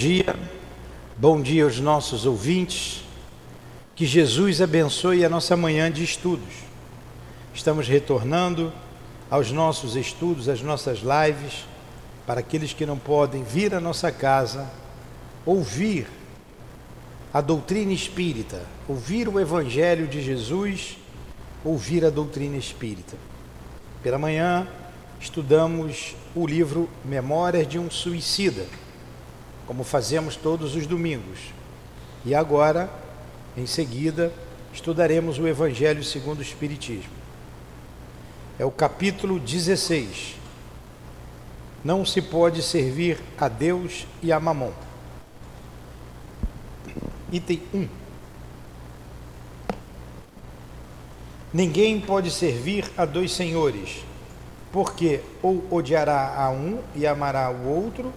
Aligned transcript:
dia, 0.00 0.34
bom 1.14 1.42
dia 1.42 1.62
aos 1.62 1.78
nossos 1.78 2.24
ouvintes. 2.24 3.04
Que 3.94 4.06
Jesus 4.06 4.62
abençoe 4.62 5.26
a 5.26 5.28
nossa 5.28 5.54
manhã 5.58 5.92
de 5.92 6.02
estudos. 6.02 6.54
Estamos 7.52 7.86
retornando 7.86 8.72
aos 9.30 9.52
nossos 9.52 9.96
estudos, 9.96 10.48
às 10.48 10.62
nossas 10.62 11.00
lives, 11.00 11.66
para 12.26 12.40
aqueles 12.40 12.72
que 12.72 12.86
não 12.86 12.96
podem 12.96 13.42
vir 13.42 13.74
à 13.74 13.78
nossa 13.78 14.10
casa, 14.10 14.70
ouvir 15.44 16.06
a 17.30 17.42
doutrina 17.42 17.92
espírita, 17.92 18.62
ouvir 18.88 19.28
o 19.28 19.38
Evangelho 19.38 20.08
de 20.08 20.22
Jesus, 20.22 20.96
ouvir 21.62 22.06
a 22.06 22.10
doutrina 22.10 22.56
espírita. 22.56 23.18
Pela 24.02 24.16
manhã, 24.16 24.66
estudamos 25.20 26.16
o 26.34 26.46
livro 26.46 26.88
Memórias 27.04 27.68
de 27.68 27.78
um 27.78 27.90
Suicida 27.90 28.64
como 29.70 29.84
fazemos 29.84 30.34
todos 30.34 30.74
os 30.74 30.84
domingos. 30.84 31.38
E 32.24 32.34
agora, 32.34 32.90
em 33.56 33.66
seguida, 33.68 34.32
estudaremos 34.74 35.38
o 35.38 35.46
Evangelho 35.46 36.02
segundo 36.02 36.40
o 36.40 36.42
Espiritismo. 36.42 37.12
É 38.58 38.64
o 38.64 38.70
capítulo 38.72 39.38
16. 39.38 40.34
Não 41.84 42.04
se 42.04 42.20
pode 42.20 42.64
servir 42.64 43.20
a 43.38 43.46
Deus 43.46 44.08
e 44.20 44.32
a 44.32 44.40
Mamon. 44.40 44.72
Item 47.30 47.62
1. 47.72 47.88
Ninguém 51.52 52.00
pode 52.00 52.32
servir 52.32 52.90
a 52.96 53.04
dois 53.04 53.30
senhores, 53.30 54.04
porque 54.72 55.20
ou 55.40 55.64
odiará 55.70 56.34
a 56.36 56.50
um 56.50 56.80
e 56.96 57.06
amará 57.06 57.48
o 57.52 57.68
outro, 57.68 58.12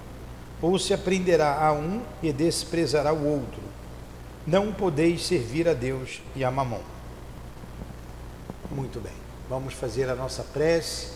ou 0.63 0.79
se 0.79 0.93
aprenderá 0.93 1.61
a 1.61 1.73
um 1.73 2.01
e 2.23 2.31
desprezará 2.31 3.11
o 3.11 3.27
outro. 3.27 3.61
Não 4.47 4.71
podeis 4.71 5.25
servir 5.25 5.67
a 5.67 5.73
Deus 5.73 6.21
e 6.33 6.43
a 6.43 6.49
Mamon. 6.49 6.79
Muito 8.71 9.01
bem, 9.01 9.11
vamos 9.49 9.73
fazer 9.73 10.09
a 10.09 10.15
nossa 10.15 10.41
prece. 10.41 11.11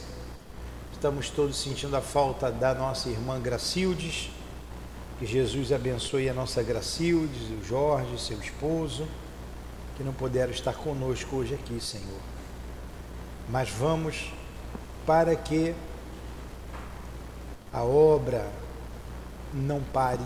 Estamos 0.91 1.29
todos 1.29 1.57
sentindo 1.57 1.95
a 1.95 2.01
falta 2.01 2.51
da 2.51 2.73
nossa 2.73 3.07
irmã 3.07 3.39
Gracildes. 3.39 4.29
Que 5.17 5.25
Jesus 5.25 5.71
abençoe 5.71 6.27
a 6.27 6.33
nossa 6.33 6.61
Gracildes, 6.61 7.49
o 7.49 7.63
Jorge, 7.65 8.19
seu 8.19 8.37
esposo, 8.39 9.07
que 9.95 10.03
não 10.03 10.11
puderam 10.11 10.51
estar 10.51 10.73
conosco 10.73 11.37
hoje 11.37 11.55
aqui, 11.55 11.79
Senhor. 11.79 12.19
Mas 13.49 13.69
vamos 13.69 14.33
para 15.05 15.33
que 15.37 15.73
a 17.71 17.81
obra 17.83 18.51
não 19.53 19.81
pare, 19.81 20.23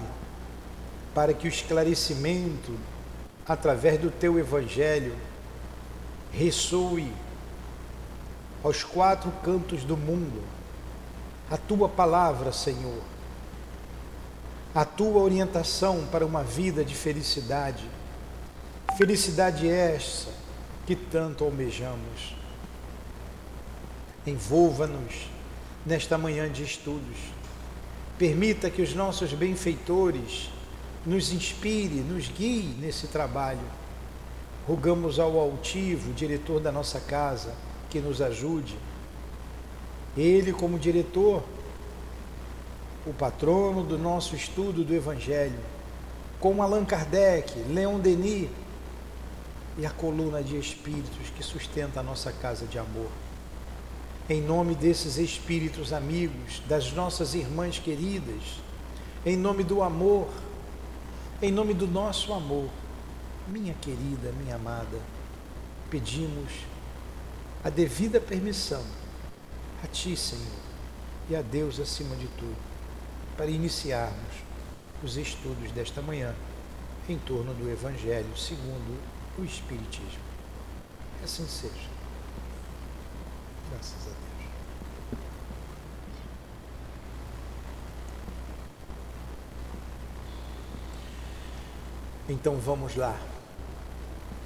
para 1.14 1.33
que 1.33 1.47
o 1.47 1.50
esclarecimento, 1.50 2.77
através 3.47 4.00
do 4.00 4.09
teu 4.09 4.39
Evangelho, 4.39 5.16
ressoe 6.31 7.11
aos 8.63 8.83
quatro 8.83 9.31
cantos 9.44 9.83
do 9.83 9.97
mundo 9.97 10.41
a 11.50 11.58
tua 11.58 11.89
palavra, 11.89 12.53
Senhor, 12.53 13.02
a 14.73 14.86
tua 14.86 15.22
orientação 15.22 16.08
para 16.09 16.25
uma 16.25 16.44
vida 16.44 16.85
de 16.85 16.95
felicidade. 16.95 17.83
Felicidade 18.97 19.69
essa 19.69 20.30
que 20.88 20.95
tanto 20.95 21.44
almejamos. 21.44 22.38
Envolva-nos 24.25 25.30
nesta 25.85 26.17
manhã 26.17 26.50
de 26.50 26.63
estudos 26.63 27.17
Permita 28.22 28.69
que 28.69 28.83
os 28.83 28.94
nossos 28.94 29.33
benfeitores 29.33 30.52
nos 31.03 31.33
inspire, 31.33 32.02
nos 32.02 32.28
guie 32.28 32.75
nesse 32.80 33.08
trabalho. 33.08 33.66
Rogamos 34.67 35.17
ao 35.17 35.39
altivo, 35.39 36.13
diretor 36.13 36.59
da 36.59 36.72
nossa 36.72 37.00
casa, 37.00 37.55
que 37.89 38.00
nos 38.00 38.22
ajude. 38.22 38.78
Ele, 40.16 40.53
como 40.53 40.78
diretor, 40.78 41.44
o 43.07 43.12
patrono 43.12 43.84
do 43.84 43.97
nosso 43.97 44.35
estudo 44.35 44.84
do 44.84 44.94
Evangelho, 44.94 45.57
como 46.40 46.62
Allan 46.62 46.85
Kardec, 46.85 47.57
Leon 47.69 47.97
Denis 47.97 48.51
e 49.79 49.84
a 49.84 49.90
coluna 49.90 50.44
de 50.44 50.59
espíritos 50.59 51.31
que 51.35 51.41
sustenta 51.41 52.01
a 52.01 52.03
nossa 52.03 52.31
casa 52.31 52.67
de 52.67 52.78
amor 52.78 53.09
em 54.30 54.42
nome 54.42 54.76
desses 54.76 55.18
espíritos 55.18 55.92
amigos, 55.92 56.62
das 56.68 56.94
nossas 56.94 57.34
irmãs 57.34 57.80
queridas, 57.80 58.62
em 59.26 59.36
nome 59.36 59.64
do 59.64 59.84
amor, 59.84 60.30
em 61.42 61.52
nome 61.52 61.74
do 61.74 61.88
nosso 61.88 62.34
amor, 62.34 62.70
minha 63.48 63.74
querida, 63.76 64.32
minha 64.32 64.56
amada, 64.56 65.00
pedimos 65.90 66.52
a 67.64 67.70
devida 67.70 68.20
permissão 68.20 68.84
a 69.84 69.88
Ti, 69.88 70.16
Senhor, 70.16 70.62
e 71.30 71.36
a 71.36 71.42
Deus 71.42 71.80
acima 71.80 72.16
de 72.16 72.28
tudo, 72.28 72.58
para 73.36 73.48
iniciarmos 73.48 74.36
os 75.03 75.18
estudos 75.18 75.72
desta 75.72 76.02
manhã 76.02 76.36
em 77.09 77.18
torno 77.18 77.53
do 77.53 77.70
Evangelho 77.70 78.38
segundo 78.38 79.00
o 79.38 79.44
Espiritismo. 79.44 80.22
Assim 81.24 81.48
seja. 81.48 82.00
Graças 83.72 84.02
a 84.02 84.09
Deus. 84.09 84.22
Então 92.28 92.58
vamos 92.58 92.96
lá. 92.96 93.18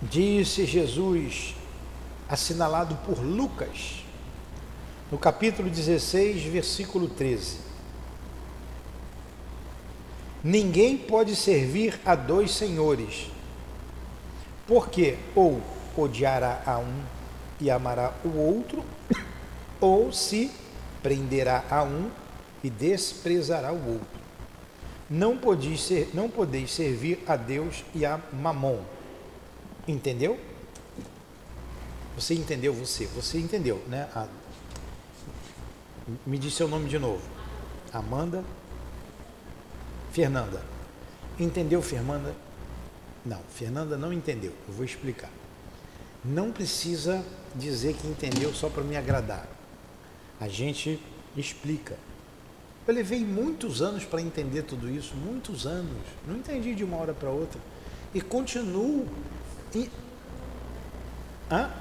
Disse 0.01 0.65
Jesus, 0.65 1.55
assinalado 2.29 2.95
por 3.05 3.19
Lucas, 3.19 4.03
no 5.11 5.17
capítulo 5.17 5.69
16, 5.69 6.43
versículo 6.43 7.07
13: 7.07 7.57
Ninguém 10.43 10.97
pode 10.97 11.35
servir 11.35 11.99
a 12.05 12.15
dois 12.15 12.51
senhores, 12.51 13.27
porque 14.67 15.17
ou 15.33 15.59
odiará 15.97 16.61
a 16.65 16.77
um 16.77 17.01
e 17.59 17.71
amará 17.71 18.13
o 18.23 18.37
outro, 18.37 18.83
ou 19.79 20.11
se 20.11 20.51
prenderá 21.01 21.63
a 21.69 21.83
um 21.83 22.09
e 22.63 22.69
desprezará 22.69 23.71
o 23.71 23.93
outro. 23.93 24.07
Não 25.09 25.37
podeis, 25.37 25.81
ser, 25.81 26.09
não 26.13 26.29
podeis 26.29 26.71
servir 26.71 27.23
a 27.27 27.35
Deus 27.35 27.83
e 27.93 28.05
a 28.05 28.19
Mamon. 28.33 28.79
Entendeu? 29.87 30.39
Você 32.15 32.33
entendeu 32.33 32.73
você? 32.73 33.05
Você 33.07 33.37
entendeu, 33.37 33.83
né? 33.87 34.09
A... 34.15 34.27
Me 36.25 36.37
diz 36.37 36.53
seu 36.53 36.67
nome 36.67 36.89
de 36.89 36.97
novo. 36.97 37.21
Amanda 37.93 38.43
Fernanda. 40.15 40.61
Entendeu, 41.37 41.81
Fernanda? 41.81 42.33
Não, 43.25 43.41
Fernanda 43.53 43.97
não 43.97 44.13
entendeu. 44.13 44.53
Eu 44.65 44.73
vou 44.73 44.85
explicar. 44.85 45.29
Não 46.23 46.53
precisa 46.53 47.21
dizer 47.53 47.95
que 47.95 48.07
entendeu 48.07 48.53
só 48.53 48.69
para 48.69 48.81
me 48.81 48.95
agradar. 48.95 49.45
A 50.39 50.47
gente 50.47 50.99
explica. 51.35 51.97
Eu 52.87 52.93
levei 52.93 53.25
muitos 53.25 53.81
anos 53.81 54.03
para 54.03 54.21
entender 54.21 54.63
tudo 54.63 54.89
isso, 54.89 55.15
muitos 55.15 55.65
anos. 55.65 55.97
Não 56.27 56.37
entendi 56.37 56.75
de 56.75 56.83
uma 56.83 56.97
hora 56.97 57.13
para 57.13 57.29
outra. 57.29 57.59
E 58.13 58.21
continuo. 58.21 59.07
E... 59.73 59.89
Hã? 61.49 61.71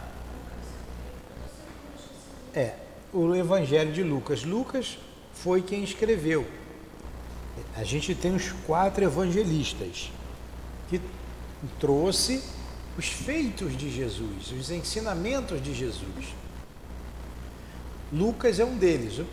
É, 2.54 2.76
o 3.12 3.34
Evangelho 3.34 3.92
de 3.92 4.02
Lucas. 4.02 4.44
Lucas 4.44 4.98
foi 5.34 5.60
quem 5.60 5.82
escreveu. 5.82 6.46
A 7.76 7.84
gente 7.84 8.14
tem 8.14 8.34
os 8.34 8.50
quatro 8.66 9.04
evangelistas 9.04 10.10
que 10.88 11.00
trouxe 11.78 12.42
os 12.96 13.06
feitos 13.06 13.76
de 13.76 13.90
Jesus, 13.90 14.52
os 14.52 14.70
ensinamentos 14.70 15.62
de 15.62 15.74
Jesus. 15.74 16.34
Lucas 18.14 18.60
é 18.60 18.64
um 18.64 18.76
deles. 18.76 19.26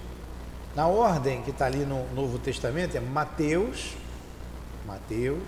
Na 0.76 0.88
ordem 0.88 1.44
que 1.44 1.52
está 1.52 1.68
ali 1.68 1.86
no 1.86 2.12
Novo 2.16 2.40
Testamento 2.40 2.96
é 2.98 3.00
Mateus, 3.00 3.94
Mateus, 4.88 5.44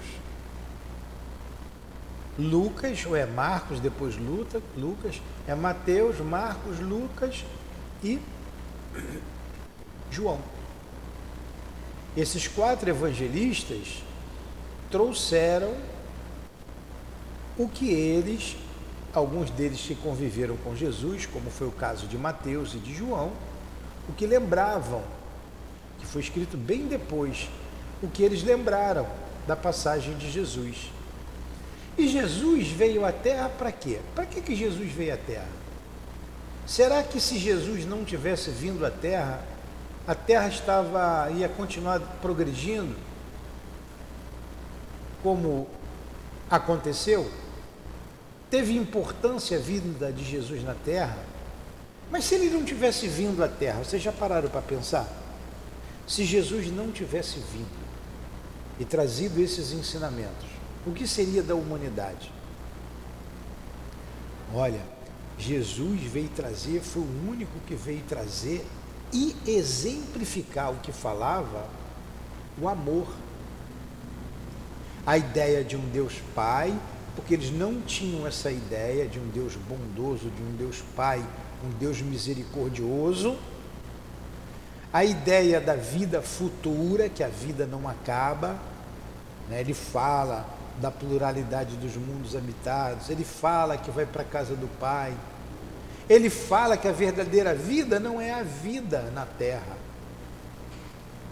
Lucas, 2.38 3.06
ou 3.06 3.16
é 3.16 3.26
Marcos, 3.26 3.80
depois 3.80 4.18
Luta, 4.18 4.62
Lucas, 4.78 5.20
é 5.48 5.56
Mateus, 5.56 6.20
Marcos, 6.20 6.80
Lucas 6.80 7.44
e 8.04 8.20
João. 10.12 10.40
Esses 12.16 12.48
quatro 12.48 12.90
evangelistas 12.90 14.04
trouxeram 14.92 15.76
o 17.58 17.68
que 17.68 17.90
eles, 17.92 18.56
alguns 19.14 19.50
deles 19.50 19.80
que 19.80 19.96
conviveram 19.96 20.58
com 20.58 20.76
Jesus, 20.76 21.26
como 21.26 21.50
foi 21.50 21.68
o 21.68 21.72
caso 21.72 22.08
de 22.08 22.18
Mateus 22.18 22.74
e 22.74 22.78
de 22.78 22.94
João, 22.94 23.32
o 24.10 24.14
que 24.14 24.26
lembravam, 24.26 25.04
que 26.00 26.06
foi 26.06 26.22
escrito 26.22 26.58
bem 26.58 26.88
depois, 26.88 27.50
o 28.02 28.08
que 28.08 28.24
eles 28.24 28.44
lembraram 28.44 29.08
da 29.48 29.56
passagem 29.56 30.18
de 30.18 30.32
Jesus. 30.32 30.92
E 31.98 32.08
Jesus 32.08 32.70
veio 32.70 33.06
à 33.06 33.12
Terra 33.12 33.50
para 33.50 33.72
quê? 33.72 34.00
Para 34.16 34.26
que, 34.26 34.42
que 34.42 34.56
Jesus 34.56 34.92
veio 34.92 35.14
à 35.14 35.18
Terra? 35.18 35.48
Será 36.66 37.04
que 37.04 37.20
se 37.20 37.38
Jesus 37.38 37.86
não 37.86 38.04
tivesse 38.04 38.50
vindo 38.50 38.86
à 38.86 38.90
Terra, 38.90 39.42
a 40.08 40.16
Terra 40.16 40.48
estava 40.48 41.30
ia 41.32 41.48
continuar 41.48 42.00
progredindo 42.22 42.96
como 45.22 45.68
aconteceu? 46.50 47.30
Teve 48.54 48.78
importância 48.78 49.58
a 49.58 49.60
vinda 49.60 50.14
de 50.14 50.24
Jesus 50.24 50.64
na 50.64 50.76
Terra? 50.76 51.18
Mas 52.12 52.26
se 52.26 52.36
ele 52.36 52.52
não 52.52 52.64
tivesse 52.64 53.08
vindo 53.08 53.44
à 53.44 53.48
Terra, 53.48 53.84
vocês 53.84 54.00
já 54.00 54.12
pararam 54.12 54.48
para 54.48 54.62
pensar? 54.62 55.12
Se 56.06 56.24
Jesus 56.24 56.72
não 56.72 56.92
tivesse 56.92 57.40
vindo 57.52 57.84
e 58.80 58.86
trazido 58.86 59.42
esses 59.42 59.72
ensinamentos, 59.72 60.46
o 60.86 60.92
que 60.92 61.08
seria 61.08 61.42
da 61.42 61.56
humanidade? 61.56 62.32
Olha, 64.54 64.82
Jesus 65.36 66.04
veio 66.04 66.30
trazer, 66.30 66.80
foi 66.82 67.02
o 67.02 67.30
único 67.32 67.60
que 67.66 67.74
veio 67.74 68.04
trazer 68.04 68.64
e 69.12 69.36
exemplificar 69.48 70.72
o 70.72 70.76
que 70.76 70.92
falava, 70.92 71.68
o 72.62 72.70
amor. 72.70 73.08
A 75.08 75.18
ideia 75.18 75.64
de 75.64 75.76
um 75.76 75.90
Deus 75.90 76.22
Pai, 76.36 76.72
porque 77.16 77.34
eles 77.34 77.52
não 77.52 77.82
tinham 77.82 78.26
essa 78.26 78.52
ideia 78.52 79.08
de 79.08 79.20
um 79.20 79.28
Deus 79.30 79.56
bondoso, 79.56 80.30
de 80.30 80.42
um 80.42 80.56
Deus 80.58 80.84
Pai, 80.96 81.24
um 81.64 81.70
Deus 81.78 82.02
misericordioso. 82.02 83.38
A 84.92 85.04
ideia 85.04 85.60
da 85.60 85.76
vida 85.76 86.22
futura, 86.22 87.10
que 87.10 87.24
a 87.24 87.28
vida 87.28 87.66
não 87.66 87.88
acaba. 87.88 88.58
Né? 89.50 89.62
Ele 89.62 89.74
fala 89.74 90.48
da 90.80 90.90
pluralidade 90.90 91.76
dos 91.78 91.96
mundos 91.96 92.36
habitados, 92.36 93.10
ele 93.10 93.24
fala 93.24 93.78
que 93.78 93.92
vai 93.92 94.06
para 94.06 94.24
a 94.24 94.26
casa 94.26 94.56
do 94.56 94.68
Pai, 94.80 95.14
ele 96.10 96.30
fala 96.30 96.76
que 96.76 96.88
a 96.88 96.92
verdadeira 96.92 97.54
vida 97.54 98.00
não 98.00 98.20
é 98.20 98.34
a 98.34 98.44
vida 98.44 99.12
na 99.14 99.26
terra, 99.26 99.78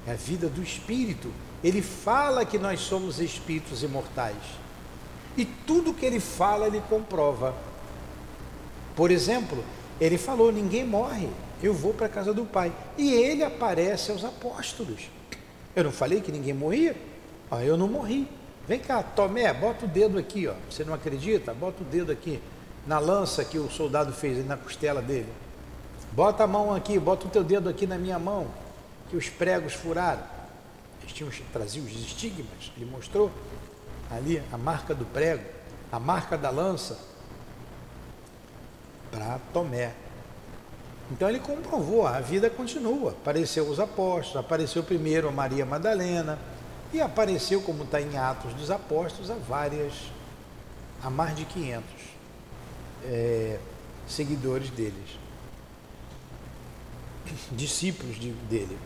é 0.07 0.11
a 0.11 0.15
vida 0.15 0.47
do 0.47 0.61
Espírito. 0.61 1.31
Ele 1.63 1.81
fala 1.81 2.45
que 2.45 2.57
nós 2.57 2.79
somos 2.79 3.19
espíritos 3.19 3.83
imortais. 3.83 4.37
E 5.37 5.45
tudo 5.45 5.93
que 5.93 6.05
ele 6.05 6.19
fala, 6.19 6.67
ele 6.67 6.81
comprova. 6.89 7.55
Por 8.95 9.11
exemplo, 9.11 9.63
ele 9.99 10.17
falou: 10.17 10.51
ninguém 10.51 10.85
morre, 10.85 11.29
eu 11.61 11.73
vou 11.73 11.93
para 11.93 12.07
a 12.07 12.09
casa 12.09 12.33
do 12.33 12.45
Pai. 12.45 12.71
E 12.97 13.11
ele 13.13 13.43
aparece 13.43 14.11
aos 14.11 14.23
apóstolos. 14.23 15.09
Eu 15.75 15.83
não 15.85 15.91
falei 15.91 16.21
que 16.21 16.31
ninguém 16.31 16.53
morria? 16.53 16.95
Ah, 17.49 17.63
eu 17.63 17.77
não 17.77 17.87
morri. 17.87 18.27
Vem 18.67 18.79
cá, 18.79 19.01
Tomé, 19.01 19.53
bota 19.53 19.85
o 19.85 19.87
dedo 19.87 20.17
aqui, 20.17 20.47
ó. 20.47 20.53
Você 20.69 20.83
não 20.83 20.93
acredita? 20.93 21.53
Bota 21.53 21.81
o 21.81 21.85
dedo 21.85 22.11
aqui 22.11 22.41
na 22.85 22.99
lança 22.99 23.43
que 23.43 23.57
o 23.57 23.69
soldado 23.69 24.11
fez 24.13 24.45
na 24.45 24.57
costela 24.57 25.01
dele. 25.01 25.29
Bota 26.11 26.43
a 26.43 26.47
mão 26.47 26.73
aqui, 26.73 26.99
bota 26.99 27.25
o 27.25 27.29
teu 27.29 27.43
dedo 27.43 27.69
aqui 27.69 27.87
na 27.87 27.97
minha 27.97 28.19
mão, 28.19 28.47
que 29.09 29.15
os 29.15 29.29
pregos 29.29 29.73
furaram. 29.73 30.23
Eles 31.01 31.13
tinham, 31.13 31.29
os 31.29 32.05
estigmas, 32.05 32.71
ele 32.75 32.85
mostrou 32.85 33.31
ali 34.11 34.41
a 34.51 34.57
marca 34.57 34.93
do 34.93 35.05
prego, 35.05 35.43
a 35.91 35.99
marca 35.99 36.37
da 36.37 36.49
lança, 36.49 36.97
para 39.11 39.39
Tomé. 39.53 39.93
Então 41.11 41.27
ele 41.27 41.39
comprovou, 41.39 42.07
a 42.07 42.19
vida 42.21 42.49
continua. 42.49 43.11
Apareceu 43.11 43.67
os 43.67 43.79
apóstolos, 43.79 44.37
apareceu 44.37 44.83
primeiro 44.83 45.27
a 45.27 45.31
Maria 45.31 45.65
Madalena, 45.65 46.39
e 46.93 46.99
apareceu, 46.99 47.61
como 47.61 47.83
está 47.83 48.01
em 48.01 48.17
Atos 48.17 48.53
dos 48.53 48.69
Apóstolos, 48.69 49.31
a 49.31 49.35
várias, 49.35 49.93
a 51.01 51.09
mais 51.09 51.35
de 51.35 51.45
500 51.45 51.83
é, 53.05 53.59
seguidores 54.07 54.69
deles, 54.69 55.17
discípulos 57.51 58.19
de, 58.19 58.31
dele. 58.31 58.77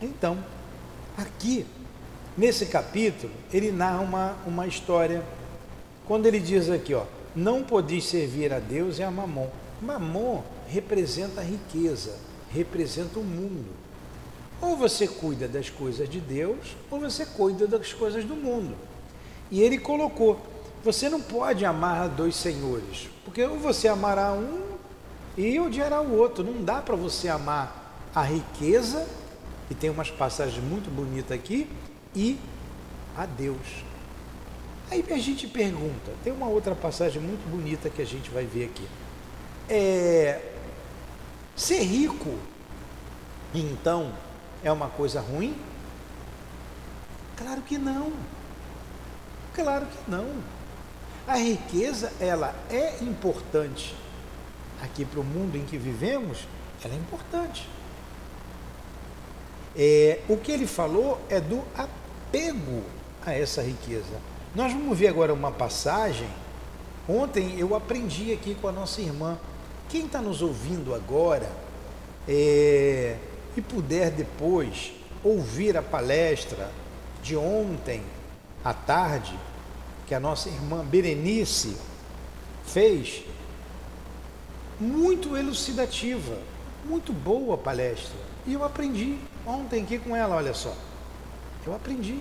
Então, 0.00 0.38
aqui, 1.18 1.66
nesse 2.40 2.64
capítulo, 2.64 3.30
ele 3.52 3.70
narra 3.70 4.00
uma, 4.00 4.36
uma 4.46 4.66
história, 4.66 5.22
quando 6.06 6.24
ele 6.24 6.40
diz 6.40 6.70
aqui, 6.70 6.94
ó, 6.94 7.04
não 7.36 7.62
podeis 7.62 8.06
servir 8.06 8.50
a 8.50 8.58
Deus 8.58 8.98
e 8.98 9.02
a 9.02 9.10
Mamon. 9.10 9.48
Mamon 9.82 10.42
representa 10.66 11.42
a 11.42 11.44
riqueza, 11.44 12.16
representa 12.50 13.18
o 13.18 13.22
mundo. 13.22 13.66
Ou 14.58 14.74
você 14.74 15.06
cuida 15.06 15.46
das 15.46 15.68
coisas 15.68 16.08
de 16.08 16.18
Deus, 16.18 16.76
ou 16.90 16.98
você 16.98 17.26
cuida 17.26 17.66
das 17.66 17.92
coisas 17.92 18.24
do 18.24 18.34
mundo. 18.34 18.74
E 19.50 19.60
ele 19.60 19.76
colocou: 19.76 20.40
você 20.82 21.10
não 21.10 21.20
pode 21.20 21.66
amar 21.66 22.08
dois 22.08 22.36
senhores, 22.36 23.10
porque 23.22 23.44
ou 23.44 23.58
você 23.58 23.86
amará 23.86 24.32
um 24.32 24.62
e 25.36 25.60
odiará 25.60 26.00
o 26.00 26.16
outro. 26.16 26.42
Não 26.42 26.64
dá 26.64 26.80
para 26.80 26.96
você 26.96 27.28
amar 27.28 28.08
a 28.14 28.22
riqueza, 28.22 29.06
e 29.70 29.74
tem 29.74 29.90
umas 29.90 30.10
passagens 30.10 30.62
muito 30.62 30.90
bonitas 30.90 31.32
aqui, 31.32 31.68
e 32.14 32.38
a 33.16 33.26
Deus. 33.26 33.84
Aí 34.90 35.04
a 35.08 35.18
gente 35.18 35.46
pergunta, 35.46 36.12
tem 36.24 36.32
uma 36.32 36.48
outra 36.48 36.74
passagem 36.74 37.22
muito 37.22 37.48
bonita 37.48 37.88
que 37.88 38.02
a 38.02 38.04
gente 38.04 38.28
vai 38.30 38.44
ver 38.44 38.64
aqui. 38.64 38.86
É, 39.68 40.40
ser 41.54 41.82
rico, 41.82 42.36
então, 43.54 44.12
é 44.64 44.72
uma 44.72 44.88
coisa 44.88 45.20
ruim? 45.20 45.56
Claro 47.36 47.62
que 47.62 47.78
não. 47.78 48.12
Claro 49.54 49.86
que 49.86 50.10
não. 50.10 50.26
A 51.26 51.36
riqueza, 51.36 52.12
ela 52.20 52.54
é 52.68 52.96
importante. 53.00 53.94
Aqui 54.82 55.04
para 55.04 55.20
o 55.20 55.24
mundo 55.24 55.56
em 55.56 55.64
que 55.64 55.78
vivemos, 55.78 56.46
ela 56.82 56.94
é 56.94 56.96
importante. 56.96 57.68
É, 59.76 60.20
o 60.28 60.36
que 60.36 60.50
ele 60.50 60.66
falou 60.66 61.20
é 61.28 61.40
do 61.40 61.62
apego 61.76 61.99
a 63.24 63.32
essa 63.32 63.62
riqueza. 63.62 64.20
Nós 64.54 64.72
vamos 64.72 64.98
ver 64.98 65.08
agora 65.08 65.32
uma 65.32 65.50
passagem. 65.50 66.28
Ontem 67.08 67.58
eu 67.58 67.74
aprendi 67.74 68.32
aqui 68.32 68.54
com 68.54 68.68
a 68.68 68.72
nossa 68.72 69.00
irmã. 69.00 69.38
Quem 69.88 70.06
está 70.06 70.20
nos 70.20 70.42
ouvindo 70.42 70.94
agora, 70.94 71.50
é, 72.28 73.16
e 73.56 73.60
puder 73.60 74.10
depois 74.10 74.92
ouvir 75.24 75.76
a 75.76 75.82
palestra 75.82 76.70
de 77.22 77.36
ontem 77.36 78.02
à 78.64 78.72
tarde, 78.72 79.38
que 80.06 80.14
a 80.14 80.20
nossa 80.20 80.48
irmã 80.48 80.84
Berenice 80.84 81.76
fez, 82.64 83.24
muito 84.78 85.36
elucidativa, 85.36 86.38
muito 86.84 87.12
boa 87.12 87.58
palestra. 87.58 88.16
E 88.46 88.54
eu 88.54 88.64
aprendi 88.64 89.18
ontem 89.46 89.82
aqui 89.82 89.98
com 89.98 90.16
ela, 90.16 90.36
olha 90.36 90.54
só. 90.54 90.74
Eu 91.66 91.74
aprendi. 91.74 92.18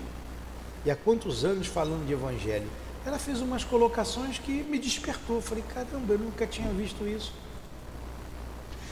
E 0.86 0.92
há 0.92 0.96
quantos 0.96 1.44
anos 1.44 1.68
falando 1.68 2.06
de 2.06 2.14
evangelho? 2.14 2.68
Ela 3.06 3.18
fez 3.18 3.42
umas 3.42 3.64
colocações 3.64 4.40
que 4.40 4.64
me 4.64 4.78
despertou. 4.78 5.38
Eu 5.38 5.42
falei, 5.42 5.64
caramba, 5.74 6.14
eu 6.14 6.20
nunca 6.20 6.46
tinha 6.46 6.72
visto 6.72 7.08
isso. 7.08 7.34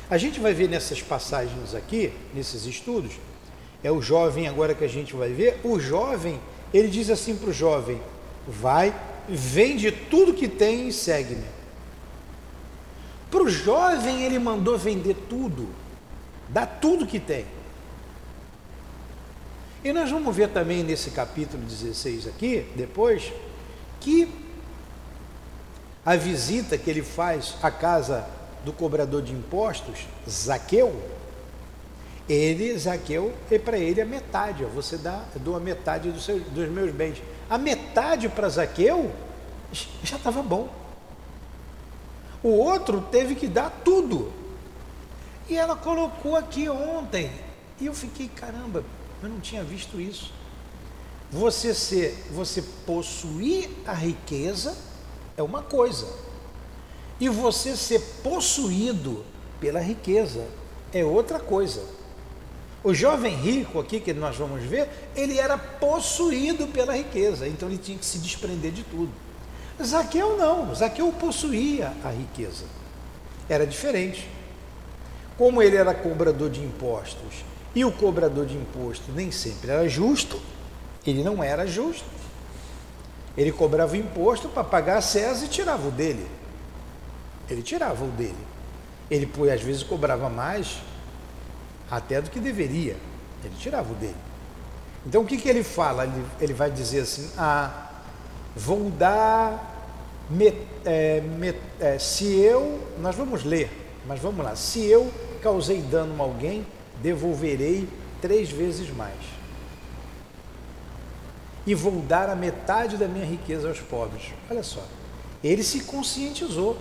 A 0.10 0.18
gente 0.18 0.40
vai 0.40 0.54
ver 0.54 0.70
nessas 0.70 1.02
passagens 1.02 1.76
aqui, 1.76 2.14
nesses 2.34 2.66
estudos, 2.66 3.14
é 3.84 3.92
o 3.92 4.02
jovem 4.02 4.48
agora 4.48 4.74
que 4.74 4.84
a 4.84 4.88
gente 4.88 5.14
vai 5.14 5.34
ver, 5.34 5.60
o 5.64 5.80
jovem, 5.80 6.40
ele 6.74 6.88
diz 6.88 7.10
assim 7.10 7.36
para 7.36 7.50
o 7.50 7.54
jovem, 7.54 8.02
vai, 8.48 8.96
vende 9.28 9.92
tudo 9.92 10.34
que 10.34 10.48
tem 10.48 10.88
e 10.88 10.94
segue-me. 10.94 11.46
Para 13.30 13.44
o 13.44 13.50
jovem 13.50 14.24
ele 14.24 14.40
mandou 14.40 14.78
vender 14.78 15.16
tudo, 15.30 15.68
dá 16.48 16.66
tudo 16.66 17.06
que 17.06 17.20
tem. 17.20 17.46
E 19.88 19.94
nós 19.94 20.12
vamos 20.12 20.36
ver 20.36 20.50
também 20.50 20.84
nesse 20.84 21.12
capítulo 21.12 21.64
16 21.64 22.28
aqui, 22.28 22.70
depois, 22.76 23.32
que 24.02 24.30
a 26.06 26.18
visita 26.18 26.78
que 26.78 26.90
ele 26.90 27.02
faz 27.02 27.56
à 27.64 27.72
casa 27.72 28.28
do 28.66 28.74
cobrador 28.74 29.22
de 29.22 29.32
impostos, 29.32 30.06
Zaqueu, 30.30 30.94
ele, 32.28 32.78
Zaqueu, 32.78 33.34
é 33.50 33.58
para 33.58 33.78
ele 33.78 34.02
a 34.02 34.06
metade, 34.06 34.66
você 34.66 34.98
dá, 34.98 35.24
dou 35.38 35.56
a 35.56 35.60
metade 35.62 36.12
do 36.12 36.20
seu, 36.20 36.38
dos 36.38 36.68
meus 36.68 36.92
bens. 36.92 37.24
A 37.50 37.58
metade 37.58 38.28
para 38.28 38.50
Zaqueu 38.50 39.10
já 40.04 40.18
estava 40.18 40.44
bom. 40.44 40.68
O 42.44 42.50
outro 42.50 43.00
teve 43.10 43.36
que 43.36 43.48
dar 43.48 43.70
tudo. 43.86 44.34
E 45.48 45.56
ela 45.56 45.78
colocou 45.78 46.36
aqui 46.36 46.68
ontem. 46.68 47.32
E 47.80 47.86
eu 47.86 47.94
fiquei, 47.94 48.28
caramba, 48.28 48.84
eu 49.22 49.30
não 49.30 49.40
tinha 49.40 49.64
visto 49.64 50.00
isso. 50.00 50.32
Você 51.32 51.74
ser, 51.74 52.26
você 52.32 52.62
possuir 52.86 53.70
a 53.86 53.94
riqueza 53.94 54.76
é 55.36 55.44
uma 55.44 55.62
coisa 55.62 56.08
e 57.20 57.28
você 57.28 57.76
ser 57.76 58.00
possuído 58.24 59.26
pela 59.60 59.80
riqueza 59.80 60.48
é 60.94 61.04
outra 61.04 61.40
coisa. 61.40 61.84
O 62.84 62.94
jovem 62.94 63.36
rico 63.36 63.80
aqui 63.80 64.00
que 64.00 64.14
nós 64.14 64.38
vamos 64.38 64.64
ver, 64.64 64.88
ele 65.16 65.38
era 65.38 65.58
possuído 65.58 66.68
pela 66.68 66.96
riqueza, 66.96 67.48
então 67.48 67.68
ele 67.68 67.78
tinha 67.78 67.98
que 67.98 68.06
se 68.06 68.20
desprender 68.20 68.72
de 68.72 68.84
tudo. 68.84 69.12
Zaqueu 69.84 70.38
não, 70.38 70.74
Zaqueu 70.74 71.12
possuía 71.12 71.92
a 72.04 72.10
riqueza. 72.10 72.66
Era 73.50 73.66
diferente. 73.66 74.28
Como 75.38 75.62
ele 75.62 75.76
era 75.76 75.94
cobrador 75.94 76.50
de 76.50 76.62
impostos 76.62 77.44
e 77.78 77.86
o 77.86 77.92
cobrador 77.92 78.44
de 78.48 78.58
imposto 78.58 79.12
nem 79.12 79.30
sempre 79.30 79.70
era 79.70 79.88
justo, 79.88 80.42
ele 81.06 81.22
não 81.22 81.44
era 81.44 81.68
justo. 81.68 82.06
Ele 83.38 83.52
cobrava 83.52 83.94
o 83.94 83.96
imposto 83.96 84.50
para 84.50 84.64
pagar 84.64 84.98
a 84.98 85.02
César 85.02 85.46
e 85.46 85.48
tirava 85.48 85.88
o 85.88 85.92
dele. 85.92 86.26
Ele 87.48 87.62
tirava 87.62 88.04
o 88.04 88.08
dele. 88.08 88.48
Ele, 89.12 89.32
às 89.54 89.62
vezes, 89.62 89.84
cobrava 89.84 90.28
mais 90.28 90.80
até 91.90 92.20
do 92.20 92.32
que 92.32 92.40
deveria. 92.40 92.98
Ele 93.44 93.54
tirava 93.60 93.94
o 93.94 93.96
dele. 93.96 94.18
Então, 95.06 95.22
o 95.22 95.26
que, 95.28 95.38
que 95.38 95.48
ele 95.48 95.64
fala? 95.64 96.06
Ele, 96.06 96.26
ele 96.42 96.54
vai 96.54 96.72
dizer 96.72 97.02
assim: 97.02 97.30
Ah, 97.38 97.92
vou 98.56 98.90
dar. 98.90 99.76
Met, 100.32 100.58
é, 100.84 101.22
met, 101.22 101.60
é, 101.80 102.00
se 102.00 102.40
eu. 102.40 102.82
Nós 103.00 103.16
vamos 103.16 103.44
ler, 103.44 103.70
mas 104.08 104.20
vamos 104.20 104.44
lá. 104.44 104.56
Se 104.56 104.84
eu 104.84 105.14
causei 105.44 105.80
dano 105.80 106.20
a 106.20 106.26
alguém, 106.26 106.66
devolverei 107.02 107.88
três 108.22 108.50
vezes 108.50 108.90
mais 108.90 109.38
e 111.68 111.76
vou 111.76 112.02
dar 112.02 112.30
a 112.30 112.36
metade 112.36 112.96
da 112.96 113.10
minha 113.10 113.26
riqueza 113.26 113.68
aos 113.68 113.80
pobres. 113.82 114.32
Olha 114.50 114.64
só, 114.64 114.82
ele 115.44 115.62
se 115.62 115.82
conscientizou 115.82 116.78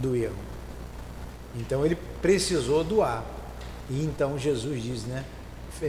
do 0.00 0.16
erro. 0.16 0.34
Então 1.54 1.86
ele 1.86 1.96
precisou 2.20 2.82
doar. 2.82 3.24
E 3.88 4.02
então 4.02 4.36
Jesus 4.36 4.82
diz, 4.82 5.04
né? 5.04 5.24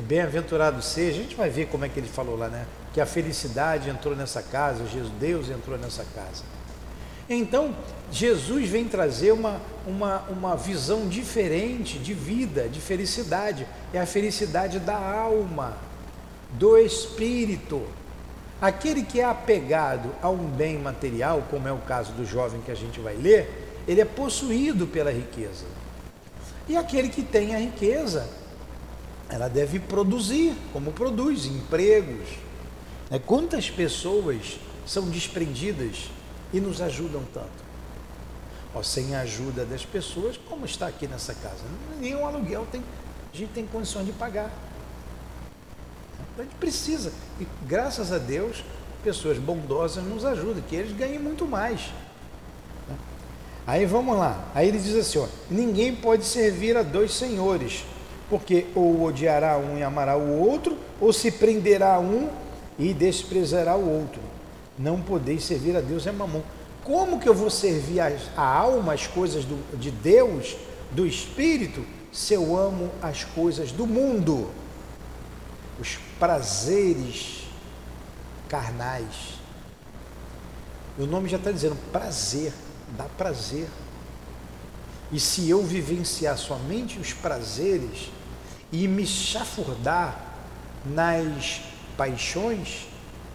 Bem-aventurado 0.04 0.80
seja, 0.82 1.20
a 1.20 1.24
gente 1.24 1.36
vai 1.36 1.50
ver 1.50 1.68
como 1.70 1.86
é 1.86 1.90
que 1.90 2.00
ele 2.00 2.08
falou 2.08 2.38
lá, 2.38 2.50
né? 2.50 2.68
Que 2.94 3.02
a 3.02 3.06
felicidade 3.06 3.90
entrou 3.90 4.16
nessa 4.16 4.44
casa, 4.44 4.86
Jesus, 4.86 5.12
Deus 5.20 5.50
entrou 5.50 5.78
nessa 5.78 6.06
casa. 6.14 6.44
Então, 7.30 7.76
Jesus 8.12 8.70
vem 8.70 8.86
trazer 8.86 9.34
uma, 9.34 9.60
uma, 9.86 10.20
uma 10.30 10.56
visão 10.56 11.08
diferente 11.08 12.00
de 12.00 12.14
vida, 12.14 12.70
de 12.70 12.80
felicidade. 12.80 13.68
É 13.94 14.00
a 14.00 14.06
felicidade 14.06 14.80
da 14.80 14.98
alma 14.98 15.78
do 16.54 16.78
espírito. 16.78 17.84
Aquele 18.62 19.04
que 19.04 19.20
é 19.20 19.26
apegado 19.26 20.10
a 20.22 20.30
um 20.30 20.48
bem 20.48 20.78
material, 20.78 21.44
como 21.50 21.68
é 21.68 21.72
o 21.72 21.78
caso 21.80 22.14
do 22.14 22.26
jovem 22.26 22.62
que 22.62 22.72
a 22.72 22.76
gente 22.76 23.00
vai 23.00 23.16
ler, 23.16 23.68
ele 23.88 24.02
é 24.02 24.06
possuído 24.06 24.88
pela 24.88 25.12
riqueza. 25.12 25.66
E 26.68 26.76
aquele 26.76 27.10
que 27.10 27.22
tem 27.22 27.56
a 27.56 27.60
riqueza, 27.60 28.28
ela 29.30 29.48
deve 29.48 29.80
produzir, 29.80 30.56
como 30.74 30.92
produz, 30.92 31.46
empregos. 31.46 32.28
Né? 33.10 33.20
Quantas 33.20 33.70
pessoas 33.70 34.60
são 34.86 35.10
desprendidas 35.10 36.10
e 36.54 36.60
nos 36.60 36.82
ajudam 36.82 37.24
tanto? 37.34 37.68
Ó, 38.74 38.84
sem 38.84 39.16
a 39.16 39.22
ajuda 39.22 39.66
das 39.66 39.86
pessoas, 39.86 40.38
como 40.50 40.66
está 40.66 40.88
aqui 40.88 41.08
nessa 41.08 41.34
casa? 41.34 41.64
Nenhum 42.00 42.26
aluguel 42.26 42.68
tem, 42.72 42.84
a 43.34 43.38
gente 43.38 43.50
tem 43.50 43.66
condições 43.66 44.06
de 44.06 44.12
pagar. 44.12 44.52
A 46.38 46.42
gente 46.44 46.56
precisa. 46.56 47.12
E 47.40 47.48
graças 47.66 48.12
a 48.12 48.18
Deus, 48.18 48.64
pessoas 49.04 49.38
bondosas 49.38 50.04
nos 50.04 50.24
ajudam, 50.26 50.62
que 50.68 50.76
eles 50.76 50.96
ganhem 50.96 51.20
muito 51.20 51.46
mais. 51.46 51.92
Aí 53.66 53.86
vamos 53.86 54.18
lá. 54.18 54.46
Aí 54.56 54.68
ele 54.68 54.78
diz 54.78 54.96
assim: 54.96 55.20
ó, 55.20 55.28
ninguém 55.50 55.96
pode 55.96 56.26
servir 56.26 56.78
a 56.78 56.84
dois 56.84 57.14
senhores, 57.14 57.84
porque 58.30 58.68
ou 58.76 59.04
odiará 59.04 59.58
um 59.58 59.78
e 59.78 59.84
amará 59.84 60.18
o 60.18 60.40
outro, 60.40 60.78
ou 61.02 61.12
se 61.12 61.32
prenderá 61.32 62.00
um 62.00 62.30
e 62.80 62.94
desprezará 62.94 63.76
o 63.76 63.90
outro. 63.90 64.22
Não 64.78 65.02
podeis 65.02 65.44
servir 65.44 65.76
a 65.76 65.82
Deus 65.82 66.06
é 66.06 66.12
mamão. 66.12 66.44
Como 66.84 67.20
que 67.20 67.28
eu 67.28 67.34
vou 67.34 67.50
servir 67.50 68.00
a, 68.00 68.12
a 68.36 68.46
alma, 68.46 68.94
as 68.94 69.08
coisas 69.08 69.44
do, 69.44 69.78
de 69.78 69.92
Deus, 69.92 70.56
do 70.92 71.06
Espírito, 71.06 71.86
se 72.12 72.34
eu 72.34 72.58
amo 72.58 72.90
as 73.02 73.24
coisas 73.24 73.72
do 73.72 73.86
mundo? 73.86 74.50
os 75.80 75.98
prazeres 76.20 77.44
carnais. 78.50 79.38
O 80.98 81.06
nome 81.06 81.30
já 81.30 81.38
está 81.38 81.52
dizendo 81.52 81.78
prazer, 81.92 82.52
dá 82.98 83.06
prazer. 83.18 83.68
E 85.12 85.20
se 85.20 85.50
eu 85.50 85.64
vivenciar 85.64 86.38
somente 86.38 87.00
os 87.00 87.14
prazeres 87.14 88.12
e 88.72 88.88
me 88.88 89.06
chafurdar 89.06 90.20
nas 90.84 91.62
paixões, 91.96 92.88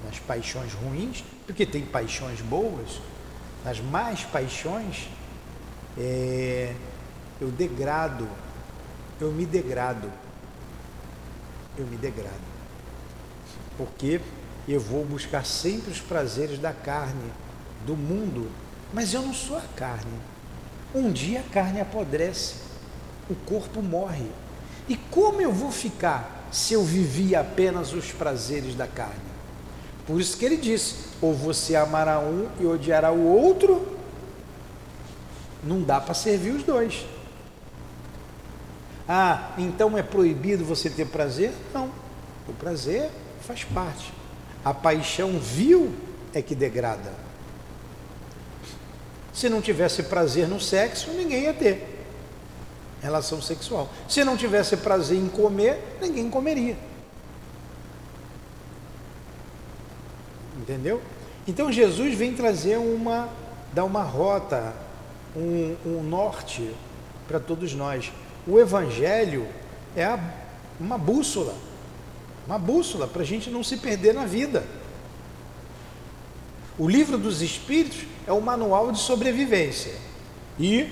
nas 0.04 0.18
paixões 0.18 0.72
ruins, 0.75 1.25
porque 1.46 1.66
tem 1.66 1.84
paixões 1.84 2.40
boas, 2.40 3.00
nas 3.64 3.80
más 3.80 4.25
paixões, 4.25 5.08
é, 5.99 6.75
eu 7.40 7.50
degrado, 7.50 8.28
eu 9.20 9.30
me 9.30 9.46
degrado 9.46 10.11
eu 11.76 11.87
me 11.87 11.96
degrado. 11.96 12.52
Porque 13.76 14.20
eu 14.68 14.80
vou 14.80 15.04
buscar 15.04 15.44
sempre 15.44 15.90
os 15.90 16.00
prazeres 16.00 16.58
da 16.58 16.72
carne, 16.72 17.32
do 17.87 17.96
mundo, 17.96 18.50
mas 18.92 19.12
eu 19.14 19.22
não 19.22 19.34
sou 19.34 19.56
a 19.56 19.64
carne. 19.76 20.18
Um 20.94 21.11
dia 21.11 21.40
a 21.40 21.50
carne 21.50 21.80
apodrece, 21.80 22.56
o 23.28 23.34
corpo 23.34 23.82
morre. 23.82 24.30
E 24.88 24.96
como 24.96 25.40
eu 25.40 25.52
vou 25.52 25.72
ficar 25.72 26.49
se 26.52 26.75
eu 26.75 26.84
vivi 26.84 27.34
apenas 27.34 27.92
os 27.92 28.12
prazeres 28.12 28.75
da 28.75 28.87
carne? 28.87 29.31
Por 30.06 30.21
isso 30.21 30.37
que 30.37 30.44
ele 30.44 30.56
disse: 30.56 30.94
ou 31.21 31.32
você 31.35 31.76
amará 31.76 32.18
um 32.18 32.49
e 32.61 32.66
odiará 32.66 33.12
o 33.12 33.25
outro, 33.25 33.97
não 35.62 35.82
dá 35.82 36.00
para 36.00 36.14
servir 36.14 36.50
os 36.50 36.62
dois. 36.62 37.06
Ah, 39.09 39.52
então 39.59 39.97
é 39.97 40.02
proibido 40.02 40.64
você 40.64 40.88
ter 40.88 41.06
prazer? 41.06 41.52
Não. 41.75 41.90
O 42.49 42.52
prazer 42.52 43.11
faz 43.42 43.64
parte. 43.64 44.12
A 44.64 44.73
paixão 44.73 45.38
vil 45.38 45.92
é 46.32 46.40
que 46.40 46.54
degrada. 46.54 47.12
Se 49.32 49.49
não 49.49 49.61
tivesse 49.61 50.04
prazer 50.04 50.47
no 50.47 50.61
sexo, 50.61 51.11
ninguém 51.12 51.44
ia 51.44 51.54
ter 51.54 52.04
relação 53.02 53.42
sexual. 53.42 53.88
Se 54.09 54.23
não 54.25 54.37
tivesse 54.37 54.76
prazer 54.76 55.18
em 55.18 55.28
comer, 55.28 55.97
ninguém 56.00 56.30
comeria. 56.30 56.76
Entendeu? 60.62 61.02
Então 61.47 61.73
Jesus 61.73 62.14
vem 62.14 62.35
trazer 62.35 62.78
uma, 62.78 63.28
dar 63.73 63.85
uma 63.85 64.02
rota, 64.02 64.73
um, 65.37 65.75
um 65.85 66.02
norte 66.04 66.71
para 67.26 67.40
todos 67.40 67.75
nós. 67.75 68.12
O 68.47 68.61
Evangelho 68.61 69.49
é 69.97 70.04
a, 70.04 70.21
uma 70.78 70.97
bússola, 70.97 71.54
uma 72.47 72.59
bússola 72.59 73.09
para 73.09 73.23
a 73.23 73.25
gente 73.25 73.50
não 73.50 73.64
se 73.64 73.76
perder 73.76 74.14
na 74.14 74.25
vida. 74.25 74.64
O 76.78 76.88
livro 76.88 77.19
dos 77.19 77.42
Espíritos 77.42 78.04
é 78.25 78.33
o 78.33 78.40
manual 78.40 78.92
de 78.92 79.00
sobrevivência 79.00 79.95
e 80.61 80.88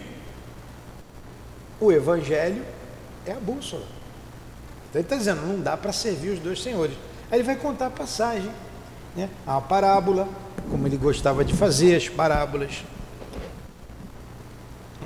o 1.81 1.93
Evangelho 1.93 2.65
é 3.25 3.33
a 3.33 3.41
bússola. 3.41 3.87
Então 4.89 5.01
ele 5.01 5.07
está 5.07 5.17
dizendo, 5.17 5.47
não 5.47 5.61
dá 5.61 5.77
para 5.77 5.93
servir 5.93 6.31
os 6.31 6.41
dois 6.41 6.61
senhores. 6.61 6.97
Aí 7.31 7.39
ele 7.39 7.47
vai 7.47 7.55
contar 7.55 7.87
a 7.87 7.91
passagem, 7.91 8.51
né? 9.17 9.29
a 9.47 9.61
parábola, 9.61 10.29
como 10.71 10.87
ele 10.87 10.97
gostava 10.97 11.45
de 11.45 11.55
fazer 11.55 11.97
as 11.97 12.09
parábolas. 12.09 12.85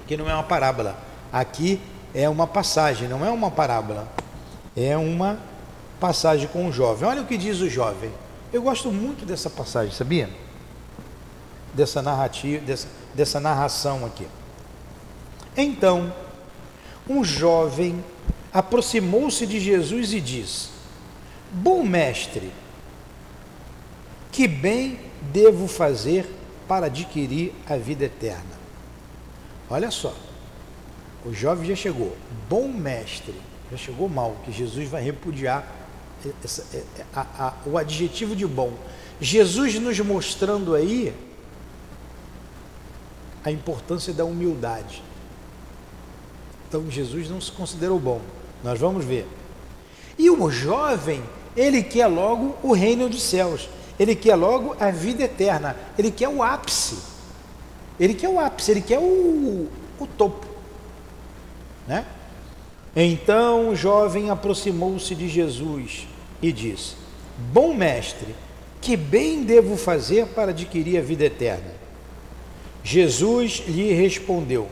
Que 0.07 0.17
não 0.17 0.29
é 0.29 0.35
uma 0.35 0.43
parábola. 0.43 0.97
Aqui 1.33 1.81
é 2.15 2.29
uma 2.29 2.47
passagem, 2.47 3.09
não 3.09 3.25
é 3.25 3.31
uma 3.31 3.51
parábola. 3.51 4.09
É 4.77 4.97
uma 4.97 5.39
passagem 5.99 6.47
com 6.49 6.69
o 6.69 6.73
jovem. 6.73 7.09
Olha 7.09 7.23
o 7.23 7.27
que 7.27 7.37
diz 7.37 7.61
o 7.61 7.69
jovem. 7.69 8.11
Eu 8.53 8.63
gosto 8.63 8.93
muito 8.93 9.25
dessa 9.25 9.49
passagem, 9.49 9.93
sabia? 9.93 10.29
Dessa 11.73 12.03
narrativa, 12.03 12.65
dessa, 12.65 12.89
dessa 13.15 13.41
narração 13.41 14.05
aqui. 14.05 14.27
Então, 15.57 16.13
um 17.09 17.25
jovem 17.25 18.05
aproximou-se 18.53 19.47
de 19.47 19.59
Jesus 19.59 20.13
e 20.13 20.21
disse: 20.21 20.69
Bom 21.51 21.83
mestre, 21.83 22.53
que 24.35 24.49
bem 24.49 24.99
devo 25.33 25.69
fazer 25.69 26.29
para 26.67 26.87
adquirir 26.87 27.53
a 27.69 27.77
vida 27.77 28.05
eterna? 28.05 28.59
Olha 29.71 29.93
só, 29.93 30.13
o 31.25 31.33
jovem 31.33 31.69
já 31.69 31.77
chegou, 31.77 32.17
bom 32.51 32.67
mestre, 32.67 33.33
já 33.71 33.77
chegou 33.77 34.09
mal, 34.09 34.37
que 34.45 34.51
Jesus 34.51 34.89
vai 34.89 35.05
repudiar 35.05 35.65
essa, 36.43 36.67
é, 36.75 36.79
é, 36.99 37.05
a, 37.15 37.21
a, 37.39 37.55
o 37.65 37.79
adjetivo 37.79 38.35
de 38.35 38.45
bom. 38.45 38.73
Jesus 39.21 39.77
nos 39.77 40.01
mostrando 40.01 40.75
aí 40.75 41.15
a 43.45 43.53
importância 43.53 44.13
da 44.13 44.25
humildade. 44.25 45.01
Então 46.69 46.91
Jesus 46.91 47.31
não 47.31 47.41
se 47.41 47.53
considerou 47.53 48.01
bom. 48.01 48.21
Nós 48.65 48.81
vamos 48.81 49.05
ver. 49.05 49.29
E 50.19 50.29
o 50.29 50.51
jovem, 50.51 51.23
ele 51.57 51.85
quer 51.85 52.09
logo 52.09 52.57
o 52.65 52.73
reino 52.73 53.09
dos 53.09 53.23
céus, 53.23 53.69
ele 53.99 54.15
quer 54.15 54.35
logo 54.35 54.77
a 54.79 54.91
vida 54.91 55.25
eterna, 55.25 55.77
ele 55.97 56.11
quer 56.11 56.29
o 56.29 56.43
ápice, 56.43 56.99
ele 57.99 58.15
quer 58.15 58.29
o 58.29 58.41
ápice, 58.41 58.71
ele 58.71 58.81
quer 58.81 58.99
o, 58.99 59.69
o 59.99 60.07
topo, 60.07 60.47
né? 61.87 62.05
Então 62.97 63.71
o 63.71 63.77
jovem 63.77 64.31
aproximou-se 64.31 65.15
de 65.15 65.29
Jesus 65.29 66.07
e 66.41 66.53
disse: 66.53 66.95
Bom 67.53 67.75
mestre, 67.75 68.35
que 68.81 68.97
bem 68.97 69.43
devo 69.43 69.77
fazer 69.77 70.27
para 70.29 70.51
adquirir 70.51 70.99
a 70.99 71.03
vida 71.03 71.25
eterna? 71.25 71.73
Jesus 72.85 73.65
lhe 73.67 73.93
respondeu: 73.93 74.69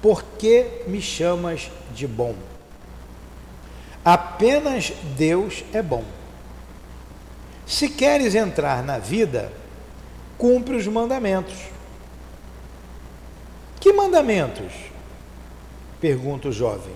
Por 0.00 0.24
que 0.38 0.82
me 0.86 1.00
chamas 1.00 1.70
de 1.94 2.06
bom? 2.06 2.34
Apenas 4.04 4.92
Deus 5.16 5.64
é 5.72 5.82
bom. 5.82 6.04
Se 7.66 7.88
queres 7.88 8.36
entrar 8.36 8.82
na 8.84 8.98
vida, 8.98 9.52
cumpre 10.38 10.76
os 10.76 10.86
mandamentos. 10.86 11.56
Que 13.80 13.92
mandamentos? 13.92 14.72
Pergunta 16.00 16.48
o 16.48 16.52
jovem. 16.52 16.94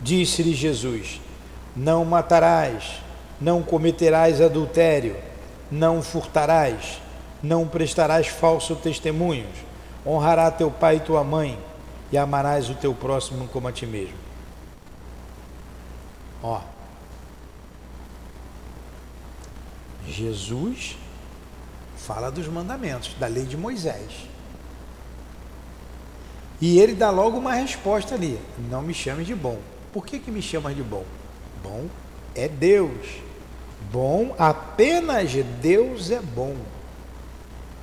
Disse-lhe 0.00 0.54
Jesus: 0.54 1.20
Não 1.76 2.04
matarás, 2.04 3.02
não 3.40 3.62
cometerás 3.62 4.40
adultério, 4.40 5.16
não 5.70 6.00
furtarás, 6.00 7.00
não 7.42 7.66
prestarás 7.66 8.28
falso 8.28 8.76
testemunhos, 8.76 9.56
honrará 10.06 10.50
teu 10.50 10.70
pai 10.70 10.96
e 10.96 11.00
tua 11.00 11.24
mãe, 11.24 11.58
e 12.12 12.18
amarás 12.18 12.70
o 12.70 12.74
teu 12.74 12.94
próximo 12.94 13.48
como 13.48 13.66
a 13.66 13.72
ti 13.72 13.86
mesmo. 13.86 14.14
Ó. 16.40 16.71
Jesus 20.06 20.96
fala 21.96 22.30
dos 22.30 22.46
mandamentos, 22.48 23.14
da 23.18 23.26
lei 23.26 23.44
de 23.44 23.56
Moisés. 23.56 24.28
E 26.60 26.78
ele 26.78 26.94
dá 26.94 27.10
logo 27.10 27.38
uma 27.38 27.54
resposta 27.54 28.14
ali: 28.14 28.38
Não 28.70 28.82
me 28.82 28.94
chame 28.94 29.24
de 29.24 29.34
bom. 29.34 29.58
Por 29.92 30.06
que, 30.06 30.18
que 30.18 30.30
me 30.30 30.40
chama 30.40 30.74
de 30.74 30.82
bom? 30.82 31.04
Bom 31.62 31.88
é 32.34 32.48
Deus. 32.48 33.20
Bom, 33.90 34.34
apenas 34.38 35.32
Deus 35.60 36.10
é 36.10 36.20
bom. 36.20 36.56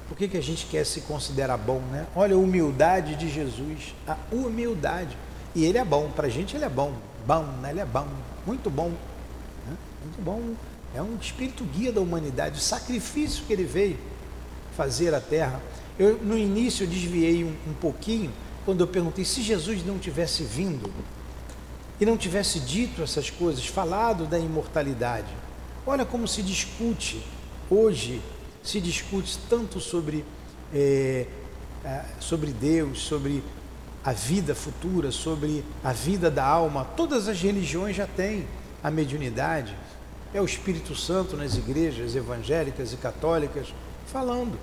Por 0.07 0.17
que, 0.17 0.27
que 0.27 0.37
a 0.37 0.41
gente 0.41 0.65
quer 0.65 0.85
se 0.85 1.01
considerar 1.01 1.57
bom, 1.57 1.79
né? 1.91 2.07
Olha 2.15 2.35
a 2.35 2.37
humildade 2.37 3.15
de 3.15 3.29
Jesus, 3.29 3.93
a 4.07 4.17
humildade. 4.31 5.15
E 5.53 5.65
ele 5.65 5.77
é 5.77 5.85
bom, 5.85 6.09
para 6.09 6.27
a 6.27 6.29
gente 6.29 6.55
ele 6.55 6.65
é 6.65 6.69
bom. 6.69 6.93
Bom, 7.27 7.43
né? 7.61 7.71
ele 7.71 7.79
é 7.79 7.85
bom, 7.85 8.07
muito 8.45 8.69
bom. 8.69 8.89
Né? 8.89 9.77
Muito 10.03 10.21
bom. 10.21 10.55
É 10.93 11.01
um 11.01 11.15
espírito 11.21 11.63
guia 11.63 11.91
da 11.91 12.01
humanidade, 12.01 12.57
o 12.57 12.61
sacrifício 12.61 13.45
que 13.45 13.53
ele 13.53 13.63
veio 13.63 13.97
fazer 14.75 15.13
à 15.13 15.21
terra. 15.21 15.61
Eu, 15.97 16.17
no 16.17 16.37
início, 16.37 16.83
eu 16.83 16.87
desviei 16.87 17.43
um, 17.43 17.55
um 17.67 17.73
pouquinho 17.73 18.31
quando 18.65 18.81
eu 18.81 18.87
perguntei 18.87 19.25
se 19.25 19.41
Jesus 19.41 19.85
não 19.85 19.99
tivesse 19.99 20.43
vindo 20.43 20.91
e 21.99 22.05
não 22.05 22.15
tivesse 22.17 22.59
dito 22.59 23.01
essas 23.01 23.29
coisas, 23.29 23.65
falado 23.65 24.25
da 24.25 24.39
imortalidade. 24.39 25.27
Olha 25.85 26.05
como 26.05 26.27
se 26.27 26.41
discute 26.41 27.21
hoje, 27.69 28.21
se 28.63 28.79
discute 28.79 29.37
tanto 29.49 29.79
sobre, 29.79 30.23
é, 30.73 31.25
sobre 32.19 32.51
Deus, 32.51 33.01
sobre 33.01 33.43
a 34.03 34.13
vida 34.13 34.55
futura, 34.55 35.11
sobre 35.11 35.63
a 35.83 35.91
vida 35.91 36.31
da 36.31 36.45
alma. 36.45 36.85
Todas 36.85 37.27
as 37.27 37.41
religiões 37.41 37.95
já 37.95 38.07
têm 38.07 38.47
a 38.81 38.89
mediunidade. 38.89 39.75
É 40.33 40.41
o 40.41 40.45
Espírito 40.45 40.95
Santo 40.95 41.35
nas 41.35 41.55
igrejas 41.55 42.15
evangélicas 42.15 42.93
e 42.93 42.97
católicas 42.97 43.73
falando. 44.05 44.57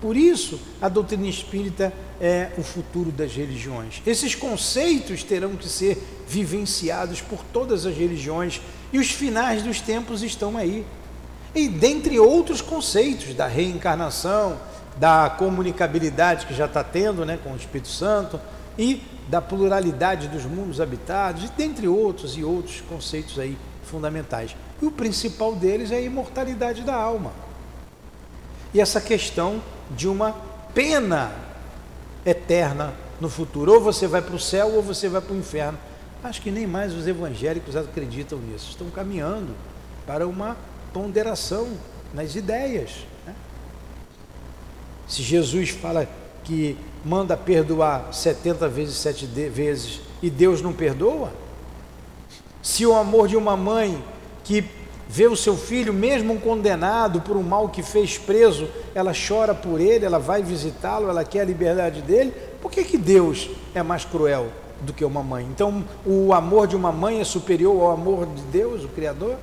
Por 0.00 0.16
isso, 0.16 0.60
a 0.80 0.88
doutrina 0.88 1.28
espírita 1.28 1.92
é 2.20 2.50
o 2.58 2.62
futuro 2.62 3.12
das 3.12 3.32
religiões. 3.32 4.02
Esses 4.04 4.34
conceitos 4.34 5.22
terão 5.22 5.54
que 5.54 5.68
ser 5.68 5.96
vivenciados 6.26 7.20
por 7.20 7.38
todas 7.52 7.86
as 7.86 7.96
religiões 7.96 8.60
e 8.92 8.98
os 8.98 9.12
finais 9.12 9.62
dos 9.62 9.80
tempos 9.80 10.24
estão 10.24 10.56
aí. 10.56 10.84
E 11.54 11.68
dentre 11.68 12.18
outros 12.18 12.60
conceitos 12.60 13.32
da 13.34 13.46
reencarnação, 13.46 14.58
da 14.96 15.30
comunicabilidade 15.30 16.46
que 16.46 16.54
já 16.54 16.66
está 16.66 16.82
tendo 16.82 17.24
né, 17.24 17.38
com 17.42 17.52
o 17.52 17.56
Espírito 17.56 17.88
Santo 17.88 18.40
e 18.76 19.02
da 19.28 19.40
pluralidade 19.40 20.26
dos 20.26 20.44
mundos 20.44 20.80
habitados, 20.80 21.44
e 21.44 21.48
dentre 21.56 21.86
outros 21.86 22.36
e 22.36 22.42
outros 22.42 22.80
conceitos 22.88 23.38
aí 23.38 23.56
fundamentais. 23.92 24.56
E 24.80 24.86
o 24.86 24.90
principal 24.90 25.54
deles 25.54 25.92
é 25.92 25.96
a 25.96 26.00
imortalidade 26.00 26.82
da 26.82 26.94
alma. 26.94 27.30
E 28.72 28.80
essa 28.80 29.00
questão 29.00 29.62
de 29.90 30.08
uma 30.08 30.34
pena 30.74 31.30
eterna 32.24 32.94
no 33.20 33.28
futuro. 33.28 33.74
Ou 33.74 33.80
você 33.80 34.06
vai 34.06 34.22
para 34.22 34.34
o 34.34 34.40
céu 34.40 34.74
ou 34.74 34.82
você 34.82 35.08
vai 35.08 35.20
para 35.20 35.34
o 35.34 35.38
inferno. 35.38 35.78
Acho 36.24 36.40
que 36.40 36.50
nem 36.50 36.66
mais 36.66 36.94
os 36.94 37.06
evangélicos 37.06 37.76
acreditam 37.76 38.38
nisso. 38.38 38.70
Estão 38.70 38.88
caminhando 38.88 39.54
para 40.06 40.26
uma 40.26 40.56
ponderação 40.92 41.68
nas 42.14 42.34
ideias. 42.34 43.04
Né? 43.26 43.34
Se 45.06 45.22
Jesus 45.22 45.68
fala 45.70 46.08
que 46.44 46.78
manda 47.04 47.36
perdoar 47.36 48.12
70 48.12 48.68
vezes, 48.68 48.96
7 48.96 49.26
vezes 49.26 50.00
e 50.22 50.30
Deus 50.30 50.62
não 50.62 50.72
perdoa, 50.72 51.32
se 52.62 52.86
o 52.86 52.94
amor 52.94 53.26
de 53.26 53.36
uma 53.36 53.56
mãe 53.56 54.02
que 54.44 54.64
vê 55.08 55.26
o 55.26 55.36
seu 55.36 55.56
filho, 55.56 55.92
mesmo 55.92 56.40
condenado 56.40 57.20
por 57.20 57.36
um 57.36 57.42
mal 57.42 57.68
que 57.68 57.82
fez 57.82 58.16
preso, 58.16 58.68
ela 58.94 59.12
chora 59.12 59.54
por 59.54 59.80
ele, 59.80 60.06
ela 60.06 60.18
vai 60.18 60.42
visitá-lo, 60.42 61.10
ela 61.10 61.24
quer 61.24 61.40
a 61.40 61.44
liberdade 61.44 62.00
dele. 62.00 62.32
Por 62.62 62.70
que, 62.70 62.84
que 62.84 62.96
Deus 62.96 63.50
é 63.74 63.82
mais 63.82 64.04
cruel 64.04 64.46
do 64.80 64.92
que 64.92 65.04
uma 65.04 65.22
mãe? 65.22 65.44
Então, 65.50 65.84
o 66.06 66.32
amor 66.32 66.66
de 66.66 66.76
uma 66.76 66.92
mãe 66.92 67.20
é 67.20 67.24
superior 67.24 67.78
ao 67.82 67.90
amor 67.90 68.26
de 68.26 68.42
Deus, 68.42 68.84
o 68.84 68.88
Criador? 68.88 69.36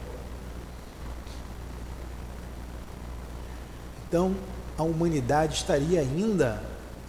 Então, 4.08 4.34
a 4.75 4.82
humanidade 4.82 5.55
estaria 5.55 5.99
ainda 5.99 6.63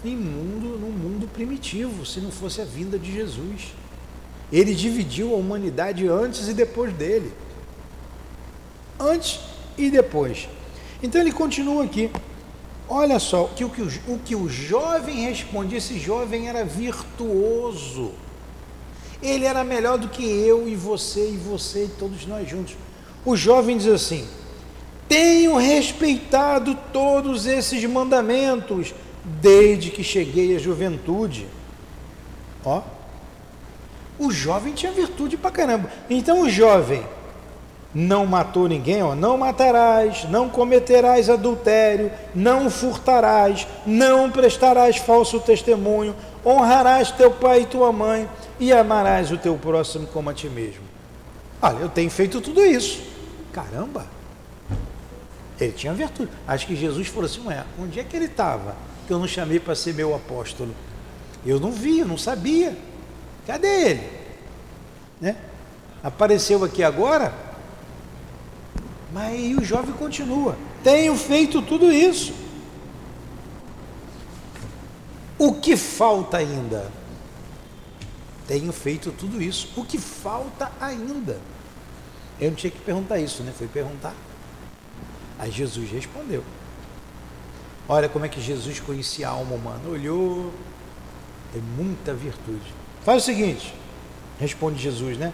em 0.05 0.17
mundo, 0.17 0.79
num 0.79 0.91
mundo 0.91 1.27
primitivo, 1.33 2.05
se 2.05 2.21
não 2.21 2.31
fosse 2.31 2.61
a 2.61 2.65
vinda 2.65 2.99
de 2.99 3.11
Jesus. 3.11 3.73
Ele 4.53 4.75
dividiu 4.75 5.35
a 5.35 5.37
humanidade 5.37 6.07
antes 6.09 6.49
e 6.49 6.55
depois 6.55 6.93
dele 6.93 7.33
antes 9.01 9.41
e 9.79 9.91
depois. 9.91 10.49
Então 11.03 11.21
ele 11.21 11.33
continua 11.33 11.85
aqui. 11.85 12.11
Olha 12.87 13.19
só, 13.19 13.45
que 13.45 13.65
o, 13.65 13.71
que 13.71 13.81
o, 13.81 13.89
o 14.09 14.19
que 14.19 14.37
o 14.37 14.49
jovem 14.49 15.23
responde, 15.23 15.77
esse 15.77 15.99
jovem 15.99 16.49
era 16.49 16.65
virtuoso. 16.65 18.13
Ele 19.23 19.45
era 19.45 19.65
melhor 19.65 19.97
do 19.97 20.09
que 20.09 20.25
eu 20.25 20.69
e 20.69 20.75
você 20.75 21.31
e 21.31 21.37
você 21.37 21.85
e 21.85 21.89
todos 21.89 22.27
nós 22.27 22.49
juntos. 22.49 22.77
O 23.25 23.37
jovem 23.37 23.79
diz 23.79 23.87
assim: 23.87 24.27
Tenho 25.09 25.57
respeitado 25.57 26.77
todos 26.93 27.47
esses 27.47 27.85
mandamentos 27.85 28.95
desde 29.25 29.91
que 29.91 30.03
cheguei 30.03 30.57
à 30.57 30.59
juventude. 30.59 31.47
Ó, 32.65 32.83
o 34.21 34.31
jovem 34.31 34.75
tinha 34.75 34.93
virtude 34.93 35.37
pra 35.37 35.51
caramba. 35.51 35.91
Então 36.09 36.43
o 36.43 36.51
jovem 36.51 37.03
não 37.93 38.27
matou 38.27 38.69
ninguém, 38.69 39.03
ó, 39.03 39.15
não 39.15 39.37
matarás, 39.37 40.25
não 40.29 40.49
cometerás 40.49 41.29
adultério, 41.29 42.13
não 42.35 42.71
furtarás, 42.71 43.67
não 43.85 44.31
prestarás 44.31 44.99
falso 44.99 45.41
testemunho, 45.41 46.15
honrarás 46.45 47.11
teu 47.11 47.31
pai 47.31 47.63
e 47.63 47.67
tua 47.67 47.91
mãe 47.91 48.29
e 48.61 48.73
amarás 48.73 49.33
o 49.33 49.39
teu 49.39 49.57
próximo 49.57 50.07
como 50.07 50.31
a 50.31 50.35
ti 50.35 50.49
mesmo. 50.49 50.83
Olha, 51.61 51.79
eu 51.79 51.89
tenho 51.89 52.11
feito 52.11 52.41
tudo 52.41 52.65
isso. 52.65 53.03
Caramba! 53.53 54.07
Ele 55.59 55.73
tinha 55.73 55.93
virtude. 55.93 56.31
Acho 56.47 56.67
que 56.67 56.77
Jesus 56.77 57.09
falou 57.09 57.27
assim: 57.27 57.47
Ué, 57.47 57.65
onde 57.79 58.01
é 58.01 58.05
que 58.05 58.17
ele 58.17 58.27
estava? 58.27 58.75
Que 59.07 59.13
eu 59.13 59.19
não 59.19 59.27
chamei 59.27 59.59
para 59.59 59.75
ser 59.75 59.93
meu 59.93 60.15
apóstolo. 60.15 60.75
Eu 61.45 61.59
não 61.59 61.73
vi, 61.73 62.03
não 62.05 62.17
sabia. 62.17 62.77
Cadê 63.51 63.91
ele? 63.91 64.11
Né? 65.21 65.37
Apareceu 66.05 66.63
aqui 66.63 66.85
agora? 66.85 67.35
Mas 69.13 69.59
o 69.59 69.65
jovem 69.65 69.93
continua: 69.93 70.57
tenho 70.85 71.17
feito 71.17 71.61
tudo 71.61 71.91
isso. 71.91 72.33
O 75.37 75.55
que 75.55 75.77
falta 75.77 76.37
ainda? 76.37 76.93
Tenho 78.47 78.73
feito 78.73 79.11
tudo 79.11 79.43
isso. 79.43 79.69
O 79.77 79.85
que 79.85 79.99
falta 79.99 80.71
ainda? 80.81 81.41
Eu 82.41 82.51
não 82.51 82.57
tinha 82.57 82.71
que 82.71 82.79
perguntar 82.79 83.19
isso, 83.19 83.43
né? 83.43 83.53
Foi 83.59 83.67
perguntar. 83.67 84.15
Aí 85.41 85.51
Jesus 85.51 85.91
respondeu. 85.91 86.45
Olha 87.89 88.09
como 88.09 88.25
é 88.25 88.29
que 88.29 88.41
Jesus 88.41 88.79
conhecia 88.79 89.27
a 89.27 89.33
alma 89.33 89.57
humana. 89.57 89.89
Olhou, 89.89 90.53
tem 91.53 91.61
muita 91.61 92.15
virtude. 92.15 92.80
Faz 93.05 93.23
o 93.23 93.27
seguinte, 93.27 93.75
responde 94.39 94.83
Jesus, 94.83 95.17
né? 95.17 95.33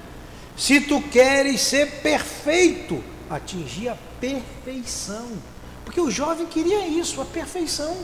Se 0.56 0.80
tu 0.80 1.02
queres 1.02 1.60
ser 1.60 2.00
perfeito, 2.00 3.02
atingir 3.28 3.88
a 3.88 3.96
perfeição. 4.20 5.28
Porque 5.84 6.00
o 6.00 6.10
jovem 6.10 6.46
queria 6.46 6.86
isso, 6.86 7.20
a 7.20 7.24
perfeição. 7.24 7.96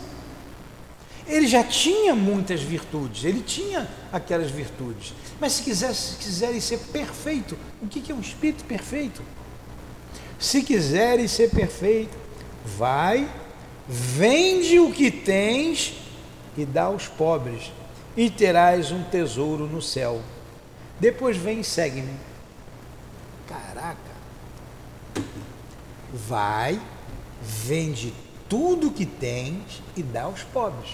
Ele 1.27 1.47
já 1.47 1.63
tinha 1.63 2.15
muitas 2.15 2.61
virtudes, 2.61 3.25
ele 3.25 3.43
tinha 3.43 3.89
aquelas 4.13 4.51
virtudes. 4.51 5.15
Mas 5.41 5.53
se, 5.53 5.63
quiser, 5.63 5.95
se 5.95 6.61
ser 6.61 6.79
perfeito, 6.93 7.57
o 7.81 7.87
que 7.87 8.11
é 8.11 8.15
um 8.15 8.21
espírito 8.21 8.65
perfeito? 8.65 9.23
Se 10.39 10.63
quiseres 10.63 11.31
ser 11.31 11.51
perfeito, 11.51 12.17
vai, 12.77 13.29
vende 13.89 14.81
o 14.81 14.93
que 14.93 15.11
tens 15.11 15.95
e 16.57 16.65
dá 16.65 16.85
aos 16.85 17.07
pobres, 17.07 17.71
e 18.17 18.31
terás 18.31 18.91
um 18.93 19.03
tesouro 19.05 19.67
no 19.67 19.81
céu. 19.81 20.21
Depois 21.01 21.37
vem 21.37 21.61
e 21.61 21.65
segue-me. 21.65 22.15
Caraca! 23.49 23.99
Vai, 26.13 26.81
vende 27.43 28.13
tudo 28.49 28.91
que 28.91 29.07
tens 29.07 29.83
e 29.97 30.03
dá 30.03 30.25
aos 30.25 30.43
pobres. 30.43 30.91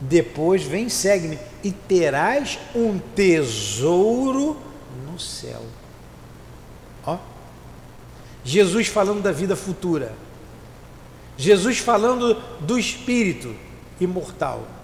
Depois 0.00 0.62
vem, 0.62 0.88
segue-me 0.88 1.38
e 1.64 1.72
terás 1.72 2.58
um 2.74 2.98
tesouro 2.98 4.56
no 5.10 5.18
céu. 5.18 5.62
Ó. 7.04 7.18
Jesus 8.44 8.86
falando 8.88 9.22
da 9.22 9.32
vida 9.32 9.56
futura. 9.56 10.14
Jesus 11.36 11.78
falando 11.78 12.34
do 12.60 12.78
espírito 12.78 13.54
imortal. 14.00 14.75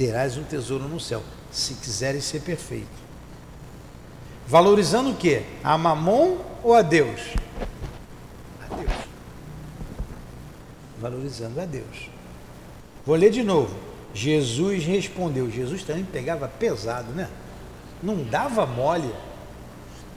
Terás 0.00 0.38
um 0.38 0.42
tesouro 0.42 0.88
no 0.88 0.98
céu, 0.98 1.22
se 1.52 1.74
quiseres 1.74 2.24
ser 2.24 2.40
perfeito. 2.40 2.88
Valorizando 4.48 5.10
o 5.10 5.14
quê? 5.14 5.42
A 5.62 5.76
mamon 5.76 6.38
ou 6.62 6.72
a 6.72 6.80
Deus? 6.80 7.20
A 8.62 8.74
Deus. 8.76 8.92
Valorizando 10.98 11.60
a 11.60 11.66
Deus. 11.66 12.08
Vou 13.04 13.14
ler 13.14 13.28
de 13.28 13.42
novo. 13.42 13.76
Jesus 14.14 14.86
respondeu. 14.86 15.50
Jesus 15.50 15.82
também 15.82 16.04
pegava 16.04 16.48
pesado, 16.48 17.12
né? 17.12 17.28
Não 18.02 18.24
dava 18.24 18.64
mole. 18.64 19.14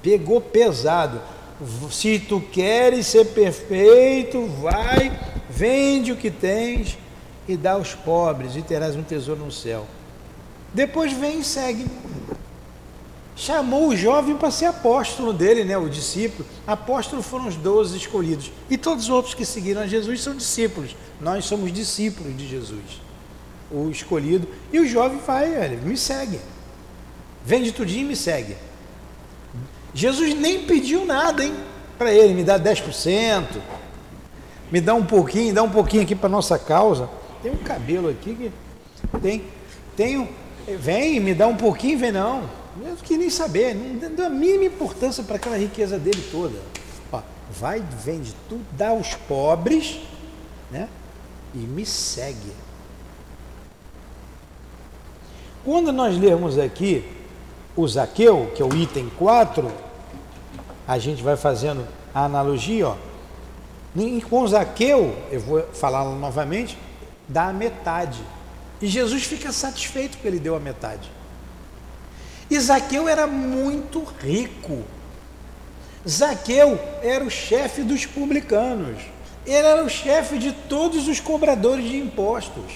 Pegou 0.01 0.39
pesado. 0.39 1.21
Se 1.91 2.19
tu 2.19 2.39
queres 2.39 3.05
ser 3.07 3.25
perfeito, 3.33 4.47
vai, 4.61 5.11
vende 5.49 6.13
o 6.13 6.15
que 6.15 6.31
tens 6.31 6.97
e 7.47 7.57
dá 7.57 7.73
aos 7.73 7.93
pobres, 7.93 8.55
e 8.55 8.61
terás 8.61 8.95
um 8.95 9.03
tesouro 9.03 9.45
no 9.45 9.51
céu. 9.51 9.85
Depois 10.73 11.13
vem 11.13 11.39
e 11.39 11.43
segue 11.43 11.85
chamou 13.35 13.89
o 13.89 13.95
jovem 13.95 14.35
para 14.35 14.51
ser 14.51 14.65
apóstolo 14.65 15.33
dele, 15.33 15.63
né, 15.63 15.77
o 15.77 15.89
discípulo. 15.89 16.47
Apóstolos 16.65 17.25
foram 17.25 17.47
os 17.47 17.55
doze 17.55 17.97
escolhidos. 17.97 18.51
E 18.69 18.77
todos 18.77 19.05
os 19.05 19.09
outros 19.09 19.33
que 19.33 19.45
seguiram 19.45 19.81
a 19.81 19.87
Jesus 19.87 20.21
são 20.21 20.35
discípulos. 20.35 20.95
Nós 21.19 21.45
somos 21.45 21.71
discípulos 21.71 22.35
de 22.37 22.47
Jesus, 22.47 23.01
o 23.71 23.89
escolhido. 23.89 24.47
E 24.71 24.79
o 24.79 24.87
jovem 24.87 25.19
vai, 25.25 25.53
ele 25.63 25.77
me 25.77 25.97
segue. 25.97 26.39
Vende 27.45 27.71
tudinho 27.71 28.05
e 28.05 28.09
me 28.09 28.15
segue. 28.15 28.55
Jesus 29.93 30.33
nem 30.35 30.65
pediu 30.65 31.05
nada, 31.05 31.43
hein, 31.43 31.53
para 31.97 32.11
ele, 32.11 32.33
me 32.33 32.43
dá 32.43 32.59
10%, 32.59 33.43
me 34.71 34.81
dá 34.81 34.95
um 34.95 35.05
pouquinho, 35.05 35.53
dá 35.53 35.61
um 35.61 35.69
pouquinho 35.69 36.01
aqui 36.01 36.15
para 36.15 36.29
nossa 36.29 36.57
causa. 36.57 37.09
Tem 37.43 37.51
um 37.51 37.57
cabelo 37.57 38.09
aqui 38.09 38.33
que 38.33 38.51
tem, 39.97 40.17
um, 40.17 40.27
vem, 40.79 41.19
me 41.19 41.35
dá 41.35 41.45
um 41.45 41.57
pouquinho, 41.57 41.99
vem 41.99 42.13
não. 42.13 42.49
Eu 42.81 42.95
queria 42.95 43.17
nem 43.17 43.29
saber, 43.29 43.75
não 43.75 44.15
deu 44.15 44.25
a 44.25 44.29
mínima 44.29 44.63
importância 44.63 45.21
para 45.25 45.35
aquela 45.35 45.57
riqueza 45.57 45.99
dele 45.99 46.25
toda. 46.31 46.57
Ó, 47.11 47.21
vai, 47.51 47.83
vende 48.03 48.33
tudo, 48.47 48.65
dá 48.71 48.89
aos 48.89 49.13
pobres, 49.13 49.99
né? 50.71 50.87
E 51.53 51.57
me 51.57 51.85
segue. 51.85 52.53
Quando 55.65 55.91
nós 55.91 56.17
lermos 56.17 56.57
aqui 56.57 57.05
o 57.75 57.85
Zaqueu, 57.85 58.51
que 58.55 58.61
é 58.61 58.65
o 58.65 58.73
item 58.73 59.09
4, 59.17 59.69
a 60.87 60.97
gente 60.97 61.21
vai 61.21 61.35
fazendo 61.35 61.85
a 62.13 62.23
analogia, 62.23 62.87
ó. 62.87 62.95
Com 64.29 64.47
Zaqueu, 64.47 65.15
eu 65.29 65.39
vou 65.41 65.61
falar 65.73 66.05
novamente, 66.05 66.77
dá 67.27 67.47
a 67.47 67.53
metade. 67.53 68.21
E 68.81 68.87
Jesus 68.87 69.23
fica 69.23 69.51
satisfeito 69.51 70.17
que 70.17 70.27
ele 70.27 70.39
deu 70.39 70.55
a 70.55 70.59
metade. 70.59 71.09
E 72.49 72.59
Zaqueu 72.59 73.07
era 73.07 73.25
muito 73.25 74.03
rico. 74.03 74.83
Zaqueu 76.07 76.79
era 77.01 77.23
o 77.23 77.29
chefe 77.29 77.81
dos 77.81 78.05
publicanos. 78.05 79.01
Ele 79.45 79.67
era 79.67 79.83
o 79.83 79.89
chefe 79.89 80.37
de 80.37 80.51
todos 80.51 81.07
os 81.07 81.19
cobradores 81.19 81.85
de 81.85 81.97
impostos. 81.97 82.73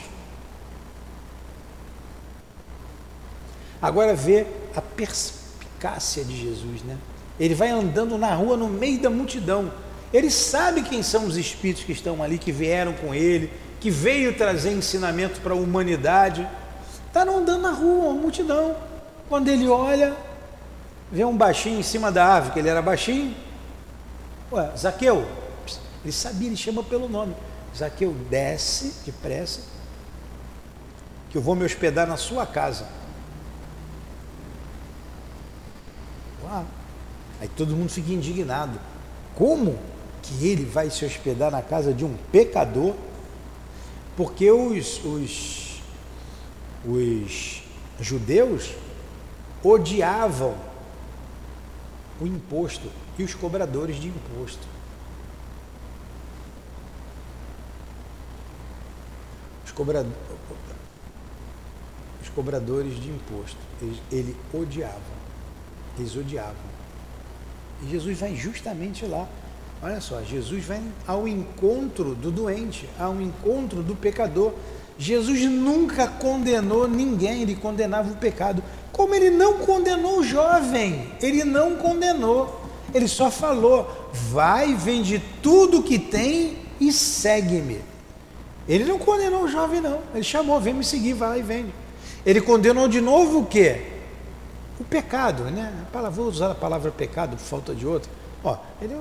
Agora 3.81 4.15
vê 4.15 4.47
a 4.75 4.81
perspicácia 4.81 6.23
de 6.23 6.35
Jesus, 6.35 6.81
né? 6.83 6.97
Ele 7.39 7.53
vai 7.53 7.69
andando 7.69 8.17
na 8.17 8.33
rua 8.33 8.57
no 8.57 8.67
meio 8.67 8.99
da 8.99 9.09
multidão. 9.09 9.71
Ele 10.11 10.31
sabe 10.31 10.81
quem 10.81 11.03
são 11.03 11.25
os 11.25 11.37
espíritos 11.37 11.83
que 11.83 11.91
estão 11.91 12.23
ali, 12.23 12.37
que 12.37 12.51
vieram 12.51 12.93
com 12.93 13.13
ele, 13.13 13.51
que 13.79 13.89
veio 13.89 14.35
trazer 14.35 14.71
ensinamento 14.71 15.41
para 15.41 15.53
a 15.53 15.55
humanidade. 15.55 16.47
Está 17.07 17.23
andando 17.23 17.61
na 17.61 17.71
rua, 17.71 18.09
uma 18.09 18.21
multidão. 18.21 18.75
Quando 19.29 19.47
ele 19.47 19.67
olha, 19.67 20.15
vê 21.11 21.23
um 21.23 21.35
baixinho 21.35 21.79
em 21.79 21.83
cima 21.83 22.11
da 22.11 22.25
árvore, 22.25 22.53
que 22.53 22.59
ele 22.59 22.69
era 22.69 22.81
baixinho. 22.81 23.35
Ué, 24.51 24.71
Zaqueu, 24.77 25.27
ele 26.03 26.13
sabia, 26.13 26.47
ele 26.47 26.57
chama 26.57 26.83
pelo 26.83 27.09
nome. 27.09 27.35
Zaqueu, 27.75 28.15
desce 28.29 28.93
depressa, 29.05 29.61
que 31.29 31.37
eu 31.37 31.41
vou 31.41 31.55
me 31.55 31.65
hospedar 31.65 32.07
na 32.07 32.17
sua 32.17 32.45
casa. 32.45 32.85
Aí 37.39 37.47
todo 37.49 37.75
mundo 37.75 37.89
fica 37.89 38.11
indignado. 38.11 38.79
Como 39.35 39.77
que 40.21 40.47
ele 40.47 40.65
vai 40.65 40.89
se 40.89 41.05
hospedar 41.05 41.51
na 41.51 41.61
casa 41.61 41.93
de 41.93 42.03
um 42.03 42.15
pecador? 42.31 42.95
Porque 44.17 44.49
os, 44.49 44.99
os, 45.05 45.81
os 46.83 47.63
judeus 48.01 48.73
odiavam 49.63 50.57
o 52.19 52.25
imposto 52.25 52.91
e 53.19 53.23
os 53.23 53.35
cobradores 53.35 53.97
de 53.97 54.07
imposto. 54.07 54.67
Os, 59.63 59.71
cobra... 59.71 60.03
os 62.19 62.29
cobradores 62.29 62.99
de 62.99 63.09
imposto, 63.09 63.59
ele, 63.79 64.01
ele 64.11 64.37
odiava, 64.51 64.99
eles 65.95 66.15
odiavam. 66.15 66.77
E 67.83 67.89
Jesus 67.89 68.19
vai 68.19 68.35
justamente 68.35 69.05
lá. 69.05 69.27
Olha 69.81 70.01
só, 70.01 70.21
Jesus 70.23 70.65
vai 70.65 70.81
ao 71.05 71.27
encontro 71.27 72.15
do 72.15 72.31
doente, 72.31 72.89
ao 72.99 73.21
encontro 73.21 73.83
do 73.83 73.95
pecador. 73.95 74.53
Jesus 74.97 75.41
nunca 75.43 76.07
condenou 76.07 76.87
ninguém, 76.87 77.43
ele 77.43 77.55
condenava 77.55 78.11
o 78.11 78.15
pecado. 78.15 78.63
Como 78.91 79.13
ele 79.13 79.29
não 79.29 79.59
condenou 79.59 80.19
o 80.19 80.23
jovem, 80.23 81.11
ele 81.21 81.43
não 81.43 81.75
condenou. 81.75 82.59
Ele 82.91 83.07
só 83.07 83.29
falou: 83.29 84.09
vai, 84.11 84.73
vende 84.73 85.21
tudo 85.43 85.83
que 85.83 85.99
tem 85.99 86.57
e 86.79 86.91
segue-me. 86.91 87.79
Ele 88.67 88.83
não 88.83 88.97
condenou 88.97 89.43
o 89.43 89.47
jovem, 89.47 89.79
não. 89.79 89.99
Ele 90.13 90.23
chamou: 90.23 90.59
vem 90.59 90.73
me 90.73 90.83
seguir, 90.83 91.13
vai 91.13 91.29
lá 91.29 91.37
e 91.37 91.43
vende. 91.43 91.71
Ele 92.25 92.41
condenou 92.41 92.87
de 92.87 92.99
novo 92.99 93.41
o 93.41 93.45
quê? 93.45 93.81
O 94.79 94.83
pecado, 94.83 95.43
né? 95.43 95.71
Vou 96.11 96.25
usar 96.25 96.51
a 96.51 96.55
palavra 96.55 96.91
pecado 96.91 97.37
por 97.37 97.43
falta 97.43 97.75
de 97.75 97.85
outra. 97.85 98.11
Ó, 98.43 98.57
ele 98.81 98.93
é 98.93 98.97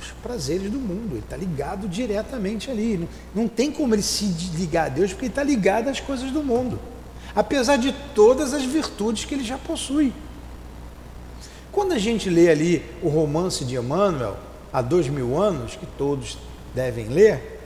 os 0.00 0.10
prazeres 0.22 0.70
do 0.70 0.78
mundo, 0.78 1.12
ele 1.12 1.20
está 1.20 1.36
ligado 1.36 1.88
diretamente 1.88 2.70
ali. 2.70 2.96
Não, 2.96 3.42
não 3.42 3.48
tem 3.48 3.70
como 3.70 3.94
ele 3.94 4.02
se 4.02 4.24
ligar 4.56 4.86
a 4.86 4.88
Deus, 4.88 5.12
porque 5.12 5.26
ele 5.26 5.32
está 5.32 5.42
ligado 5.42 5.88
às 5.88 6.00
coisas 6.00 6.30
do 6.30 6.42
mundo 6.42 6.78
apesar 7.34 7.76
de 7.76 7.92
todas 8.14 8.52
as 8.52 8.64
virtudes 8.64 9.24
que 9.24 9.34
ele 9.34 9.44
já 9.44 9.58
possui. 9.58 10.12
Quando 11.70 11.92
a 11.92 11.98
gente 11.98 12.28
lê 12.28 12.50
ali 12.50 12.84
o 13.02 13.08
romance 13.08 13.64
de 13.64 13.76
Emmanuel, 13.76 14.36
há 14.72 14.82
dois 14.82 15.08
mil 15.08 15.40
anos, 15.40 15.76
que 15.76 15.86
todos 15.86 16.38
devem 16.74 17.08
ler, 17.08 17.58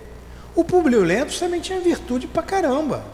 o 0.54 0.62
Publio 0.64 1.02
Lento 1.02 1.36
também 1.38 1.60
tinha 1.60 1.80
virtude 1.80 2.26
pra 2.26 2.42
caramba. 2.42 3.04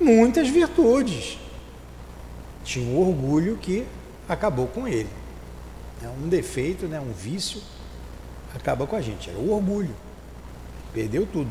Muitas 0.00 0.48
virtudes. 0.48 1.38
Tinha 2.64 2.84
um 2.84 2.98
orgulho 2.98 3.56
que 3.56 3.84
acabou 4.28 4.66
com 4.66 4.86
ele. 4.86 5.08
É 6.02 6.08
um 6.08 6.28
defeito, 6.28 6.86
né, 6.86 7.00
um 7.00 7.12
vício, 7.12 7.60
acaba 8.54 8.86
com 8.86 8.96
a 8.96 9.00
gente. 9.00 9.30
Era 9.30 9.38
o 9.38 9.52
orgulho. 9.52 9.94
Perdeu 10.92 11.26
tudo. 11.26 11.50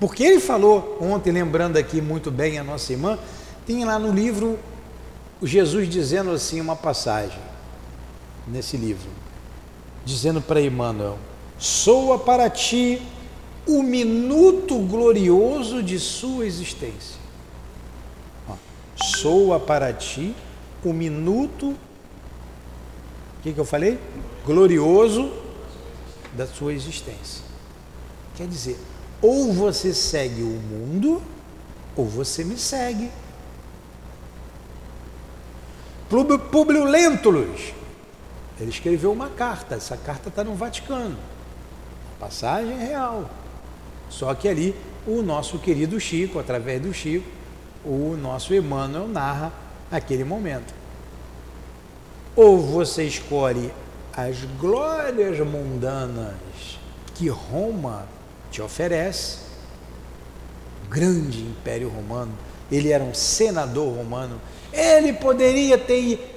Porque 0.00 0.24
ele 0.24 0.40
falou 0.40 0.98
ontem, 1.00 1.30
lembrando 1.30 1.76
aqui 1.76 2.00
muito 2.00 2.30
bem 2.30 2.58
a 2.58 2.64
nossa 2.64 2.92
irmã, 2.92 3.18
Tem 3.64 3.84
lá 3.84 3.96
no 3.96 4.12
livro 4.12 4.58
o 5.40 5.46
Jesus 5.46 5.88
dizendo 5.88 6.32
assim 6.32 6.60
uma 6.60 6.74
passagem 6.74 7.38
nesse 8.48 8.76
livro, 8.76 9.08
dizendo 10.04 10.40
para 10.40 10.60
Emmanuel: 10.60 11.18
soa 11.58 12.18
para 12.18 12.50
ti 12.50 13.00
o 13.66 13.82
minuto 13.82 14.78
glorioso 14.80 15.82
de 15.82 15.98
sua 15.98 16.46
existência. 16.46 17.20
soa 18.96 19.60
para 19.60 19.92
ti 19.92 20.34
o 20.84 20.92
minuto, 20.92 21.76
o 23.42 23.44
que, 23.44 23.52
que 23.52 23.58
eu 23.58 23.64
falei? 23.64 23.98
Glorioso 24.46 25.32
da 26.32 26.46
sua 26.46 26.72
existência. 26.72 27.44
Quer 28.36 28.46
dizer, 28.46 28.78
ou 29.20 29.52
você 29.52 29.92
segue 29.92 30.42
o 30.42 30.46
mundo, 30.46 31.20
ou 31.96 32.06
você 32.06 32.44
me 32.44 32.56
segue. 32.56 33.10
Publio 36.52 36.84
Lentulus, 36.84 37.74
ele 38.60 38.70
escreveu 38.70 39.10
uma 39.10 39.28
carta, 39.28 39.74
essa 39.74 39.96
carta 39.96 40.28
está 40.28 40.44
no 40.44 40.54
Vaticano. 40.54 41.18
Passagem 42.20 42.78
real. 42.78 43.28
Só 44.08 44.32
que 44.36 44.46
ali 44.46 44.72
o 45.04 45.20
nosso 45.20 45.58
querido 45.58 45.98
Chico, 45.98 46.38
através 46.38 46.80
do 46.80 46.94
Chico, 46.94 47.28
o 47.84 48.16
nosso 48.16 48.54
Emmanuel 48.54 49.08
narra 49.08 49.52
aquele 49.90 50.22
momento. 50.22 50.81
Ou 52.34 52.58
você 52.58 53.04
escolhe 53.04 53.72
as 54.16 54.38
glórias 54.58 55.38
mundanas 55.40 56.78
que 57.14 57.28
Roma 57.28 58.06
te 58.50 58.60
oferece, 58.60 59.38
grande 60.88 61.42
império 61.42 61.88
romano, 61.88 62.32
ele 62.70 62.90
era 62.90 63.02
um 63.02 63.14
senador 63.14 63.94
romano, 63.96 64.40
ele 64.72 65.12
poderia 65.12 65.76
ter 65.76 66.36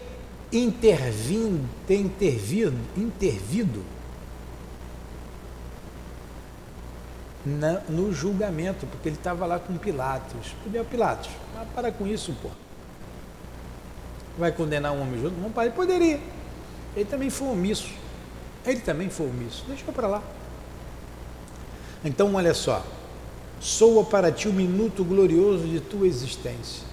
intervindo, 0.52 1.70
ter 1.88 2.00
intervido, 2.00 2.78
intervido 2.96 3.84
na, 7.46 7.82
no 7.88 8.14
julgamento, 8.14 8.86
porque 8.88 9.10
ele 9.10 9.18
estava 9.18 9.46
lá 9.46 9.60
com 9.60 9.78
Pilatos. 9.78 10.56
Primeiro 10.62 10.88
Pilatos, 10.88 11.30
mas 11.54 11.68
para 11.70 11.92
com 11.92 12.08
isso, 12.08 12.36
pô. 12.42 12.50
Vai 14.38 14.52
condenar 14.52 14.91
um 14.91 15.02
homem 15.02 15.21
junto? 15.21 15.39
Não, 15.39 15.52
pai, 15.52 15.67
ele 15.67 15.76
poderia. 15.76 16.19
Ele 16.95 17.06
também 17.06 17.30
foi 17.30 17.48
omisso. 17.48 17.89
Ele 18.65 18.80
também 18.80 19.10
foi 19.10 19.28
omisso. 19.28 19.63
Deixa 19.67 19.89
para 19.91 20.08
lá. 20.08 20.24
Então, 22.04 22.34
olha 22.36 22.54
só. 22.54 22.86
Soa 23.60 24.04
para 24.04 24.32
ti 24.32 24.48
o 24.48 24.54
minuto 24.54 25.04
glorioso 25.04 25.67
de 25.67 25.80
tua 25.80 26.08
existência. 26.08 26.84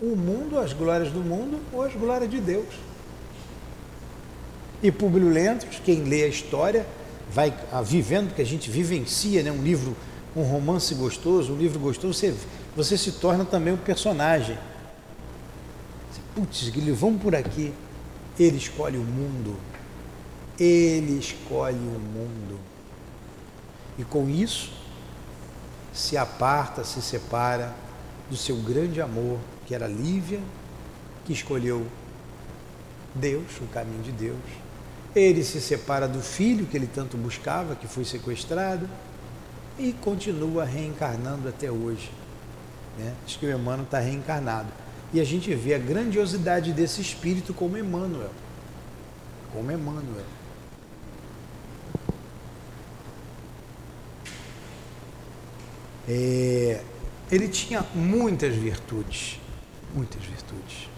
O 0.00 0.16
mundo, 0.16 0.58
as 0.58 0.72
glórias 0.72 1.12
do 1.12 1.20
mundo 1.20 1.60
ou 1.72 1.82
as 1.82 1.94
glórias 1.94 2.30
de 2.30 2.40
Deus. 2.40 2.68
E 4.82 4.90
Públio 4.90 5.28
Lentos, 5.28 5.80
quem 5.84 6.04
lê 6.04 6.24
a 6.24 6.28
história, 6.28 6.86
vai 7.30 7.54
vivendo, 7.84 8.34
que 8.34 8.40
a 8.40 8.46
gente 8.46 8.70
vivencia, 8.70 9.42
né? 9.42 9.52
um 9.52 9.62
livro, 9.62 9.94
um 10.34 10.42
romance 10.42 10.94
gostoso, 10.94 11.52
um 11.52 11.56
livro 11.56 11.78
gostoso, 11.78 12.14
você, 12.14 12.34
você 12.74 12.96
se 12.96 13.12
torna 13.12 13.44
também 13.44 13.74
um 13.74 13.76
personagem. 13.76 14.56
Putz, 16.34 16.68
Guilherme, 16.68 16.92
vamos 16.92 17.22
por 17.22 17.34
aqui. 17.34 17.72
Ele 18.38 18.56
escolhe 18.56 18.96
o 18.96 19.02
mundo. 19.02 19.56
Ele 20.58 21.18
escolhe 21.18 21.76
o 21.76 21.98
mundo. 21.98 22.58
E 23.98 24.04
com 24.04 24.28
isso, 24.28 24.72
se 25.92 26.16
aparta, 26.16 26.84
se 26.84 27.02
separa 27.02 27.74
do 28.30 28.36
seu 28.36 28.56
grande 28.56 29.00
amor, 29.00 29.38
que 29.66 29.74
era 29.74 29.86
Lívia, 29.86 30.40
que 31.24 31.32
escolheu 31.32 31.86
Deus, 33.14 33.58
o 33.60 33.66
caminho 33.66 34.02
de 34.02 34.12
Deus. 34.12 34.38
Ele 35.14 35.42
se 35.42 35.60
separa 35.60 36.06
do 36.06 36.20
filho 36.20 36.66
que 36.66 36.76
ele 36.76 36.86
tanto 36.86 37.16
buscava, 37.16 37.74
que 37.74 37.88
foi 37.88 38.04
sequestrado, 38.04 38.88
e 39.78 39.92
continua 39.92 40.64
reencarnando 40.64 41.48
até 41.48 41.70
hoje. 41.70 42.10
Né? 42.96 43.14
Diz 43.26 43.36
que 43.36 43.46
o 43.46 43.50
Emmanuel 43.50 43.84
está 43.84 43.98
reencarnado. 43.98 44.68
E 45.12 45.20
a 45.20 45.24
gente 45.24 45.52
vê 45.54 45.74
a 45.74 45.78
grandiosidade 45.78 46.72
desse 46.72 47.00
espírito 47.00 47.52
como 47.52 47.76
Emmanuel. 47.76 48.30
Como 49.52 49.70
Emmanuel. 49.70 50.24
É, 56.08 56.80
ele 57.30 57.48
tinha 57.48 57.84
muitas 57.94 58.54
virtudes, 58.54 59.38
muitas 59.94 60.22
virtudes. 60.22 60.88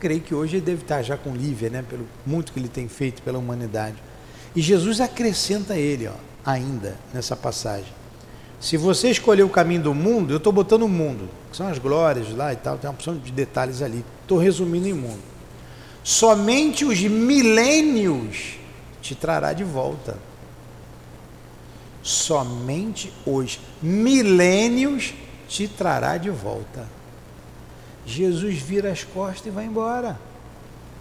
Creio 0.00 0.20
que 0.20 0.34
hoje 0.34 0.56
ele 0.56 0.66
deve 0.66 0.82
estar 0.82 1.02
já 1.02 1.16
com 1.16 1.34
Lívia, 1.34 1.70
né, 1.70 1.84
pelo 1.88 2.06
muito 2.26 2.52
que 2.52 2.58
ele 2.58 2.68
tem 2.68 2.88
feito 2.88 3.22
pela 3.22 3.38
humanidade. 3.38 3.96
E 4.54 4.60
Jesus 4.60 5.00
acrescenta 5.00 5.74
a 5.74 5.78
ele, 5.78 6.08
ó, 6.08 6.14
ainda 6.44 6.96
nessa 7.14 7.36
passagem. 7.36 7.92
Se 8.60 8.76
você 8.76 9.10
escolher 9.10 9.42
o 9.42 9.48
caminho 9.48 9.82
do 9.82 9.94
mundo, 9.94 10.32
eu 10.32 10.38
estou 10.38 10.52
botando 10.52 10.82
o 10.82 10.88
mundo, 10.88 11.28
que 11.50 11.56
são 11.56 11.68
as 11.68 11.78
glórias 11.78 12.34
lá 12.34 12.52
e 12.52 12.56
tal, 12.56 12.78
tem 12.78 12.88
uma 12.88 12.94
opção 12.94 13.16
de 13.16 13.30
detalhes 13.30 13.82
ali. 13.82 14.04
Estou 14.22 14.38
resumindo 14.38 14.88
em 14.88 14.94
mundo. 14.94 15.22
Somente 16.02 16.84
os 16.84 17.00
milênios 17.00 18.58
te 19.02 19.14
trará 19.14 19.52
de 19.52 19.64
volta. 19.64 20.18
Somente 22.02 23.12
os 23.26 23.58
milênios 23.82 25.12
te 25.48 25.68
trará 25.68 26.16
de 26.16 26.30
volta. 26.30 26.86
Jesus 28.06 28.58
vira 28.58 28.92
as 28.92 29.02
costas 29.02 29.46
e 29.46 29.50
vai 29.50 29.64
embora. 29.64 30.18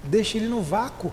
Deixa 0.04 0.38
ele 0.38 0.48
no 0.48 0.62
vácuo. 0.62 1.12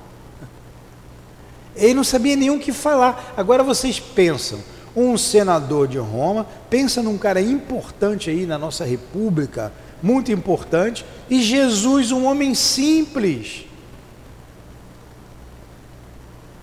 Ele 1.77 1.95
não 1.95 2.05
sabia 2.05 2.37
nem 2.37 2.51
o 2.51 2.59
que 2.59 2.73
falar. 2.73 3.35
Agora 3.37 3.63
vocês 3.63 4.01
pensam, 4.01 4.61
um 4.95 5.17
senador 5.17 5.89
de 5.89 5.99
Roma, 5.99 6.47
pensa 6.69 7.03
num 7.03 7.17
cara 7.17 7.41
importante 7.41 8.31
aí 8.31 8.47
na 8.47 8.59
nossa 8.59 8.85
república, 8.85 9.73
muito 10.03 10.31
importante, 10.33 11.05
e 11.31 11.41
Jesus, 11.41 12.13
um 12.13 12.27
homem 12.27 12.55
simples, 12.55 13.65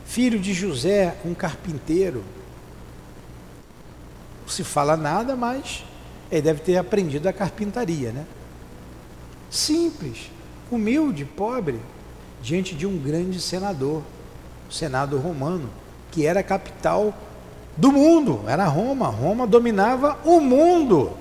filho 0.06 0.40
de 0.40 0.54
José, 0.54 1.16
um 1.26 1.34
carpinteiro. 1.34 2.24
Não 4.42 4.50
se 4.50 4.64
fala 4.64 4.98
nada, 4.98 5.36
mas 5.36 5.84
ele 6.32 6.42
deve 6.42 6.62
ter 6.62 6.78
aprendido 6.78 7.28
a 7.28 7.34
carpintaria, 7.34 8.12
né? 8.12 8.26
Simples, 9.50 10.30
humilde, 10.72 11.26
pobre, 11.26 11.80
diante 12.42 12.76
de 12.76 12.86
um 12.86 12.98
grande 12.98 13.40
senador, 13.42 14.04
o 14.70 14.74
Senado 14.74 15.18
romano, 15.18 15.70
que 16.12 16.26
era 16.26 16.42
a 16.42 16.44
capital 16.44 17.14
do 17.80 17.94
mundo, 17.94 18.42
era 18.46 18.66
Roma. 18.66 19.08
Roma 19.08 19.48
dominava 19.48 20.20
o 20.26 20.42
mundo. 20.42 21.14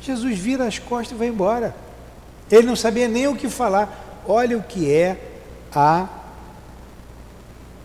Jesus 0.00 0.36
vira 0.36 0.66
as 0.66 0.78
costas 0.78 1.12
e 1.12 1.18
vai 1.18 1.28
embora. 1.28 1.74
Ele 2.50 2.66
não 2.66 2.74
sabia 2.74 3.06
nem 3.06 3.28
o 3.28 3.36
que 3.36 3.48
falar. 3.48 4.22
Olha 4.26 4.58
o 4.58 4.62
que 4.62 4.92
é 4.92 5.38
a 5.72 6.08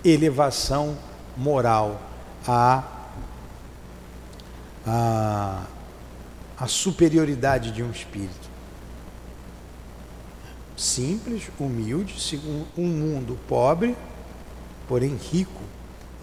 elevação 0.04 0.98
moral, 1.38 2.02
a, 2.48 2.84
a, 4.88 5.64
a 6.58 6.68
superioridade 6.68 7.72
de 7.72 7.84
um 7.84 7.92
espírito. 7.92 8.50
Simples, 10.76 11.44
humilde, 11.60 12.16
um 12.76 12.88
mundo 12.88 13.38
pobre, 13.48 13.96
porém 14.88 15.18
rico 15.32 15.62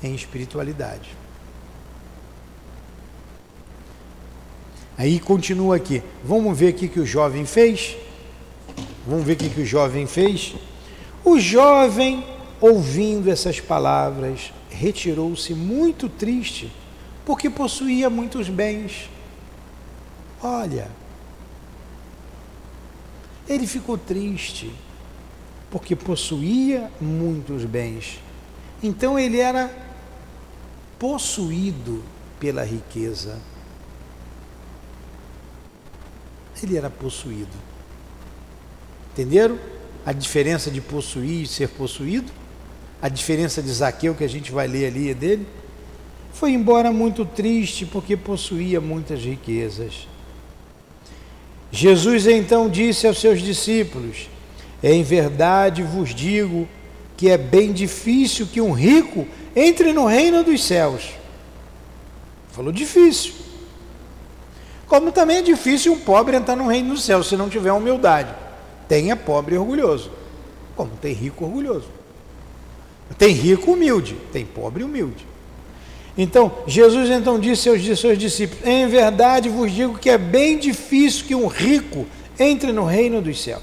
em 0.02 0.14
espiritualidade. 0.14 1.10
Aí 4.96 5.18
continua 5.18 5.76
aqui. 5.76 6.02
Vamos 6.24 6.56
ver 6.58 6.74
o 6.74 6.76
que 6.76 7.00
o 7.00 7.06
jovem 7.06 7.46
fez? 7.46 7.96
Vamos 9.06 9.24
ver 9.24 9.32
o 9.32 9.36
que 9.36 9.60
o 9.60 9.66
jovem 9.66 10.06
fez? 10.06 10.54
O 11.24 11.38
jovem, 11.38 12.24
ouvindo 12.60 13.30
essas 13.30 13.58
palavras, 13.60 14.52
retirou-se 14.70 15.54
muito 15.54 16.08
triste, 16.08 16.70
porque 17.24 17.48
possuía 17.48 18.10
muitos 18.10 18.48
bens. 18.48 19.08
Olha, 20.42 20.88
ele 23.48 23.66
ficou 23.66 23.96
triste, 23.96 24.72
porque 25.70 25.96
possuía 25.96 26.90
muitos 27.00 27.64
bens. 27.64 28.20
Então 28.82 29.18
ele 29.18 29.38
era 29.38 29.70
possuído 30.98 32.02
pela 32.40 32.64
riqueza. 32.64 33.38
Ele 36.62 36.76
era 36.76 36.90
possuído. 36.90 37.56
Entenderam? 39.12 39.58
A 40.04 40.12
diferença 40.12 40.70
de 40.70 40.80
possuir 40.80 41.42
e 41.42 41.46
ser 41.46 41.68
possuído? 41.68 42.32
A 43.00 43.08
diferença 43.08 43.62
de 43.62 43.70
Zaqueu 43.72 44.14
que 44.14 44.24
a 44.24 44.28
gente 44.28 44.50
vai 44.50 44.66
ler 44.66 44.86
ali 44.86 45.10
é 45.10 45.14
dele? 45.14 45.46
foi 46.32 46.52
embora 46.52 46.90
muito 46.90 47.24
triste 47.24 47.86
porque 47.86 48.16
possuía 48.16 48.80
muitas 48.80 49.22
riquezas. 49.22 50.08
Jesus 51.70 52.26
então 52.26 52.68
disse 52.68 53.06
aos 53.06 53.20
seus 53.20 53.40
discípulos: 53.40 54.28
Em 54.82 55.02
verdade 55.02 55.82
vos 55.82 56.14
digo 56.14 56.66
que 57.16 57.30
é 57.30 57.36
bem 57.36 57.72
difícil 57.72 58.46
que 58.46 58.60
um 58.60 58.72
rico 58.72 59.26
entre 59.54 59.92
no 59.92 60.06
reino 60.06 60.42
dos 60.42 60.64
céus. 60.64 61.10
Falou 62.50 62.72
difícil. 62.72 63.32
Como 64.86 65.10
também 65.10 65.38
é 65.38 65.42
difícil 65.42 65.92
um 65.92 65.98
pobre 65.98 66.36
entrar 66.36 66.56
no 66.56 66.66
reino 66.66 66.90
dos 66.90 67.02
céus 67.02 67.28
se 67.28 67.36
não 67.36 67.48
tiver 67.48 67.72
humildade. 67.72 68.34
Tenha 68.88 69.16
pobre 69.16 69.54
e 69.54 69.58
orgulhoso, 69.58 70.10
como 70.76 70.90
tem 71.00 71.14
rico 71.14 71.44
orgulhoso. 71.44 71.88
Tem 73.16 73.32
rico 73.32 73.72
humilde, 73.72 74.16
tem 74.32 74.44
pobre 74.44 74.84
humilde. 74.84 75.26
Então, 76.16 76.52
Jesus 76.66 77.08
então 77.08 77.38
disse 77.38 77.68
aos 77.68 77.82
seus 77.98 78.18
discípulos: 78.18 78.66
Em 78.66 78.86
verdade 78.86 79.48
vos 79.48 79.72
digo 79.72 79.98
que 79.98 80.10
é 80.10 80.18
bem 80.18 80.58
difícil 80.58 81.26
que 81.26 81.34
um 81.34 81.46
rico 81.46 82.06
entre 82.38 82.72
no 82.72 82.84
reino 82.84 83.22
dos 83.22 83.42
céus. 83.42 83.62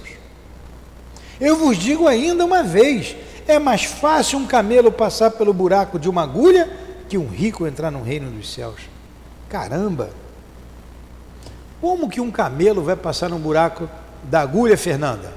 Eu 1.39 1.55
vos 1.55 1.77
digo 1.77 2.07
ainda 2.07 2.43
uma 2.43 2.63
vez: 2.63 3.15
é 3.51 3.59
mais 3.59 3.83
fácil 3.83 4.39
um 4.39 4.45
camelo 4.45 4.91
passar 4.91 5.31
pelo 5.31 5.53
buraco 5.53 5.97
de 5.97 6.09
uma 6.09 6.23
agulha 6.23 6.69
que 7.07 7.17
um 7.17 7.27
rico 7.27 7.65
entrar 7.65 7.89
no 7.89 8.03
reino 8.03 8.29
dos 8.29 8.53
céus. 8.53 8.81
Caramba! 9.49 10.11
Como 11.81 12.09
que 12.09 12.19
um 12.19 12.29
camelo 12.29 12.83
vai 12.83 12.95
passar 12.95 13.29
no 13.29 13.39
buraco 13.39 13.89
da 14.23 14.41
agulha, 14.41 14.77
Fernanda? 14.77 15.33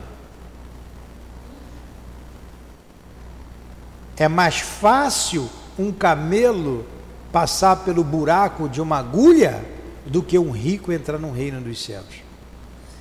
É 4.16 4.28
mais 4.28 4.60
fácil 4.60 5.48
um 5.78 5.90
camelo 5.90 6.84
passar 7.32 7.76
pelo 7.76 8.04
buraco 8.04 8.68
de 8.68 8.80
uma 8.80 8.98
agulha 8.98 9.64
do 10.04 10.22
que 10.22 10.38
um 10.38 10.50
rico 10.50 10.92
entrar 10.92 11.18
no 11.18 11.32
reino 11.32 11.60
dos 11.60 11.82
céus. 11.82 12.22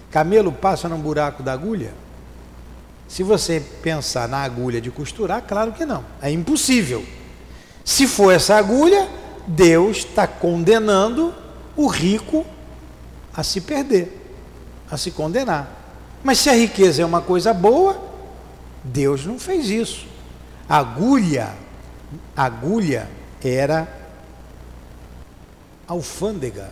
Camelo 0.09 0.51
passa 0.51 0.87
no 0.87 0.97
buraco 0.97 1.43
da 1.43 1.51
agulha? 1.51 1.93
Se 3.11 3.23
você 3.23 3.61
pensar 3.83 4.25
na 4.25 4.37
agulha 4.37 4.79
de 4.79 4.89
costurar, 4.89 5.41
claro 5.41 5.73
que 5.73 5.85
não. 5.85 6.01
É 6.21 6.31
impossível. 6.31 7.05
Se 7.83 8.07
for 8.07 8.31
essa 8.31 8.55
agulha, 8.55 9.05
Deus 9.45 9.97
está 9.97 10.25
condenando 10.25 11.35
o 11.75 11.87
rico 11.87 12.45
a 13.35 13.43
se 13.43 13.59
perder, 13.59 14.17
a 14.89 14.95
se 14.95 15.11
condenar. 15.11 15.69
Mas 16.23 16.37
se 16.37 16.49
a 16.49 16.53
riqueza 16.53 17.01
é 17.01 17.05
uma 17.05 17.21
coisa 17.21 17.53
boa, 17.53 18.01
Deus 18.81 19.25
não 19.25 19.37
fez 19.37 19.69
isso. 19.69 20.07
agulha, 20.69 21.53
agulha 22.33 23.09
era 23.43 23.89
alfândega. 25.85 26.71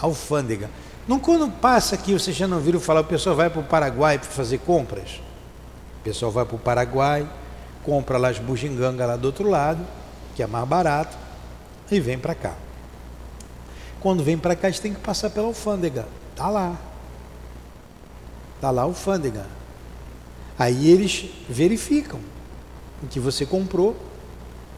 Alfândega. 0.00 0.68
Não 1.06 1.20
quando 1.20 1.50
passa 1.50 1.94
aqui, 1.94 2.12
vocês 2.14 2.34
já 2.34 2.48
não 2.48 2.58
viram 2.58 2.80
falar, 2.80 3.00
o 3.00 3.04
pessoal 3.04 3.36
vai 3.36 3.50
para 3.50 3.60
o 3.60 3.64
Paraguai 3.64 4.18
para 4.18 4.30
fazer 4.30 4.58
compras. 4.58 5.20
O 6.00 6.04
pessoal 6.04 6.32
vai 6.32 6.44
para 6.46 6.56
o 6.56 6.58
Paraguai, 6.58 7.28
compra 7.82 8.16
lá 8.16 8.28
as 8.28 8.38
bugigangas 8.38 9.06
lá 9.06 9.16
do 9.16 9.26
outro 9.26 9.48
lado, 9.48 9.84
que 10.34 10.42
é 10.42 10.46
mais 10.46 10.66
barato, 10.66 11.16
e 11.90 12.00
vem 12.00 12.18
para 12.18 12.34
cá. 12.34 12.54
Quando 14.00 14.22
vem 14.22 14.38
para 14.38 14.56
cá, 14.56 14.68
eles 14.68 14.80
têm 14.80 14.94
que 14.94 15.00
passar 15.00 15.30
pela 15.30 15.46
alfândega. 15.46 16.06
Tá 16.34 16.48
lá. 16.48 16.76
Tá 18.60 18.70
lá 18.70 18.82
a 18.82 18.84
alfândega. 18.84 19.46
Aí 20.58 20.90
eles 20.90 21.30
verificam 21.48 22.20
o 23.02 23.06
que 23.06 23.20
você 23.20 23.44
comprou 23.44 23.96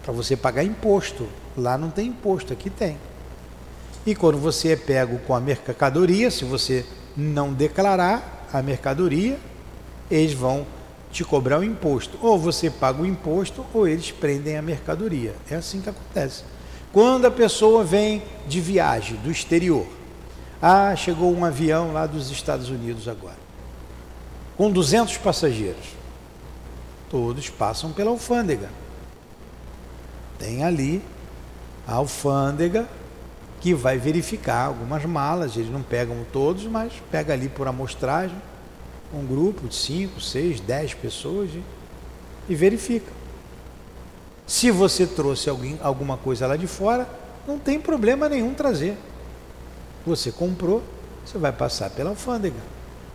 para 0.03 0.13
você 0.13 0.37
pagar 0.37 0.65
imposto. 0.65 1.29
Lá 1.57 1.79
não 1.79 1.91
tem 1.91 2.09
imposto, 2.09 2.53
aqui 2.53 2.71
tem. 2.71 2.99
E 4.07 4.15
quando 4.15 4.39
você 4.39 4.73
é 4.73 4.77
pego 4.77 5.19
com 5.27 5.35
a 5.35 5.41
mercadoria, 5.41 6.31
se 6.31 6.45
você 6.45 6.87
não 7.17 7.53
declarar 7.53 8.47
a 8.53 8.63
mercadoria, 8.63 9.37
eles 10.09 10.33
vão 10.33 10.65
te 11.11 11.25
cobrar 11.25 11.59
o 11.59 11.65
imposto. 11.65 12.17
Ou 12.23 12.39
você 12.39 12.71
paga 12.71 13.03
o 13.03 13.07
imposto, 13.07 13.67
ou 13.75 13.89
eles 13.89 14.13
prendem 14.13 14.57
a 14.57 14.63
mercadoria. 14.63 15.35
É 15.51 15.57
assim 15.57 15.81
que 15.81 15.91
acontece. 15.91 16.45
Quando 16.93 17.27
a 17.27 17.31
pessoa 17.33 17.83
vem 17.83 18.23
de 18.47 18.61
viagem 18.61 19.17
do 19.17 19.31
exterior, 19.31 19.87
ah, 20.63 20.95
chegou 20.95 21.35
um 21.35 21.45
avião 21.45 21.93
lá 21.93 22.07
dos 22.07 22.31
Estados 22.31 22.71
Unidos 22.71 23.09
agora, 23.09 23.37
com 24.57 24.71
200 24.71 25.17
passageiros, 25.19 25.85
todos 27.11 27.51
passam 27.51 27.93
pela 27.93 28.11
alfândega. 28.11 28.71
Tem 30.39 30.65
ali 30.65 31.03
a 31.87 31.95
alfândega 31.95 32.89
que 33.67 33.75
vai 33.75 33.99
verificar 33.99 34.67
algumas 34.67 35.05
malas, 35.05 35.57
eles 35.57 35.73
não 35.73 35.83
pegam 35.83 36.25
todos, 36.33 36.67
mas 36.67 36.93
pega 37.11 37.33
ali 37.33 37.49
por 37.49 37.67
amostragem, 37.67 38.41
um 39.13 39.27
grupo 39.27 39.67
de 39.67 39.75
5, 39.75 40.21
6, 40.21 40.61
10 40.61 40.95
pessoas 40.95 41.51
e, 42.49 42.55
verifica. 42.55 43.11
Se 44.47 44.71
você 44.71 45.05
trouxe 45.05 45.51
alguém, 45.51 45.77
alguma 45.83 46.17
coisa 46.17 46.47
lá 46.47 46.55
de 46.57 46.69
fora, 46.69 47.09
não 47.45 47.59
tem 47.59 47.81
problema 47.81 48.29
nenhum 48.29 48.55
trazer. 48.55 48.97
Você 50.07 50.31
comprou, 50.31 50.81
você 51.25 51.37
vai 51.37 51.51
passar 51.51 51.91
pela 51.91 52.11
alfândega. 52.11 52.61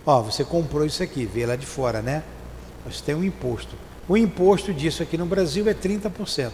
Ó, 0.05 0.21
você 0.21 0.43
comprou 0.43 0.85
isso 0.85 1.01
aqui, 1.01 1.25
veio 1.25 1.47
lá 1.47 1.55
de 1.55 1.65
fora, 1.65 2.01
né? 2.01 2.23
Você 2.85 3.01
tem 3.01 3.15
um 3.15 3.23
imposto. 3.23 3.73
O 4.05 4.17
imposto 4.17 4.73
disso 4.73 5.01
aqui 5.01 5.17
no 5.17 5.25
Brasil 5.25 5.65
é 5.69 5.73
30%. 5.73 6.51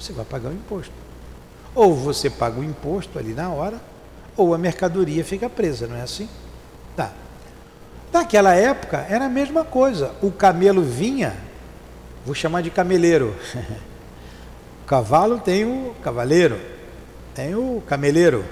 Você 0.00 0.14
vai 0.14 0.24
pagar 0.24 0.48
o 0.48 0.54
imposto. 0.54 1.07
Ou 1.74 1.94
você 1.94 2.28
paga 2.28 2.60
o 2.60 2.64
imposto 2.64 3.18
ali 3.18 3.34
na 3.34 3.50
hora, 3.50 3.80
ou 4.36 4.54
a 4.54 4.58
mercadoria 4.58 5.24
fica 5.24 5.48
presa, 5.48 5.86
não 5.86 5.96
é 5.96 6.02
assim? 6.02 6.28
Tá. 6.96 7.12
Naquela 8.12 8.54
época 8.54 9.06
era 9.08 9.26
a 9.26 9.28
mesma 9.28 9.64
coisa. 9.64 10.12
O 10.22 10.30
camelo 10.30 10.82
vinha 10.82 11.48
Vou 12.28 12.34
chamar 12.34 12.60
de 12.60 12.70
cameleiro. 12.70 13.34
o 14.84 14.86
cavalo 14.86 15.38
tem 15.38 15.64
o 15.64 15.94
cavaleiro, 16.02 16.60
tem 17.34 17.54
o 17.54 17.82
cameleiro. 17.86 18.44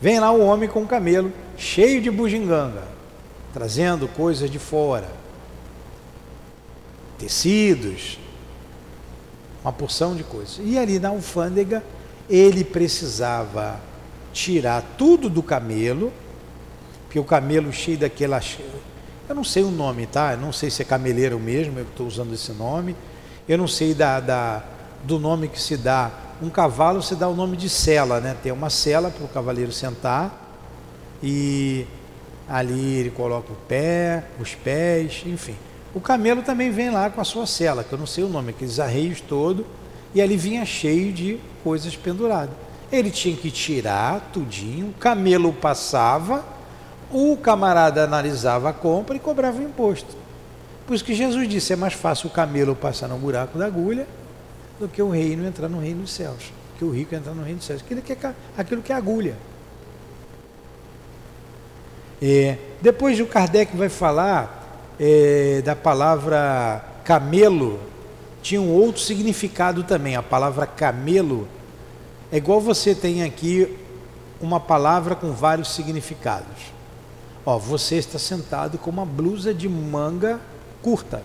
Vem 0.00 0.20
lá 0.20 0.30
o 0.30 0.40
homem 0.40 0.68
com 0.68 0.84
o 0.84 0.86
camelo, 0.86 1.32
cheio 1.56 2.00
de 2.00 2.12
bugiganga, 2.12 2.84
trazendo 3.52 4.06
coisas 4.06 4.48
de 4.48 4.60
fora, 4.60 5.08
tecidos, 7.18 8.20
uma 9.64 9.72
porção 9.72 10.14
de 10.14 10.22
coisas. 10.22 10.60
E 10.62 10.78
ali 10.78 11.00
na 11.00 11.08
alfândega, 11.08 11.82
ele 12.28 12.64
precisava 12.64 13.80
tirar 14.32 14.82
tudo 14.98 15.28
do 15.30 15.42
camelo, 15.42 16.12
porque 17.04 17.18
o 17.18 17.24
camelo 17.24 17.72
cheio 17.72 17.98
daquela 17.98 18.40
eu 19.28 19.34
não 19.34 19.42
sei 19.42 19.64
o 19.64 19.70
nome, 19.70 20.06
tá? 20.06 20.32
Eu 20.32 20.38
não 20.38 20.52
sei 20.52 20.70
se 20.70 20.82
é 20.82 20.84
cameleiro 20.84 21.38
mesmo, 21.40 21.78
eu 21.78 21.84
estou 21.84 22.06
usando 22.06 22.32
esse 22.32 22.52
nome. 22.52 22.94
Eu 23.48 23.58
não 23.58 23.66
sei 23.66 23.92
da, 23.92 24.20
da, 24.20 24.62
do 25.02 25.18
nome 25.18 25.48
que 25.48 25.60
se 25.60 25.76
dá. 25.76 26.12
Um 26.40 26.48
cavalo 26.48 27.02
se 27.02 27.16
dá 27.16 27.28
o 27.28 27.34
nome 27.34 27.56
de 27.56 27.68
cela, 27.68 28.20
né? 28.20 28.36
Tem 28.40 28.52
uma 28.52 28.70
cela 28.70 29.10
para 29.10 29.24
o 29.24 29.28
cavaleiro 29.28 29.72
sentar 29.72 30.44
e 31.20 31.86
ali 32.48 32.98
ele 32.98 33.10
coloca 33.10 33.52
o 33.52 33.56
pé, 33.68 34.24
os 34.38 34.54
pés, 34.54 35.24
enfim. 35.26 35.56
O 35.92 36.00
camelo 36.00 36.42
também 36.42 36.70
vem 36.70 36.90
lá 36.90 37.10
com 37.10 37.20
a 37.20 37.24
sua 37.24 37.46
cela, 37.46 37.82
que 37.82 37.92
eu 37.92 37.98
não 37.98 38.06
sei 38.06 38.22
o 38.22 38.28
nome, 38.28 38.50
aqueles 38.50 38.78
arreios 38.78 39.20
todo, 39.20 39.66
e 40.14 40.20
ali 40.20 40.36
vinha 40.36 40.64
cheio 40.64 41.12
de 41.12 41.40
coisas 41.66 41.96
penduradas. 41.96 42.54
Ele 42.92 43.10
tinha 43.10 43.36
que 43.36 43.50
tirar 43.50 44.30
tudinho, 44.32 44.90
o 44.90 44.92
camelo 44.92 45.52
passava 45.52 46.44
o 47.10 47.36
camarada 47.36 48.04
analisava 48.04 48.70
a 48.70 48.72
compra 48.72 49.16
e 49.16 49.18
cobrava 49.18 49.58
o 49.58 49.62
imposto. 49.64 50.16
Por 50.86 50.94
isso 50.94 51.04
que 51.04 51.12
Jesus 51.12 51.48
disse: 51.48 51.72
é 51.72 51.76
mais 51.76 51.94
fácil 51.94 52.28
o 52.28 52.32
camelo 52.32 52.76
passar 52.76 53.08
no 53.08 53.18
buraco 53.18 53.58
da 53.58 53.66
agulha 53.66 54.06
do 54.78 54.88
que 54.88 55.02
o 55.02 55.10
reino 55.10 55.44
entrar 55.44 55.68
no 55.68 55.80
reino 55.80 56.02
dos 56.02 56.12
céus. 56.12 56.52
Que 56.78 56.84
o 56.84 56.90
rico 56.90 57.16
entrar 57.16 57.34
no 57.34 57.42
reino 57.42 57.58
dos 57.58 57.66
céus. 57.66 57.80
Aquilo 57.80 58.00
que 58.00 58.12
é, 58.12 58.34
aquilo 58.56 58.80
que 58.80 58.92
é 58.92 58.94
agulha. 58.94 59.34
É, 62.22 62.58
depois 62.80 63.18
o 63.18 63.26
Kardec 63.26 63.76
vai 63.76 63.88
falar 63.88 64.94
é, 65.00 65.62
da 65.64 65.74
palavra 65.74 66.84
camelo, 67.04 67.80
tinha 68.40 68.60
um 68.60 68.70
outro 68.70 69.00
significado 69.00 69.82
também. 69.82 70.14
A 70.14 70.22
palavra 70.22 70.64
camelo 70.64 71.48
é 72.30 72.36
igual 72.36 72.60
você 72.60 72.94
tem 72.94 73.22
aqui 73.22 73.76
uma 74.40 74.60
palavra 74.60 75.14
com 75.14 75.32
vários 75.32 75.74
significados. 75.74 76.72
Ó, 77.44 77.58
você 77.58 77.96
está 77.96 78.18
sentado 78.18 78.76
com 78.78 78.90
uma 78.90 79.06
blusa 79.06 79.54
de 79.54 79.68
manga 79.68 80.40
curta. 80.82 81.22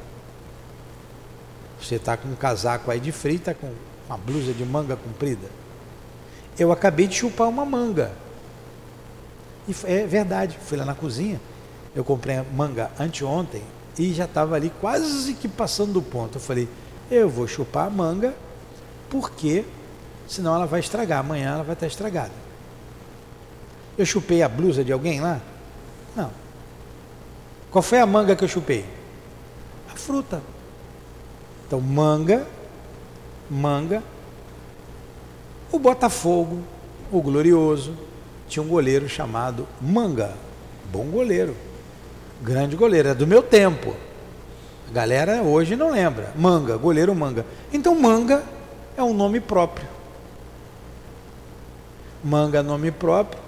Você 1.81 1.95
está 1.95 2.15
com 2.15 2.29
um 2.29 2.35
casaco 2.35 2.91
aí 2.91 2.99
de 2.99 3.11
frio, 3.11 3.35
está 3.35 3.53
com 3.53 3.73
uma 4.07 4.17
blusa 4.17 4.53
de 4.53 4.63
manga 4.63 4.95
comprida. 4.95 5.47
Eu 6.59 6.71
acabei 6.71 7.07
de 7.07 7.15
chupar 7.15 7.49
uma 7.49 7.65
manga. 7.65 8.11
E 9.67 9.75
é 9.85 10.05
verdade, 10.05 10.57
fui 10.63 10.77
lá 10.77 10.85
na 10.85 10.93
cozinha, 10.93 11.39
eu 11.95 12.03
comprei 12.03 12.37
a 12.37 12.43
manga 12.43 12.91
anteontem 12.99 13.63
e 13.97 14.13
já 14.13 14.25
estava 14.25 14.55
ali 14.55 14.71
quase 14.81 15.33
que 15.33 15.47
passando 15.47 15.93
do 15.93 16.01
ponto. 16.01 16.37
Eu 16.37 16.41
falei, 16.41 16.67
eu 17.09 17.29
vou 17.29 17.47
chupar 17.47 17.87
a 17.87 17.89
manga, 17.89 18.33
porque 19.09 19.65
senão 20.27 20.55
ela 20.55 20.65
vai 20.65 20.79
estragar. 20.79 21.19
Amanhã 21.19 21.53
ela 21.53 21.63
vai 21.63 21.73
estar 21.73 21.87
estragada. 21.87 22.31
Eu 23.97 24.05
chupei 24.05 24.41
a 24.41 24.49
blusa 24.49 24.83
de 24.83 24.91
alguém 24.91 25.19
lá? 25.19 25.39
Não. 26.15 26.31
Qual 27.69 27.81
foi 27.81 27.99
a 27.99 28.05
manga 28.05 28.35
que 28.35 28.43
eu 28.43 28.47
chupei? 28.47 28.85
A 29.93 29.95
fruta. 29.95 30.41
Então, 31.67 31.79
manga, 31.79 32.45
manga. 33.49 34.03
O 35.71 35.79
Botafogo, 35.79 36.59
o 37.11 37.21
glorioso, 37.21 37.95
tinha 38.47 38.61
um 38.61 38.67
goleiro 38.67 39.07
chamado 39.07 39.65
Manga. 39.81 40.33
Bom 40.91 41.05
goleiro. 41.05 41.55
Grande 42.41 42.75
goleiro. 42.75 43.07
É 43.07 43.13
do 43.13 43.25
meu 43.25 43.41
tempo. 43.41 43.95
A 44.89 44.91
galera 44.91 45.41
hoje 45.41 45.77
não 45.77 45.91
lembra. 45.91 46.33
Manga, 46.35 46.75
goleiro 46.75 47.15
Manga. 47.15 47.45
Então, 47.71 47.95
Manga 47.95 48.43
é 48.97 49.01
um 49.01 49.13
nome 49.13 49.39
próprio. 49.39 49.87
Manga, 52.23 52.61
nome 52.61 52.91
próprio. 52.91 53.41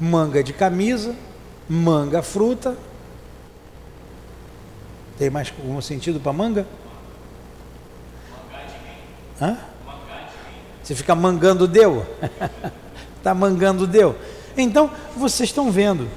Manga 0.00 0.42
de 0.42 0.52
camisa. 0.52 1.14
Manga, 1.68 2.22
fruta. 2.22 2.76
Tem 5.18 5.30
mais 5.30 5.52
algum 5.58 5.80
sentido 5.80 6.18
para 6.18 6.32
manga? 6.32 6.66
Hã? 9.40 9.56
Você 10.82 10.94
fica 10.94 11.14
mangando 11.14 11.66
deu? 11.66 12.04
Está 13.16 13.32
mangando 13.34 13.86
deu? 13.86 14.16
Então, 14.56 14.90
vocês 15.16 15.48
estão 15.48 15.70
vendo. 15.70 16.08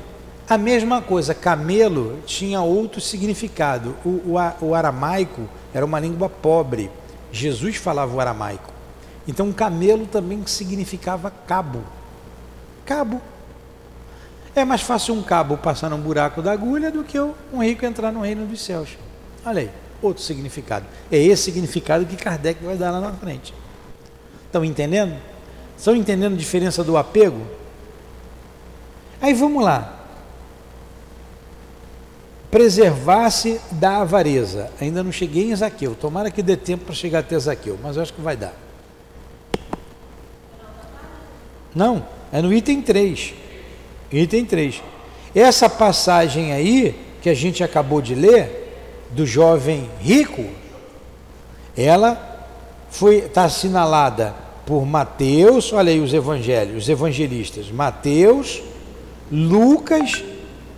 A 0.49 0.57
mesma 0.57 1.01
coisa, 1.01 1.33
camelo 1.33 2.19
tinha 2.25 2.61
outro 2.61 3.01
significado. 3.01 3.95
O, 4.05 4.33
o, 4.35 4.67
o 4.67 4.75
aramaico 4.75 5.47
era 5.73 5.85
uma 5.85 5.99
língua 5.99 6.29
pobre. 6.29 6.89
Jesus 7.31 7.75
falava 7.75 8.15
o 8.15 8.19
aramaico. 8.19 8.76
Então, 9.27 9.51
camelo 9.51 10.05
também 10.05 10.45
significava 10.45 11.29
cabo. 11.29 11.83
Cabo. 12.85 13.21
É 14.55 14.65
mais 14.65 14.81
fácil 14.81 15.13
um 15.13 15.21
cabo 15.21 15.57
passar 15.57 15.89
num 15.89 15.99
buraco 15.99 16.41
da 16.41 16.51
agulha 16.51 16.89
do 16.89 17.03
que 17.03 17.19
um 17.19 17.61
rico 17.61 17.85
entrar 17.85 18.11
no 18.11 18.21
reino 18.21 18.45
dos 18.45 18.61
céus. 18.61 18.97
Olha 19.45 19.61
aí, 19.61 19.71
outro 20.01 20.23
significado. 20.23 20.85
É 21.11 21.17
esse 21.17 21.43
significado 21.43 22.05
que 22.05 22.15
Kardec 22.15 22.63
vai 22.63 22.75
dar 22.75 22.91
lá 22.91 22.99
na 22.99 23.13
frente. 23.13 23.53
Estão 24.45 24.65
entendendo? 24.65 25.15
Estão 25.77 25.95
entendendo 25.95 26.33
a 26.33 26.37
diferença 26.37 26.83
do 26.83 26.97
apego? 26.97 27.45
Aí 29.21 29.33
vamos 29.33 29.63
lá. 29.63 29.93
Preservar-se 32.49 33.61
da 33.71 33.97
avareza. 33.97 34.71
Ainda 34.81 35.03
não 35.03 35.11
cheguei 35.11 35.51
em 35.51 35.55
Zaqueu. 35.55 35.93
Tomara 35.93 36.31
que 36.31 36.41
dê 36.41 36.57
tempo 36.57 36.85
para 36.85 36.95
chegar 36.95 37.19
até 37.19 37.37
Zaqueu, 37.37 37.77
mas 37.83 37.95
eu 37.95 38.01
acho 38.01 38.13
que 38.13 38.21
vai 38.21 38.35
dar. 38.35 38.53
Não, 41.75 42.05
é 42.31 42.41
no 42.41 42.53
item 42.53 42.81
3. 42.81 43.33
Item 44.11 44.45
3. 44.45 44.81
Essa 45.35 45.69
passagem 45.69 46.53
aí, 46.53 46.95
que 47.21 47.29
a 47.29 47.33
gente 47.33 47.63
acabou 47.63 48.01
de 48.01 48.15
ler, 48.15 48.67
do 49.11 49.25
jovem 49.25 49.89
rico, 50.01 50.45
ela 51.75 52.35
foi 52.89 53.17
está 53.17 53.43
assinalada 53.43 54.33
por 54.65 54.85
Mateus, 54.85 55.71
olha 55.71 55.91
aí 55.91 55.99
os 55.99 56.13
evangelhos, 56.13 56.83
os 56.83 56.89
evangelistas, 56.89 57.71
Mateus, 57.71 58.61
Lucas 59.31 60.23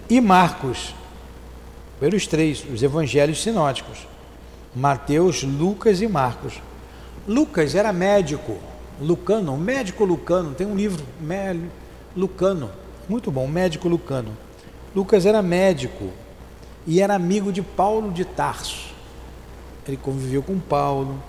e 0.09 0.19
Marcos. 0.21 0.93
Pelos 1.99 2.27
três, 2.27 2.63
os 2.71 2.83
evangelhos 2.83 3.41
sinóticos. 3.41 4.07
Mateus, 4.75 5.43
Lucas 5.43 6.01
e 6.01 6.07
Marcos. 6.07 6.53
Lucas 7.27 7.75
era 7.75 7.91
médico, 7.91 8.57
Lucano, 9.01 9.55
médico 9.57 10.03
Lucano, 10.03 10.53
tem 10.53 10.67
um 10.67 10.75
livro, 10.75 11.03
Lucano, 12.15 12.69
muito 13.07 13.31
bom, 13.31 13.47
médico 13.47 13.87
Lucano. 13.87 14.35
Lucas 14.95 15.25
era 15.25 15.41
médico 15.41 16.09
e 16.85 17.01
era 17.01 17.15
amigo 17.15 17.51
de 17.51 17.61
Paulo 17.61 18.11
de 18.11 18.25
Tarso. 18.25 18.93
Ele 19.87 19.97
conviveu 19.97 20.43
com 20.43 20.59
Paulo. 20.59 21.21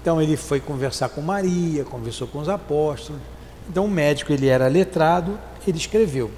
Então 0.00 0.20
ele 0.20 0.36
foi 0.36 0.60
conversar 0.60 1.08
com 1.08 1.20
Maria, 1.20 1.84
conversou 1.84 2.28
com 2.28 2.38
os 2.38 2.48
apóstolos. 2.48 3.20
Então 3.68 3.86
o 3.86 3.90
médico 3.90 4.32
ele 4.32 4.46
era 4.46 4.68
letrado, 4.68 5.38
ele 5.66 5.78
escreveu. 5.78 6.30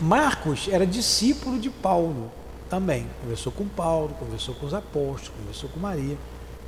Marcos 0.00 0.68
era 0.70 0.86
discípulo 0.86 1.58
de 1.58 1.70
Paulo 1.70 2.30
também. 2.68 3.06
Conversou 3.22 3.52
com 3.52 3.66
Paulo, 3.66 4.14
conversou 4.18 4.54
com 4.54 4.66
os 4.66 4.74
apóstolos, 4.74 5.32
conversou 5.38 5.68
com 5.70 5.80
Maria. 5.80 6.16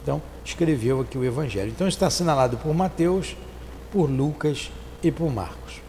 Então 0.04 0.20
escreveu 0.44 1.00
aqui 1.00 1.16
o 1.16 1.24
Evangelho. 1.24 1.70
Então 1.70 1.88
está 1.88 2.08
assinalado 2.08 2.58
por 2.58 2.74
Mateus, 2.74 3.34
por 3.90 4.10
Lucas 4.10 4.70
e 5.02 5.10
por 5.10 5.32
Marcos. 5.32 5.80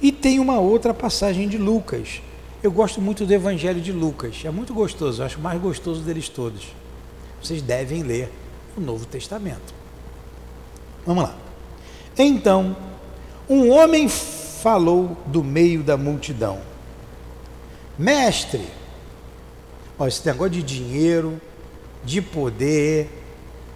E 0.00 0.12
tem 0.12 0.38
uma 0.38 0.60
outra 0.60 0.94
passagem 0.94 1.48
de 1.48 1.58
Lucas. 1.58 2.22
Eu 2.62 2.70
gosto 2.70 3.00
muito 3.00 3.26
do 3.26 3.34
Evangelho 3.34 3.80
de 3.80 3.90
Lucas. 3.90 4.40
É 4.44 4.50
muito 4.50 4.72
gostoso, 4.72 5.20
eu 5.20 5.26
acho 5.26 5.38
o 5.38 5.42
mais 5.42 5.60
gostoso 5.60 6.00
deles 6.00 6.28
todos. 6.28 6.68
Vocês 7.42 7.60
devem 7.60 8.04
ler 8.04 8.32
o 8.76 8.80
Novo 8.80 9.04
Testamento. 9.04 9.74
Vamos 11.04 11.24
lá. 11.24 11.34
Então, 12.16 12.76
um 13.48 13.70
homem 13.70 14.08
falou 14.08 15.16
do 15.26 15.42
meio 15.42 15.82
da 15.82 15.96
multidão: 15.96 16.60
Mestre, 17.98 18.64
ó, 19.98 20.06
esse 20.06 20.24
negócio 20.24 20.52
de 20.52 20.62
dinheiro, 20.62 21.40
de 22.06 22.22
poder, 22.22 23.10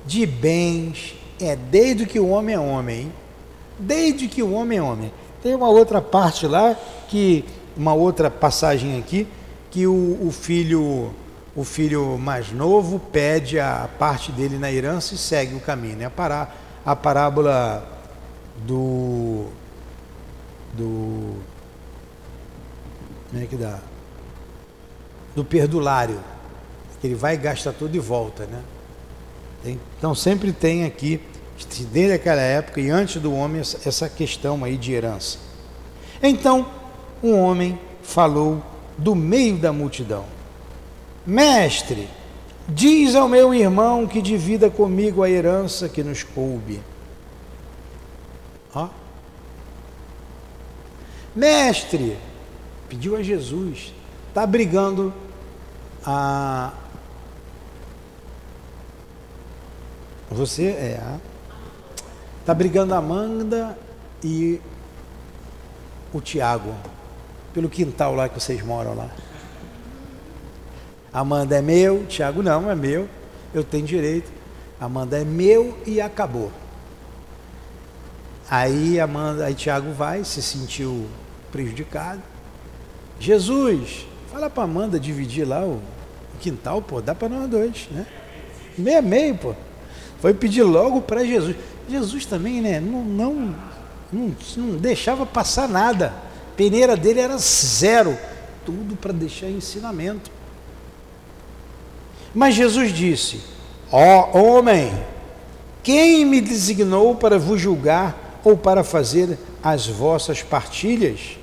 de 0.06 0.24
bens, 0.24 1.14
é 1.40 1.56
desde 1.56 2.06
que 2.06 2.18
o 2.18 2.28
homem 2.28 2.54
é 2.54 2.58
homem, 2.58 3.00
hein? 3.00 3.12
desde 3.78 4.28
que 4.28 4.42
o 4.42 4.52
homem 4.52 4.78
é 4.78 4.82
homem. 4.82 5.12
Tem 5.42 5.54
uma 5.54 5.68
outra 5.68 6.00
parte 6.00 6.46
lá 6.46 6.76
que 7.08 7.44
uma 7.76 7.92
outra 7.92 8.30
passagem 8.30 8.98
aqui 8.98 9.26
que 9.70 9.86
o, 9.86 10.18
o 10.26 10.30
filho 10.30 11.12
o 11.54 11.64
filho 11.64 12.16
mais 12.16 12.52
novo 12.52 12.98
pede 12.98 13.58
a 13.58 13.88
parte 13.98 14.30
dele 14.30 14.56
na 14.56 14.70
herança 14.70 15.14
e 15.14 15.18
segue 15.18 15.56
o 15.56 15.60
caminho. 15.60 16.00
É 16.02 16.04
a, 16.04 16.10
pará, 16.10 16.48
a 16.86 16.94
parábola 16.94 17.84
do 18.64 19.46
do 20.72 21.34
como 23.30 23.42
é 23.42 23.46
que 23.46 23.56
dá? 23.56 23.78
Do 25.34 25.44
perdulário, 25.44 26.20
ele 27.02 27.14
vai 27.14 27.34
e 27.34 27.38
gasta 27.38 27.72
tudo 27.72 27.94
e 27.96 27.98
volta, 27.98 28.46
né? 28.46 28.62
Então 29.98 30.14
sempre 30.14 30.52
tem 30.52 30.84
aqui 30.84 31.20
desde 31.90 32.12
aquela 32.12 32.40
época 32.40 32.80
e 32.80 32.90
antes 32.90 33.20
do 33.20 33.32
homem 33.34 33.60
essa 33.60 34.08
questão 34.08 34.64
aí 34.64 34.76
de 34.76 34.92
herança. 34.92 35.38
Então, 36.22 36.66
um 37.22 37.38
homem 37.38 37.78
falou 38.02 38.62
do 38.96 39.14
meio 39.14 39.56
da 39.56 39.72
multidão: 39.72 40.24
Mestre, 41.26 42.08
diz 42.68 43.14
ao 43.14 43.28
meu 43.28 43.54
irmão 43.54 44.06
que 44.06 44.22
divida 44.22 44.70
comigo 44.70 45.22
a 45.22 45.30
herança 45.30 45.88
que 45.88 46.02
nos 46.02 46.22
coube. 46.22 46.80
Ó. 48.74 48.88
Mestre, 51.34 52.16
pediu 52.88 53.16
a 53.16 53.22
Jesus, 53.22 53.94
está 54.28 54.46
brigando 54.46 55.12
a. 56.04 56.72
Você 60.30 60.66
é. 60.66 61.00
Está 62.40 62.54
brigando 62.54 62.94
a 62.94 62.98
Amanda 62.98 63.76
e 64.22 64.60
o 66.12 66.20
Tiago, 66.20 66.74
pelo 67.52 67.68
quintal 67.68 68.14
lá 68.14 68.28
que 68.28 68.40
vocês 68.40 68.62
moram 68.62 68.94
lá. 68.94 69.10
Amanda 71.12 71.56
é 71.56 71.62
meu, 71.62 72.06
Tiago 72.06 72.42
não, 72.42 72.70
é 72.70 72.74
meu, 72.74 73.08
eu 73.52 73.64
tenho 73.64 73.84
direito. 73.84 74.30
Amanda 74.80 75.20
é 75.20 75.24
meu 75.24 75.76
e 75.84 76.00
acabou. 76.00 76.50
Aí 78.48 78.98
Amanda, 78.98 79.44
aí 79.44 79.54
Tiago 79.54 79.92
vai, 79.92 80.24
se 80.24 80.40
sentiu 80.42 81.06
prejudicado. 81.52 82.22
Jesus, 83.18 84.06
fala 84.32 84.48
para 84.48 84.62
Amanda 84.62 84.98
dividir 84.98 85.46
lá 85.46 85.64
o, 85.64 85.80
quintal, 86.40 86.80
pô, 86.80 87.00
dá 87.00 87.14
para 87.14 87.28
nós 87.28 87.48
dois, 87.48 87.88
né? 87.90 88.06
Meio 88.78 88.98
a 88.98 89.02
meio, 89.02 89.36
pô. 89.36 89.54
Foi 90.20 90.34
pedir 90.34 90.62
logo 90.62 91.00
para 91.00 91.24
Jesus. 91.24 91.56
Jesus 91.88 92.26
também, 92.26 92.60
né? 92.60 92.78
Não, 92.78 93.02
não 93.04 93.54
não, 94.12 94.34
não 94.56 94.76
deixava 94.76 95.24
passar 95.24 95.68
nada. 95.68 96.12
Peneira 96.56 96.96
dele 96.96 97.20
era 97.20 97.36
zero. 97.38 98.16
Tudo 98.64 98.96
para 98.96 99.12
deixar 99.12 99.48
ensinamento. 99.48 100.30
Mas 102.34 102.54
Jesus 102.54 102.92
disse: 102.92 103.40
Ó 103.90 104.30
oh, 104.32 104.38
homem, 104.38 104.92
quem 105.82 106.24
me 106.24 106.40
designou 106.40 107.14
para 107.14 107.38
vos 107.38 107.60
julgar 107.60 108.40
ou 108.44 108.56
para 108.56 108.84
fazer 108.84 109.38
as 109.62 109.86
vossas 109.86 110.42
partilhas? 110.42 111.38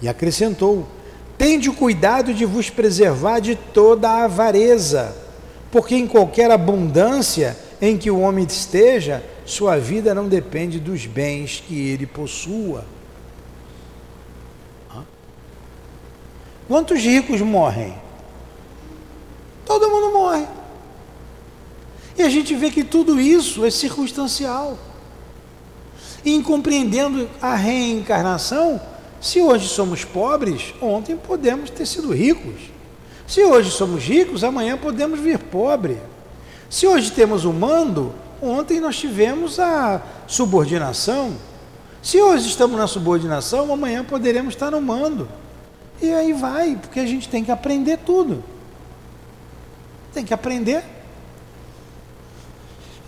E 0.00 0.08
acrescentou: 0.08 0.86
Tende 1.36 1.70
cuidado 1.70 2.32
de 2.32 2.44
vos 2.44 2.70
preservar 2.70 3.40
de 3.40 3.56
toda 3.56 4.08
a 4.08 4.24
avareza, 4.24 5.16
Porque 5.70 5.96
em 5.96 6.06
qualquer 6.06 6.50
abundância 6.50 7.56
em 7.82 7.98
que 7.98 8.12
o 8.12 8.20
homem 8.20 8.44
esteja, 8.44 9.24
sua 9.44 9.76
vida 9.76 10.14
não 10.14 10.28
depende 10.28 10.78
dos 10.78 11.04
bens 11.04 11.60
que 11.66 11.88
ele 11.88 12.06
possua. 12.06 12.84
Quantos 16.68 17.00
ricos 17.00 17.40
morrem? 17.40 17.92
Todo 19.66 19.90
mundo 19.90 20.12
morre. 20.12 20.46
E 22.16 22.22
a 22.22 22.28
gente 22.28 22.54
vê 22.54 22.70
que 22.70 22.84
tudo 22.84 23.20
isso 23.20 23.64
é 23.64 23.70
circunstancial. 23.70 24.78
E 26.24 26.40
compreendendo 26.40 27.28
a 27.40 27.56
reencarnação, 27.56 28.80
se 29.20 29.40
hoje 29.40 29.68
somos 29.68 30.04
pobres, 30.04 30.72
ontem 30.80 31.16
podemos 31.16 31.68
ter 31.68 31.84
sido 31.84 32.12
ricos. 32.12 32.60
Se 33.26 33.42
hoje 33.44 33.72
somos 33.72 34.04
ricos, 34.04 34.44
amanhã 34.44 34.78
podemos 34.78 35.18
vir 35.18 35.38
pobre. 35.38 35.98
Se 36.72 36.86
hoje 36.86 37.12
temos 37.12 37.44
o 37.44 37.52
mando, 37.52 38.14
ontem 38.40 38.80
nós 38.80 38.98
tivemos 38.98 39.60
a 39.60 40.00
subordinação. 40.26 41.34
Se 42.02 42.18
hoje 42.18 42.48
estamos 42.48 42.78
na 42.78 42.86
subordinação, 42.86 43.70
amanhã 43.70 44.02
poderemos 44.02 44.54
estar 44.54 44.70
no 44.70 44.80
mando. 44.80 45.28
E 46.00 46.10
aí 46.10 46.32
vai, 46.32 46.78
porque 46.80 46.98
a 46.98 47.04
gente 47.04 47.28
tem 47.28 47.44
que 47.44 47.50
aprender 47.50 47.98
tudo. 47.98 48.42
Tem 50.14 50.24
que 50.24 50.32
aprender. 50.32 50.82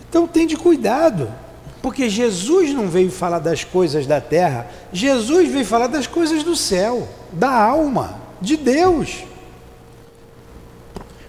Então 0.07 0.27
tem 0.27 0.45
de 0.45 0.55
cuidado, 0.55 1.33
porque 1.81 2.07
Jesus 2.07 2.71
não 2.71 2.87
veio 2.87 3.09
falar 3.09 3.39
das 3.39 3.63
coisas 3.63 4.05
da 4.05 4.21
terra, 4.21 4.67
Jesus 4.93 5.49
veio 5.49 5.65
falar 5.65 5.87
das 5.87 6.05
coisas 6.05 6.43
do 6.43 6.55
céu, 6.55 7.07
da 7.33 7.49
alma, 7.49 8.19
de 8.39 8.57
Deus. 8.57 9.23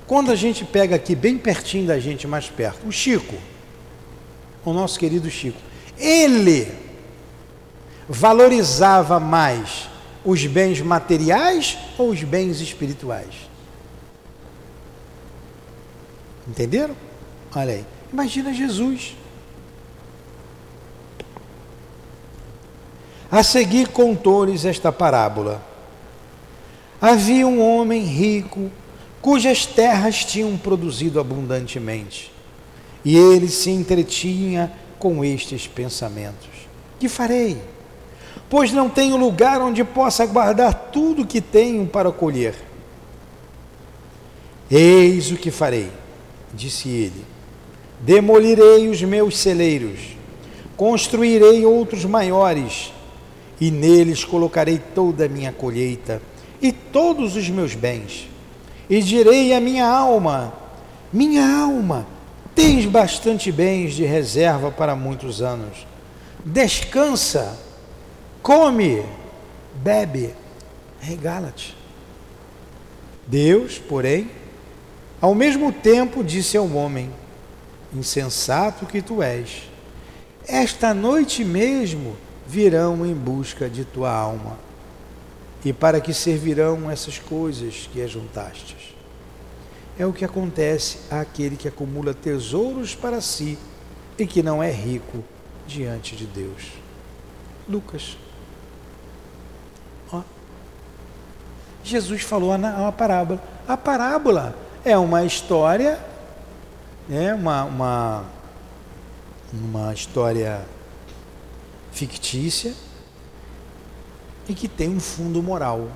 Quando 0.07 0.31
a 0.31 0.37
gente 0.37 0.65
pega 0.65 0.97
aqui 0.97 1.15
bem 1.15 1.37
pertinho 1.37 1.87
da 1.87 1.99
gente, 1.99 2.27
mais 2.27 2.49
perto, 2.49 2.87
o 2.87 2.93
Chico, 2.93 3.35
o 4.65 4.73
nosso 4.73 4.99
querido 4.99 5.29
Chico, 5.31 5.59
ele 5.99 6.73
valorizava 8.09 9.19
mais 9.19 9.89
os 10.25 10.47
bens 10.47 10.81
materiais 10.81 11.77
ou 11.99 12.11
os 12.11 12.23
bens 12.23 12.61
espirituais? 12.61 13.35
Entenderam? 16.49 16.97
Olha 17.55 17.75
aí. 17.75 17.87
Imagina 18.13 18.53
Jesus. 18.53 19.17
A 23.31 23.43
seguir 23.43 23.89
contou-lhes 23.89 24.65
esta 24.65 24.93
parábola. 24.93 25.61
Havia 27.01 27.47
um 27.47 27.61
homem 27.61 28.05
rico, 28.05 28.71
cujas 29.21 29.67
terras 29.67 30.25
tinham 30.25 30.57
produzido 30.57 31.19
abundantemente, 31.19 32.33
e 33.05 33.17
ele 33.17 33.49
se 33.49 33.71
entretinha 33.71 34.73
com 34.99 35.25
estes 35.25 35.67
pensamentos: 35.67 36.49
Que 36.99 37.09
farei? 37.09 37.61
Pois 38.49 38.73
não 38.73 38.89
tenho 38.89 39.17
lugar 39.17 39.61
onde 39.61 39.83
possa 39.83 40.25
guardar 40.25 40.91
tudo 40.93 41.27
que 41.27 41.41
tenho 41.41 41.87
para 41.87 42.13
colher. 42.13 42.55
Eis 44.71 45.31
o 45.31 45.37
que 45.37 45.51
farei, 45.51 45.91
disse 46.53 46.89
ele 46.89 47.25
Demolirei 48.01 48.89
os 48.89 49.03
meus 49.03 49.39
celeiros, 49.39 50.17
construirei 50.77 51.65
outros 51.65 52.05
maiores, 52.05 52.93
e 53.61 53.71
neles 53.71 54.25
colocarei 54.25 54.79
toda 54.79 55.25
a 55.25 55.29
minha 55.29 55.51
colheita 55.51 56.21
e 56.61 56.73
todos 56.73 57.37
os 57.37 57.49
meus 57.49 57.75
bens. 57.75 58.29
E 58.89 59.01
direi 59.01 59.53
à 59.53 59.61
minha 59.61 59.87
alma: 59.87 60.53
Minha 61.13 61.47
alma, 61.63 62.07
tens 62.55 62.87
bastante 62.87 63.51
bens 63.51 63.95
de 63.95 64.05
reserva 64.05 64.71
para 64.71 64.97
muitos 64.97 65.43
anos. 65.43 65.87
Descansa, 66.45 67.59
come, 68.43 69.05
bebe, 69.75 70.33
regala-te. 71.01 71.77
Deus, 73.27 73.79
porém, 73.79 74.31
ao 75.21 75.35
mesmo 75.35 75.73
tempo 75.73 76.23
disse 76.23 76.57
ao 76.57 76.69
homem: 76.73 77.11
insensato 77.95 78.87
que 78.87 79.03
tu 79.03 79.23
és. 79.23 79.63
Esta 80.47 80.95
noite 80.95 81.45
mesmo 81.45 82.17
virão 82.47 83.05
em 83.05 83.15
busca 83.15 83.69
de 83.69 83.85
tua 83.85 84.13
alma. 84.13 84.66
E 85.67 85.73
para 85.73 86.01
que 86.01 86.15
servirão 86.15 86.89
essas 86.89 87.19
coisas 87.19 87.91
que 87.93 88.01
ajuntastes? 88.01 88.95
É 89.99 90.07
o 90.07 90.13
que 90.13 90.25
acontece 90.25 90.99
àquele 91.11 91.57
que 91.57 91.67
acumula 91.67 92.15
tesouros 92.15 92.95
para 92.95 93.21
si 93.21 93.59
e 94.17 94.25
que 94.29 94.45
não 94.45 94.63
é 94.63 94.71
rico 94.71 95.25
diante 95.67 96.15
de 96.15 96.25
Deus. 96.25 96.71
Lucas. 97.69 98.17
Ó. 100.13 100.23
Jesus 101.83 102.23
falou 102.23 102.55
uma 102.55 102.93
parábola. 102.93 103.43
A 103.67 103.77
parábola 103.77 104.57
é 104.85 104.97
uma 104.97 105.25
história 105.25 105.99
é 107.11 107.35
uma, 107.35 107.65
uma, 107.65 108.25
uma 109.53 109.93
história 109.93 110.65
fictícia 111.91 112.73
e 114.49 114.55
que 114.55 114.69
tem 114.69 114.89
um 114.89 115.01
fundo 115.01 115.43
moral. 115.43 115.89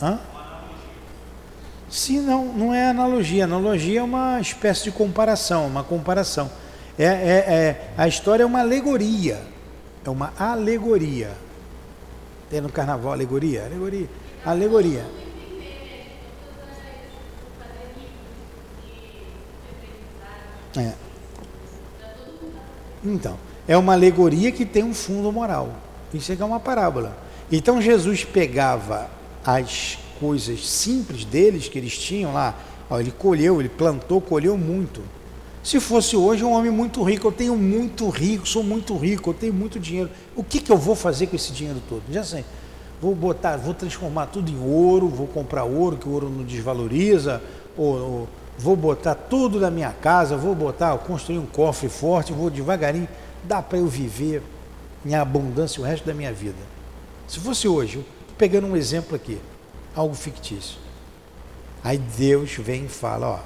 Hã? 0.00 0.18
Sim, 1.90 2.20
não, 2.20 2.46
não 2.46 2.74
é 2.74 2.88
analogia. 2.88 3.44
Analogia 3.44 4.00
é 4.00 4.02
uma 4.02 4.40
espécie 4.40 4.84
de 4.84 4.92
comparação, 4.92 5.66
uma 5.66 5.84
comparação. 5.84 6.50
É, 6.98 7.04
é, 7.04 7.08
é, 7.08 7.90
a 7.96 8.08
história 8.08 8.42
é 8.42 8.46
uma 8.46 8.60
alegoria. 8.60 9.42
É 10.04 10.10
uma 10.10 10.32
alegoria. 10.38 11.30
Tem 12.48 12.60
no 12.60 12.70
carnaval 12.70 13.12
alegoria? 13.12 13.64
Alegoria. 13.64 14.08
Alegoria. 14.44 15.06
É. 20.76 20.92
Então, 23.04 23.38
é 23.68 23.76
uma 23.76 23.92
alegoria 23.92 24.50
que 24.50 24.64
tem 24.64 24.82
um 24.82 24.94
fundo 24.94 25.30
moral. 25.30 25.74
Isso 26.14 26.32
é 26.32 26.44
uma 26.44 26.60
parábola. 26.60 27.16
Então 27.50 27.80
Jesus 27.80 28.24
pegava 28.24 29.10
as 29.44 29.98
coisas 30.20 30.68
simples 30.68 31.24
deles 31.24 31.68
que 31.68 31.78
eles 31.78 31.98
tinham 31.98 32.32
lá, 32.32 32.54
ó, 32.88 33.00
ele 33.00 33.10
colheu, 33.10 33.60
ele 33.60 33.68
plantou, 33.68 34.20
colheu 34.20 34.56
muito. 34.56 35.02
Se 35.62 35.78
fosse 35.78 36.16
hoje 36.16 36.44
um 36.44 36.52
homem 36.52 36.70
muito 36.70 37.02
rico, 37.02 37.28
eu 37.28 37.32
tenho 37.32 37.56
muito 37.56 38.08
rico, 38.08 38.46
sou 38.46 38.62
muito 38.62 38.96
rico, 38.96 39.30
eu 39.30 39.34
tenho 39.34 39.52
muito 39.52 39.78
dinheiro. 39.78 40.10
O 40.34 40.42
que, 40.42 40.60
que 40.60 40.72
eu 40.72 40.76
vou 40.76 40.94
fazer 40.94 41.28
com 41.28 41.36
esse 41.36 41.52
dinheiro 41.52 41.80
todo? 41.88 42.02
Já 42.10 42.24
sei. 42.24 42.44
Vou 43.00 43.14
botar, 43.14 43.56
vou 43.56 43.74
transformar 43.74 44.26
tudo 44.26 44.50
em 44.50 44.58
ouro, 44.58 45.08
vou 45.08 45.26
comprar 45.26 45.64
ouro, 45.64 45.96
que 45.96 46.08
o 46.08 46.12
ouro 46.12 46.28
não 46.28 46.44
desvaloriza, 46.44 47.42
ou, 47.76 47.86
ou 47.86 48.28
vou 48.58 48.76
botar 48.76 49.14
tudo 49.14 49.60
na 49.60 49.70
minha 49.70 49.90
casa, 49.92 50.36
vou 50.36 50.54
botar, 50.54 50.96
construir 50.98 51.38
um 51.38 51.46
cofre 51.46 51.88
forte, 51.88 52.32
vou 52.32 52.50
devagarinho, 52.50 53.08
dá 53.44 53.60
para 53.60 53.78
eu 53.78 53.86
viver 53.86 54.42
em 55.04 55.14
abundância 55.14 55.80
o 55.80 55.84
resto 55.84 56.06
da 56.06 56.14
minha 56.14 56.32
vida. 56.32 56.58
Se 57.26 57.40
fosse 57.40 57.66
hoje, 57.66 58.04
pegando 58.36 58.66
um 58.66 58.76
exemplo 58.76 59.16
aqui, 59.16 59.40
algo 59.94 60.14
fictício. 60.14 60.78
Aí 61.82 61.98
Deus 61.98 62.54
vem 62.56 62.84
e 62.84 62.88
fala, 62.88 63.28
ó, 63.28 63.38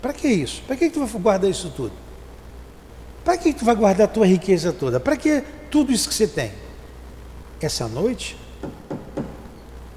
para 0.00 0.12
que 0.12 0.28
isso? 0.28 0.62
Para 0.66 0.76
que 0.76 0.90
tu 0.90 1.04
vai 1.04 1.20
guardar 1.20 1.50
isso 1.50 1.70
tudo? 1.70 1.92
Para 3.24 3.36
que 3.36 3.52
tu 3.52 3.64
vai 3.64 3.74
guardar 3.74 4.06
a 4.06 4.10
tua 4.10 4.26
riqueza 4.26 4.72
toda? 4.72 4.98
Para 4.98 5.16
que 5.16 5.42
tudo 5.70 5.92
isso 5.92 6.08
que 6.08 6.14
você 6.14 6.26
tem? 6.26 6.52
Essa 7.60 7.86
noite, 7.86 8.38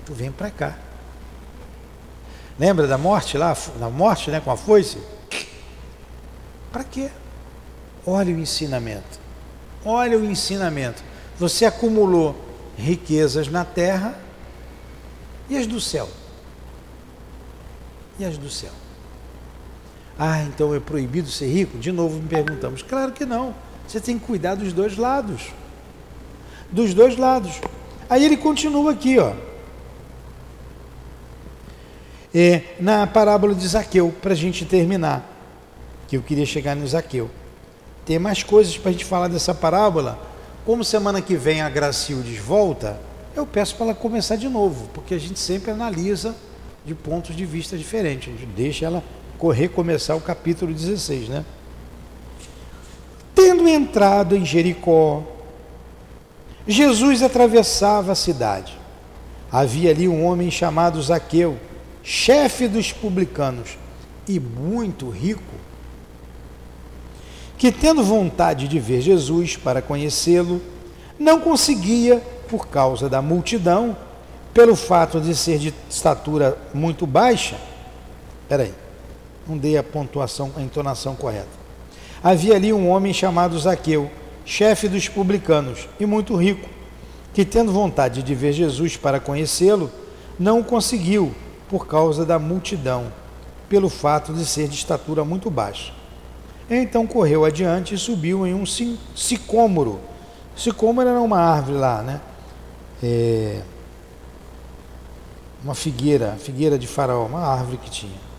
tu 0.05 0.13
vem 0.13 0.31
para 0.31 0.51
cá. 0.51 0.77
Lembra 2.59 2.85
da 2.87 2.97
morte 2.97 3.37
lá, 3.37 3.55
da 3.79 3.89
morte, 3.89 4.29
né, 4.29 4.39
com 4.39 4.51
a 4.51 4.57
foice? 4.57 4.97
Para 6.71 6.83
quê? 6.83 7.09
Olha 8.05 8.35
o 8.35 8.39
ensinamento. 8.39 9.22
Olha 9.85 10.17
o 10.17 10.25
ensinamento. 10.25 11.03
Você 11.37 11.65
acumulou 11.65 12.35
riquezas 12.77 13.47
na 13.47 13.65
terra 13.65 14.17
e 15.49 15.57
as 15.57 15.67
do 15.67 15.79
céu. 15.79 16.09
E 18.19 18.25
as 18.25 18.37
do 18.37 18.49
céu. 18.49 18.71
Ah, 20.17 20.43
então 20.43 20.73
é 20.73 20.79
proibido 20.79 21.29
ser 21.29 21.47
rico? 21.47 21.77
De 21.77 21.91
novo 21.91 22.19
me 22.19 22.27
perguntamos. 22.27 22.81
Claro 22.81 23.11
que 23.11 23.25
não. 23.25 23.53
Você 23.87 23.99
tem 23.99 24.17
que 24.17 24.25
cuidar 24.25 24.55
dos 24.55 24.71
dois 24.71 24.97
lados. 24.97 25.51
Dos 26.71 26.93
dois 26.93 27.17
lados. 27.17 27.59
Aí 28.09 28.23
ele 28.23 28.37
continua 28.37 28.91
aqui, 28.91 29.17
ó 29.19 29.33
é, 32.33 32.61
na 32.79 33.05
parábola 33.05 33.53
de 33.53 33.67
Zaqueu, 33.67 34.13
para 34.21 34.33
a 34.33 34.35
gente 34.35 34.65
terminar, 34.65 35.29
que 36.07 36.17
eu 36.17 36.21
queria 36.21 36.45
chegar 36.45 36.75
no 36.75 36.87
Zaqueu. 36.87 37.29
Tem 38.05 38.19
mais 38.19 38.43
coisas 38.43 38.77
para 38.77 38.89
a 38.89 38.91
gente 38.91 39.05
falar 39.05 39.27
dessa 39.27 39.53
parábola. 39.53 40.19
Como 40.65 40.83
semana 40.83 41.21
que 41.21 41.35
vem 41.35 41.61
a 41.61 41.69
Gracildes 41.69 42.37
volta, 42.37 42.99
eu 43.35 43.45
peço 43.45 43.75
para 43.75 43.87
ela 43.87 43.95
começar 43.95 44.35
de 44.35 44.47
novo, 44.47 44.89
porque 44.93 45.13
a 45.13 45.19
gente 45.19 45.39
sempre 45.39 45.71
analisa 45.71 46.35
de 46.85 46.93
pontos 46.93 47.35
de 47.35 47.45
vista 47.45 47.77
diferentes. 47.77 48.33
A 48.33 48.37
gente 48.37 48.51
deixa 48.51 48.85
ela 48.85 49.03
correr, 49.37 49.69
começar 49.69 50.15
o 50.15 50.21
capítulo 50.21 50.73
16, 50.73 51.29
né? 51.29 51.45
Tendo 53.33 53.67
entrado 53.67 54.35
em 54.35 54.45
Jericó, 54.45 55.23
Jesus 56.67 57.21
atravessava 57.21 58.11
a 58.11 58.15
cidade. 58.15 58.77
Havia 59.51 59.91
ali 59.91 60.07
um 60.07 60.25
homem 60.25 60.49
chamado 60.49 61.01
Zaqueu, 61.01 61.57
chefe 62.01 62.67
dos 62.67 62.91
publicanos 62.91 63.77
e 64.27 64.39
muito 64.39 65.09
rico, 65.09 65.53
que, 67.63 67.71
tendo 67.71 68.03
vontade 68.03 68.67
de 68.67 68.77
ver 68.77 68.99
Jesus 68.99 69.55
para 69.55 69.81
conhecê-lo, 69.81 70.61
não 71.17 71.39
conseguia 71.39 72.21
por 72.49 72.67
causa 72.67 73.07
da 73.07 73.21
multidão, 73.21 73.95
pelo 74.53 74.75
fato 74.75 75.21
de 75.21 75.33
ser 75.33 75.59
de 75.59 75.73
estatura 75.89 76.57
muito 76.73 77.07
baixa. 77.07 77.55
Peraí, 78.49 78.73
não 79.47 79.57
dei 79.57 79.77
a 79.77 79.81
pontuação, 79.81 80.51
a 80.57 80.61
entonação 80.61 81.15
correta. 81.15 81.47
Havia 82.21 82.57
ali 82.57 82.73
um 82.73 82.89
homem 82.89 83.13
chamado 83.13 83.57
Zaqueu, 83.57 84.11
chefe 84.43 84.89
dos 84.89 85.07
publicanos 85.07 85.87
e 85.97 86.05
muito 86.05 86.35
rico, 86.35 86.67
que, 87.33 87.45
tendo 87.45 87.71
vontade 87.71 88.21
de 88.21 88.35
ver 88.35 88.51
Jesus 88.51 88.97
para 88.97 89.21
conhecê-lo, 89.21 89.89
não 90.37 90.61
conseguiu 90.61 91.33
por 91.69 91.87
causa 91.87 92.25
da 92.25 92.37
multidão, 92.37 93.05
pelo 93.69 93.87
fato 93.87 94.33
de 94.33 94.45
ser 94.45 94.67
de 94.67 94.75
estatura 94.75 95.23
muito 95.23 95.49
baixa. 95.49 96.02
Então 96.69 97.05
correu 97.05 97.45
adiante 97.45 97.93
e 97.93 97.97
subiu 97.97 98.47
em 98.47 98.53
um 98.53 98.65
sicômoro. 98.65 99.99
Sicômoro 100.55 101.07
era 101.07 101.19
uma 101.19 101.39
árvore 101.39 101.77
lá, 101.77 102.01
né? 102.01 102.21
É, 103.01 103.61
uma 105.63 105.75
figueira, 105.75 106.35
figueira 106.39 106.77
de 106.77 106.87
faraó, 106.87 107.25
uma 107.25 107.41
árvore 107.41 107.77
que 107.77 107.89
tinha. 107.89 108.33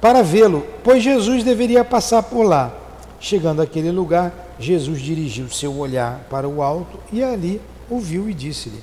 Para 0.00 0.22
vê-lo, 0.22 0.66
pois 0.82 1.02
Jesus 1.02 1.44
deveria 1.44 1.84
passar 1.84 2.22
por 2.22 2.42
lá. 2.42 2.74
Chegando 3.18 3.60
àquele 3.60 3.90
lugar, 3.90 4.32
Jesus 4.58 5.00
dirigiu 5.00 5.50
seu 5.50 5.76
olhar 5.76 6.26
para 6.30 6.48
o 6.48 6.62
alto 6.62 6.98
e 7.12 7.22
ali 7.22 7.60
o 7.88 7.98
viu 7.98 8.30
e 8.30 8.34
disse-lhe: 8.34 8.82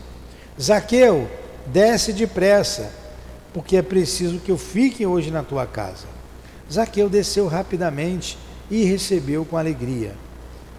Zaqueu, 0.62 1.28
desce 1.66 2.14
depressa, 2.14 2.92
porque 3.52 3.78
é 3.78 3.82
preciso 3.82 4.40
que 4.40 4.52
eu 4.52 4.58
fique 4.58 5.06
hoje 5.06 5.32
na 5.32 5.42
tua 5.42 5.66
casa. 5.66 6.06
Zaqueu 6.72 7.10
desceu 7.10 7.48
rapidamente 7.48 8.38
e 8.70 8.84
recebeu 8.84 9.46
com 9.46 9.58
alegria. 9.58 10.16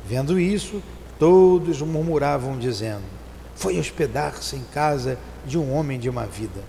Vendo 0.07 0.39
isso, 0.39 0.83
todos 1.19 1.81
murmuravam, 1.83 2.59
dizendo: 2.59 3.05
Foi 3.55 3.79
hospedar-se 3.79 4.57
em 4.57 4.65
casa 4.73 5.19
de 5.47 5.59
um 5.59 5.73
homem 5.75 5.99
de 5.99 6.09
uma 6.09 6.27
vida. 6.27 6.63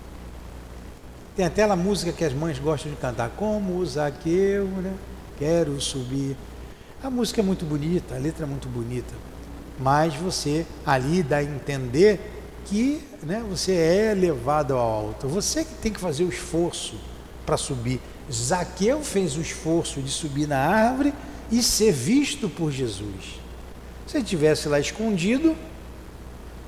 Tem 1.36 1.44
até 1.44 1.62
aquela 1.62 1.76
música 1.76 2.12
que 2.12 2.24
as 2.24 2.32
mães 2.32 2.58
gostam 2.58 2.90
de 2.90 2.98
cantar, 2.98 3.30
como 3.30 3.76
o 3.76 3.86
Zaqueu, 3.86 4.66
né? 4.66 4.92
Quero 5.38 5.80
subir. 5.80 6.36
A 7.02 7.08
música 7.08 7.40
é 7.40 7.44
muito 7.44 7.64
bonita, 7.64 8.14
a 8.14 8.18
letra 8.18 8.44
é 8.44 8.48
muito 8.48 8.68
bonita, 8.68 9.14
mas 9.78 10.14
você 10.14 10.66
ali 10.84 11.22
dá 11.22 11.38
a 11.38 11.42
entender 11.42 12.20
que 12.66 13.02
né, 13.22 13.42
você 13.48 13.72
é 13.72 14.14
levado 14.14 14.74
ao 14.74 14.80
alto. 14.80 15.28
Você 15.28 15.64
que 15.64 15.74
tem 15.74 15.92
que 15.92 16.00
fazer 16.00 16.24
o 16.24 16.28
esforço 16.28 16.94
para 17.46 17.56
subir. 17.56 18.00
Zaqueu 18.32 19.02
fez 19.02 19.36
o 19.36 19.40
esforço 19.40 20.00
de 20.00 20.10
subir 20.10 20.46
na 20.46 20.58
árvore 20.58 21.12
e 21.50 21.62
ser 21.62 21.92
visto 21.92 22.48
por 22.48 22.70
Jesus. 22.70 23.40
Se 24.06 24.16
ele 24.16 24.24
tivesse 24.24 24.68
lá 24.68 24.78
escondido, 24.78 25.56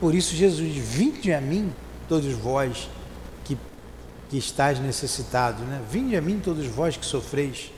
por 0.01 0.15
isso 0.15 0.35
Jesus, 0.35 0.75
vinde 0.77 1.33
a 1.33 1.41
mim, 1.41 1.73
todos 2.09 2.33
vós 2.35 2.89
que, 3.45 3.57
que 4.29 4.37
estáis 4.37 4.81
necessitados, 4.81 5.61
né? 5.67 5.81
vinde 5.91 6.17
a 6.17 6.21
mim 6.21 6.41
todos 6.43 6.67
vós 6.67 6.97
que 6.97 7.07
sofreis. 7.07 7.71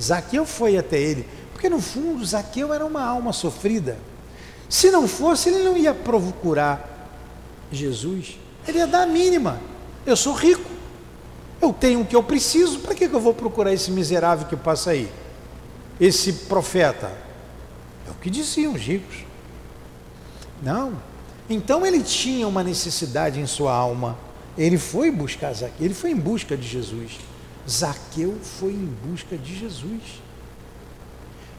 Zaqueu 0.00 0.44
foi 0.44 0.76
até 0.76 0.98
ele, 0.98 1.28
porque 1.52 1.68
no 1.68 1.80
fundo 1.80 2.24
Zaqueu 2.24 2.72
era 2.72 2.84
uma 2.84 3.04
alma 3.04 3.32
sofrida. 3.32 3.96
Se 4.68 4.90
não 4.90 5.06
fosse, 5.06 5.50
ele 5.50 5.62
não 5.62 5.76
ia 5.76 5.94
procurar 5.94 7.08
Jesus. 7.70 8.38
Ele 8.66 8.78
ia 8.78 8.86
dar 8.86 9.02
a 9.02 9.06
mínima. 9.06 9.60
Eu 10.06 10.16
sou 10.16 10.32
rico. 10.32 10.71
Eu 11.62 11.72
tenho 11.72 12.00
o 12.00 12.04
que 12.04 12.16
eu 12.16 12.22
preciso. 12.24 12.80
Para 12.80 12.92
que 12.92 13.04
eu 13.04 13.20
vou 13.20 13.32
procurar 13.32 13.72
esse 13.72 13.92
miserável 13.92 14.48
que 14.48 14.56
passa 14.56 14.90
aí? 14.90 15.08
Esse 16.00 16.32
profeta. 16.32 17.10
É 18.06 18.10
o 18.10 18.14
que 18.14 18.28
diziam 18.28 18.74
os 18.74 18.82
ricos. 18.82 19.18
Não. 20.60 21.00
Então 21.48 21.86
ele 21.86 22.02
tinha 22.02 22.48
uma 22.48 22.64
necessidade 22.64 23.38
em 23.38 23.46
sua 23.46 23.72
alma. 23.72 24.18
Ele 24.58 24.76
foi 24.76 25.12
buscar 25.12 25.52
Zaqueu. 25.52 25.86
Ele 25.86 25.94
foi 25.94 26.10
em 26.10 26.16
busca 26.16 26.56
de 26.56 26.66
Jesus. 26.66 27.20
Zaqueu 27.68 28.36
foi 28.42 28.72
em 28.72 28.96
busca 29.06 29.38
de 29.38 29.56
Jesus. 29.56 30.20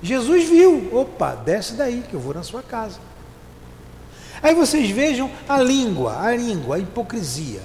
Jesus 0.01 0.49
viu, 0.49 0.89
opa, 0.93 1.33
desce 1.33 1.75
daí 1.75 2.03
que 2.09 2.13
eu 2.13 2.19
vou 2.19 2.33
na 2.33 2.43
sua 2.43 2.61
casa. 2.61 2.99
Aí 4.41 4.53
vocês 4.53 4.89
vejam 4.89 5.31
a 5.47 5.61
língua, 5.61 6.19
a 6.19 6.35
língua, 6.35 6.75
a 6.75 6.79
hipocrisia. 6.79 7.61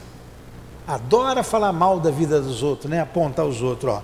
Adora 0.89 1.43
falar 1.43 1.71
mal 1.71 2.01
da 2.01 2.11
vida 2.11 2.41
dos 2.41 2.63
outros, 2.63 2.91
né? 2.91 3.03
Apontar 3.03 3.45
os 3.45 3.61
outros, 3.61 3.93
ó. 3.93 4.03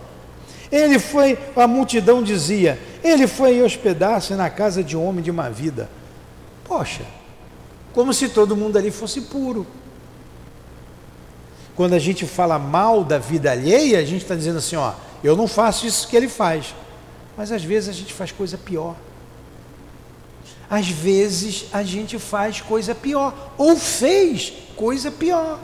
Ele 0.70 0.98
foi, 0.98 1.38
a 1.56 1.66
multidão 1.66 2.22
dizia, 2.22 2.78
ele 3.02 3.26
foi 3.26 3.62
hospedar-se 3.62 4.34
na 4.34 4.50
casa 4.50 4.84
de 4.84 4.94
um 4.94 5.02
homem 5.02 5.24
de 5.24 5.30
uma 5.30 5.48
vida. 5.48 5.88
Poxa, 6.62 7.02
como 7.94 8.12
se 8.12 8.28
todo 8.28 8.54
mundo 8.54 8.76
ali 8.76 8.90
fosse 8.90 9.22
puro. 9.22 9.66
Quando 11.74 11.94
a 11.94 11.98
gente 11.98 12.26
fala 12.26 12.58
mal 12.58 13.02
da 13.02 13.18
vida 13.18 13.50
alheia, 13.50 13.98
a 13.98 14.04
gente 14.04 14.22
está 14.22 14.34
dizendo 14.34 14.58
assim, 14.58 14.76
ó, 14.76 14.92
eu 15.22 15.34
não 15.34 15.48
faço 15.48 15.86
isso 15.86 16.06
que 16.06 16.14
ele 16.14 16.28
faz. 16.28 16.74
Mas 17.34 17.50
às 17.50 17.64
vezes 17.64 17.88
a 17.88 17.92
gente 17.92 18.12
faz 18.12 18.30
coisa 18.30 18.58
pior. 18.58 18.94
Às 20.68 20.88
vezes 20.88 21.64
a 21.72 21.82
gente 21.82 22.18
faz 22.18 22.60
coisa 22.60 22.94
pior, 22.94 23.32
ou 23.56 23.74
fez 23.74 24.52
coisa 24.76 25.10
pior. 25.10 25.58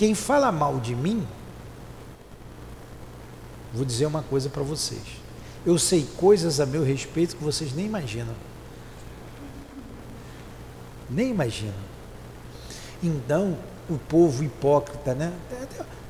Quem 0.00 0.14
fala 0.14 0.50
mal 0.50 0.80
de 0.80 0.94
mim, 0.94 1.28
vou 3.70 3.84
dizer 3.84 4.06
uma 4.06 4.22
coisa 4.22 4.48
para 4.48 4.62
vocês. 4.62 5.02
Eu 5.66 5.78
sei 5.78 6.08
coisas 6.16 6.58
a 6.58 6.64
meu 6.64 6.82
respeito 6.82 7.36
que 7.36 7.44
vocês 7.44 7.74
nem 7.74 7.84
imaginam. 7.84 8.34
Nem 11.10 11.28
imaginam. 11.28 11.74
Então, 13.02 13.58
o 13.90 13.98
povo 13.98 14.42
hipócrita, 14.42 15.14
né? 15.14 15.34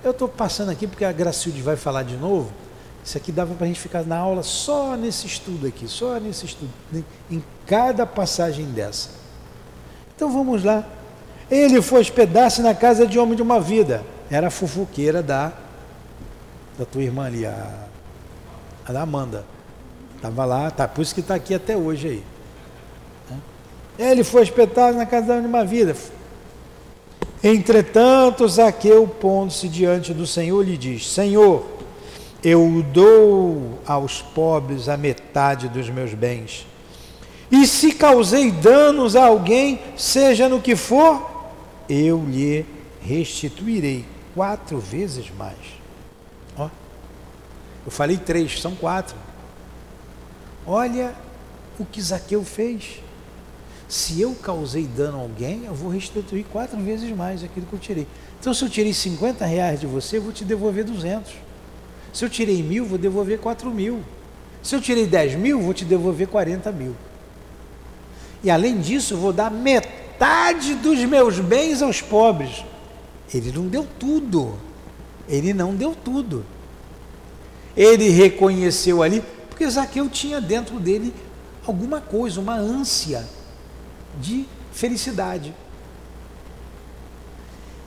Eu 0.05 0.13
estou 0.13 0.29
passando 0.29 0.71
aqui 0.71 0.87
porque 0.87 1.05
a 1.05 1.11
Gracilde 1.11 1.61
vai 1.61 1.75
falar 1.75 2.05
de 2.05 2.17
novo. 2.17 2.53
Isso 3.05 3.19
aqui 3.19 3.33
dava 3.33 3.57
para 3.57 3.65
a 3.65 3.67
gente 3.67 3.81
ficar 3.81 4.05
na 4.05 4.19
aula 4.19 4.45
só 4.45 4.95
nesse 4.95 5.27
estudo 5.27 5.67
aqui, 5.67 5.89
só 5.89 6.21
nesse 6.21 6.47
estudo, 6.47 6.71
em 7.29 7.43
cada 7.67 8.07
passagem 8.07 8.67
dessa. 8.67 9.11
Então 10.15 10.33
vamos 10.33 10.63
lá. 10.63 10.87
Ele 11.51 11.83
foi 11.83 12.01
hospedar-se 12.01 12.63
na 12.63 12.75
casa 12.75 13.07
de 13.07 13.19
homem 13.19 13.35
de 13.35 13.43
uma 13.43 13.61
vida. 13.61 14.05
Era 14.31 14.47
a 14.47 14.51
fofoqueira 14.51 15.23
da, 15.23 15.53
da 16.79 16.85
tua 16.85 17.03
irmã 17.03 17.27
ali, 17.27 17.45
a, 17.45 17.87
a 18.87 18.93
da 18.93 19.03
Amanda. 19.03 19.45
Estava 20.17 20.45
lá, 20.45 20.71
tá, 20.71 20.87
por 20.87 21.03
isso 21.03 21.15
que 21.15 21.21
está 21.21 21.35
aqui 21.35 21.55
até 21.55 21.77
hoje 21.77 22.09
aí. 22.09 22.25
Ele 23.99 24.23
foi 24.23 24.43
hospedado 24.43 24.97
na 24.97 25.05
casa 25.05 25.41
de 25.41 25.47
uma 25.47 25.65
vida. 25.65 25.95
Entretanto, 27.43 28.47
Zaqueu, 28.49 29.07
pondo-se 29.07 29.69
diante 29.69 30.15
do 30.15 30.27
Senhor, 30.27 30.63
lhe 30.63 30.77
diz: 30.77 31.11
Senhor, 31.11 31.67
eu 32.43 32.85
dou 32.93 33.79
aos 33.87 34.23
pobres 34.23 34.89
a 34.89 34.97
metade 34.97 35.69
dos 35.69 35.89
meus 35.91 36.15
bens. 36.15 36.67
E 37.51 37.67
se 37.67 37.93
causei 37.93 38.51
danos 38.51 39.17
a 39.17 39.27
alguém, 39.27 39.81
seja 39.97 40.49
no 40.49 40.61
que 40.61 40.77
for, 40.77 41.30
eu 41.91 42.25
lhe 42.25 42.65
restituirei 43.03 44.05
quatro 44.33 44.79
vezes 44.79 45.29
mais. 45.37 45.59
Ó, 46.57 46.71
eu 47.85 47.91
falei 47.91 48.17
três, 48.17 48.61
são 48.61 48.77
quatro. 48.77 49.17
Olha 50.65 51.13
o 51.79 51.85
que 51.85 52.01
Zaqueu 52.01 52.45
fez. 52.45 53.03
Se 53.89 54.21
eu 54.21 54.37
causei 54.37 54.85
dano 54.85 55.19
a 55.19 55.21
alguém, 55.21 55.65
eu 55.65 55.75
vou 55.75 55.91
restituir 55.91 56.45
quatro 56.45 56.79
vezes 56.79 57.11
mais 57.11 57.43
aquilo 57.43 57.67
que 57.67 57.73
eu 57.73 57.79
tirei. 57.79 58.07
Então, 58.39 58.55
se 58.55 58.65
eu 58.65 58.71
tirei 58.71 58.95
50 58.95 59.45
reais 59.45 59.81
de 59.81 59.87
você, 59.87 60.19
eu 60.19 60.23
vou 60.23 60.33
te 60.33 60.45
devolver 60.45 60.85
200. 60.85 61.33
Se 62.13 62.25
eu 62.25 62.31
tirei 62.31 62.63
mil, 62.63 62.87
vou 62.87 62.99
devolver 62.99 63.41
4 63.41 63.69
mil. 63.69 64.01
Se 64.63 64.77
eu 64.77 64.81
tirei 64.81 65.07
10 65.07 65.35
mil, 65.35 65.61
vou 65.61 65.75
te 65.75 65.85
devolver 65.85 66.29
40 66.29 66.71
mil. 66.71 66.95
E 68.45 68.51
além 68.51 68.79
disso, 68.79 69.15
eu 69.15 69.19
vou 69.19 69.33
dar 69.33 69.51
metade 69.51 70.00
dos 70.83 70.99
meus 71.05 71.39
bens 71.39 71.81
aos 71.81 72.01
pobres. 72.01 72.65
Ele 73.33 73.53
não 73.53 73.67
deu 73.67 73.87
tudo. 73.99 74.59
Ele 75.29 75.55
não 75.55 75.75
deu 75.75 75.95
tudo. 75.95 76.45
Ele 77.77 78.09
reconheceu 78.11 79.03
ali, 79.03 79.23
porque 79.49 79.69
Zaqueu 79.69 80.09
tinha 80.09 80.41
dentro 80.41 80.79
dele 80.79 81.15
alguma 81.67 82.01
coisa, 82.01 82.41
uma 82.41 82.55
ânsia 82.55 83.27
de 84.21 84.45
felicidade. 84.73 85.55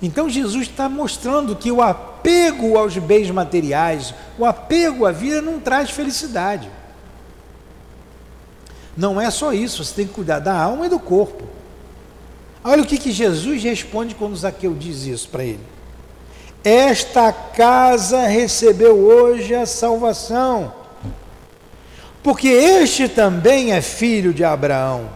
Então 0.01 0.29
Jesus 0.29 0.67
está 0.67 0.89
mostrando 0.89 1.55
que 1.55 1.71
o 1.71 1.81
apego 1.81 2.77
aos 2.77 2.97
bens 2.97 3.29
materiais, 3.29 4.13
o 4.37 4.45
apego 4.45 5.05
à 5.05 5.11
vida 5.11 5.41
não 5.41 5.59
traz 5.59 5.89
felicidade. 5.89 6.69
Não 8.95 9.19
é 9.19 9.29
só 9.31 9.53
isso, 9.53 9.83
você 9.83 9.95
tem 9.95 10.07
que 10.07 10.13
cuidar 10.13 10.39
da 10.39 10.53
alma 10.53 10.85
e 10.85 10.89
do 10.89 10.99
corpo. 10.99 11.62
Olha 12.63 12.81
o 12.81 12.85
que, 12.85 12.97
que 12.97 13.11
Jesus 13.11 13.61
responde 13.63 14.15
quando 14.15 14.35
Zaqueu 14.35 14.73
diz 14.73 15.03
isso 15.03 15.27
para 15.29 15.43
ele. 15.43 15.59
Esta 16.63 17.31
casa 17.33 18.25
recebeu 18.25 18.95
hoje 18.97 19.53
a 19.53 19.65
salvação, 19.65 20.73
porque 22.23 22.47
este 22.47 23.09
também 23.09 23.73
é 23.73 23.81
filho 23.81 24.33
de 24.33 24.45
Abraão. 24.45 25.09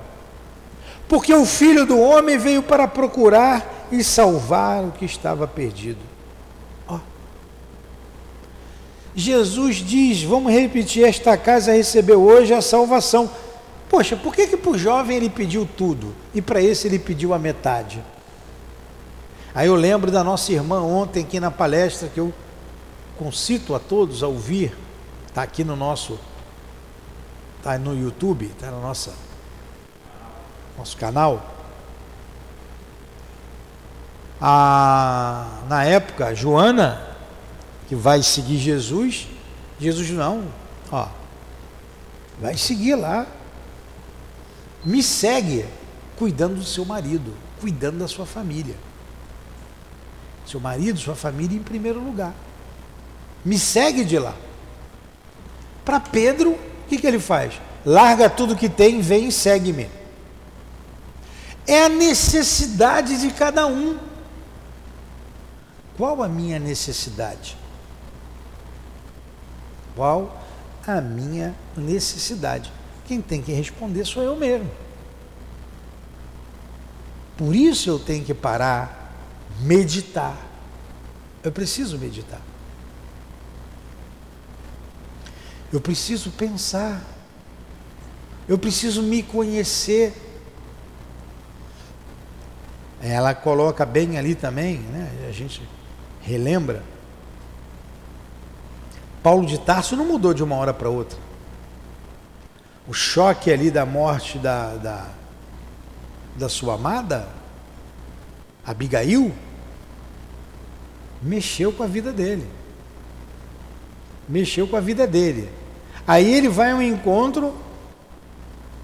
Porque 1.07 1.33
o 1.33 1.45
filho 1.45 1.85
do 1.85 1.97
homem 1.97 2.37
veio 2.37 2.61
para 2.61 2.85
procurar 2.85 3.87
e 3.89 4.03
salvar 4.03 4.83
o 4.83 4.91
que 4.91 5.05
estava 5.05 5.47
perdido. 5.47 6.07
Jesus 9.17 9.77
diz: 9.77 10.21
vamos 10.21 10.53
repetir, 10.53 11.03
esta 11.03 11.35
casa 11.35 11.71
recebeu 11.71 12.21
hoje 12.21 12.53
a 12.53 12.61
salvação. 12.61 13.27
Poxa, 13.89 14.15
por 14.17 14.35
que, 14.35 14.47
que 14.47 14.57
para 14.57 14.71
o 14.71 14.77
jovem 14.77 15.17
ele 15.17 15.29
pediu 15.29 15.67
tudo 15.77 16.13
e 16.33 16.41
para 16.41 16.61
esse 16.61 16.87
ele 16.87 16.99
pediu 16.99 17.33
a 17.33 17.39
metade? 17.39 18.03
Aí 19.55 19.67
eu 19.67 19.75
lembro 19.75 20.11
da 20.11 20.23
nossa 20.23 20.51
irmã 20.51 20.81
ontem 20.81 21.23
aqui 21.23 21.39
na 21.39 21.49
palestra 21.49 22.09
que 22.09 22.19
eu 22.19 22.33
concito 23.17 23.73
a 23.73 23.79
todos 23.79 24.21
a 24.21 24.27
ouvir, 24.27 24.77
está 25.27 25.41
aqui 25.41 25.63
no 25.63 25.75
nosso, 25.75 26.19
está 27.57 27.77
no 27.77 27.99
YouTube, 27.99 28.45
está 28.45 28.69
no 28.69 28.81
nossa, 28.81 29.13
nosso 30.77 30.95
canal. 30.97 31.55
A, 34.39 35.61
na 35.67 35.83
época, 35.85 36.35
Joana, 36.35 37.01
que 37.87 37.95
vai 37.95 38.21
seguir 38.21 38.57
Jesus, 38.57 39.27
Jesus 39.79 40.09
não, 40.11 40.43
ó, 40.91 41.07
vai 42.39 42.55
seguir 42.55 42.95
lá, 42.95 43.25
me 44.83 45.01
segue 45.03 45.65
cuidando 46.17 46.55
do 46.55 46.63
seu 46.63 46.85
marido, 46.85 47.33
cuidando 47.59 47.99
da 47.99 48.07
sua 48.07 48.25
família 48.25 48.75
seu 50.47 50.59
marido, 50.59 50.97
sua 50.97 51.15
família 51.15 51.57
em 51.57 51.61
primeiro 51.61 51.99
lugar. 51.99 52.33
Me 53.43 53.59
segue 53.59 54.05
de 54.05 54.17
lá. 54.17 54.33
Para 55.83 55.99
Pedro, 55.99 56.51
o 56.51 56.87
que, 56.87 56.97
que 56.97 57.05
ele 57.05 57.19
faz? 57.19 57.59
Larga 57.85 58.29
tudo 58.29 58.55
que 58.55 58.69
tem, 58.69 59.01
vem 59.01 59.27
e 59.27 59.31
segue-me. 59.31 59.89
É 61.65 61.83
a 61.83 61.89
necessidade 61.89 63.19
de 63.19 63.29
cada 63.31 63.67
um. 63.67 63.97
Qual 65.97 66.23
a 66.23 66.29
minha 66.29 66.59
necessidade? 66.59 67.57
Qual 69.95 70.41
a 70.85 71.01
minha 71.01 71.53
necessidade? 71.75 72.71
Quem 73.07 73.21
tem 73.21 73.41
que 73.41 73.53
responder 73.53 74.03
sou 74.05 74.21
eu 74.21 74.35
mesmo. 74.35 74.69
Por 77.37 77.55
isso 77.55 77.89
eu 77.89 77.97
tenho 77.97 78.25
que 78.25 78.33
parar 78.33 79.13
meditar. 79.61 80.35
Eu 81.43 81.51
preciso 81.51 81.97
meditar. 81.97 82.41
Eu 85.71 85.79
preciso 85.79 86.31
pensar. 86.31 87.01
Eu 88.47 88.57
preciso 88.57 89.01
me 89.01 89.23
conhecer. 89.23 90.13
Ela 93.01 93.33
coloca 93.33 93.85
bem 93.85 94.17
ali 94.17 94.35
também, 94.35 94.79
né? 94.79 95.27
A 95.29 95.31
gente 95.31 95.61
relembra. 96.21 96.83
Paulo 99.21 99.45
de 99.45 99.59
Tarso 99.59 99.95
não 99.95 100.05
mudou 100.05 100.33
de 100.33 100.43
uma 100.43 100.55
hora 100.55 100.73
para 100.73 100.89
outra. 100.89 101.26
O 102.87 102.93
choque 102.93 103.51
ali 103.51 103.69
da 103.69 103.85
morte 103.85 104.37
da, 104.37 104.75
da, 104.75 105.09
da 106.37 106.47
sua 106.47 106.75
amada, 106.75 107.27
Abigail, 108.65 109.33
mexeu 111.21 111.73
com 111.73 111.83
a 111.83 111.87
vida 111.87 112.13
dele. 112.13 112.47
Mexeu 114.27 114.67
com 114.67 114.77
a 114.77 114.79
vida 114.79 115.05
dele. 115.05 115.49
Aí 116.07 116.33
ele 116.33 116.47
vai 116.47 116.71
ao 116.71 116.81
encontro 116.81 117.53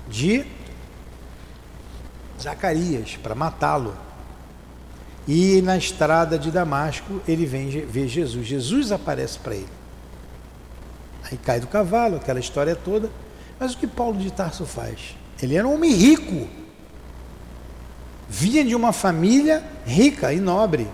de 0.10 0.46
Zacarias 2.42 3.18
para 3.22 3.34
matá-lo. 3.34 3.96
E 5.26 5.62
na 5.62 5.78
estrada 5.78 6.38
de 6.38 6.52
Damasco 6.52 7.22
ele 7.26 7.46
vem 7.46 7.70
ver 7.70 8.10
Jesus. 8.10 8.46
Jesus 8.46 8.92
aparece 8.92 9.40
para 9.40 9.56
ele. 9.56 9.70
Aí 11.24 11.38
cai 11.38 11.62
do 11.62 11.68
cavalo, 11.68 12.18
aquela 12.18 12.40
história 12.40 12.76
toda. 12.76 13.10
Mas 13.64 13.76
o 13.76 13.78
que 13.78 13.88
Paulo 13.88 14.20
de 14.20 14.30
Tarso 14.30 14.66
faz? 14.66 15.16
Ele 15.42 15.56
era 15.56 15.66
um 15.66 15.76
homem 15.76 15.94
rico. 15.94 16.50
Vinha 18.28 18.62
de 18.62 18.76
uma 18.76 18.92
família 18.92 19.64
rica 19.86 20.34
e 20.34 20.40
nobre. 20.42 20.86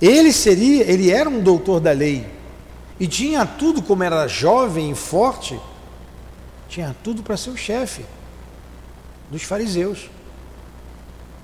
Ele 0.00 0.32
seria, 0.32 0.84
ele 0.84 1.10
era 1.10 1.28
um 1.28 1.42
doutor 1.42 1.80
da 1.80 1.90
lei 1.90 2.24
e 3.00 3.08
tinha 3.08 3.44
tudo, 3.44 3.82
como 3.82 4.04
era 4.04 4.28
jovem 4.28 4.92
e 4.92 4.94
forte, 4.94 5.58
tinha 6.68 6.94
tudo 7.02 7.24
para 7.24 7.36
ser 7.36 7.50
o 7.50 7.56
chefe 7.56 8.04
dos 9.28 9.42
fariseus, 9.42 10.08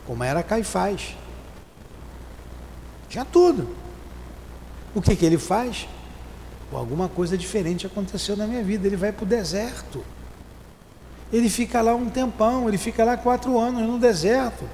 como 0.07 0.23
era 0.23 0.45
Caifás. 0.45 1.17
Tinha 3.09 3.25
tudo. 3.25 3.75
O 4.95 5.03
que, 5.03 5.17
que 5.17 5.27
ele 5.27 5.39
faz? 5.39 5.89
alguma 6.71 7.09
coisa 7.09 7.37
diferente 7.37 7.85
aconteceu 7.85 8.37
na 8.37 8.47
minha 8.47 8.63
vida. 8.63 8.87
Ele 8.87 8.97
vai 8.97 9.11
para 9.11 9.25
o 9.25 9.27
deserto. 9.27 10.05
Ele 11.33 11.49
fica 11.49 11.80
lá 11.80 11.95
um 11.95 12.11
tempão, 12.11 12.68
ele 12.68 12.78
fica 12.78 13.05
lá 13.05 13.16
quatro 13.16 13.59
anos 13.59 13.83
no 13.83 13.99
deserto 13.99 14.64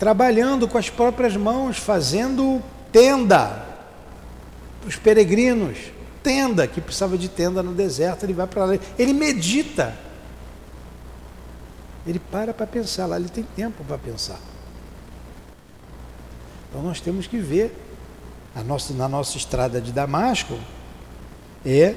trabalhando 0.00 0.66
com 0.66 0.78
as 0.78 0.88
próprias 0.88 1.36
mãos, 1.36 1.76
fazendo 1.76 2.62
tenda 2.90 3.66
para 4.80 4.88
os 4.88 4.96
peregrinos. 4.96 5.76
Tenda, 6.22 6.66
que 6.66 6.80
precisava 6.80 7.18
de 7.18 7.28
tenda 7.28 7.62
no 7.62 7.74
deserto, 7.74 8.24
ele 8.24 8.32
vai 8.32 8.46
para 8.46 8.64
lá. 8.64 8.78
Ele 8.98 9.12
medita. 9.12 9.94
Ele 12.06 12.18
para 12.18 12.54
para 12.54 12.66
pensar 12.66 13.04
lá, 13.04 13.16
ele 13.16 13.28
tem 13.28 13.44
tempo 13.44 13.84
para 13.84 13.98
pensar. 13.98 14.40
Então 16.70 16.82
nós 16.82 16.98
temos 16.98 17.26
que 17.26 17.36
ver 17.36 17.76
nossa, 18.64 18.94
na 18.94 19.06
nossa 19.06 19.36
estrada 19.36 19.82
de 19.82 19.92
Damasco 19.92 20.58
é 21.64 21.94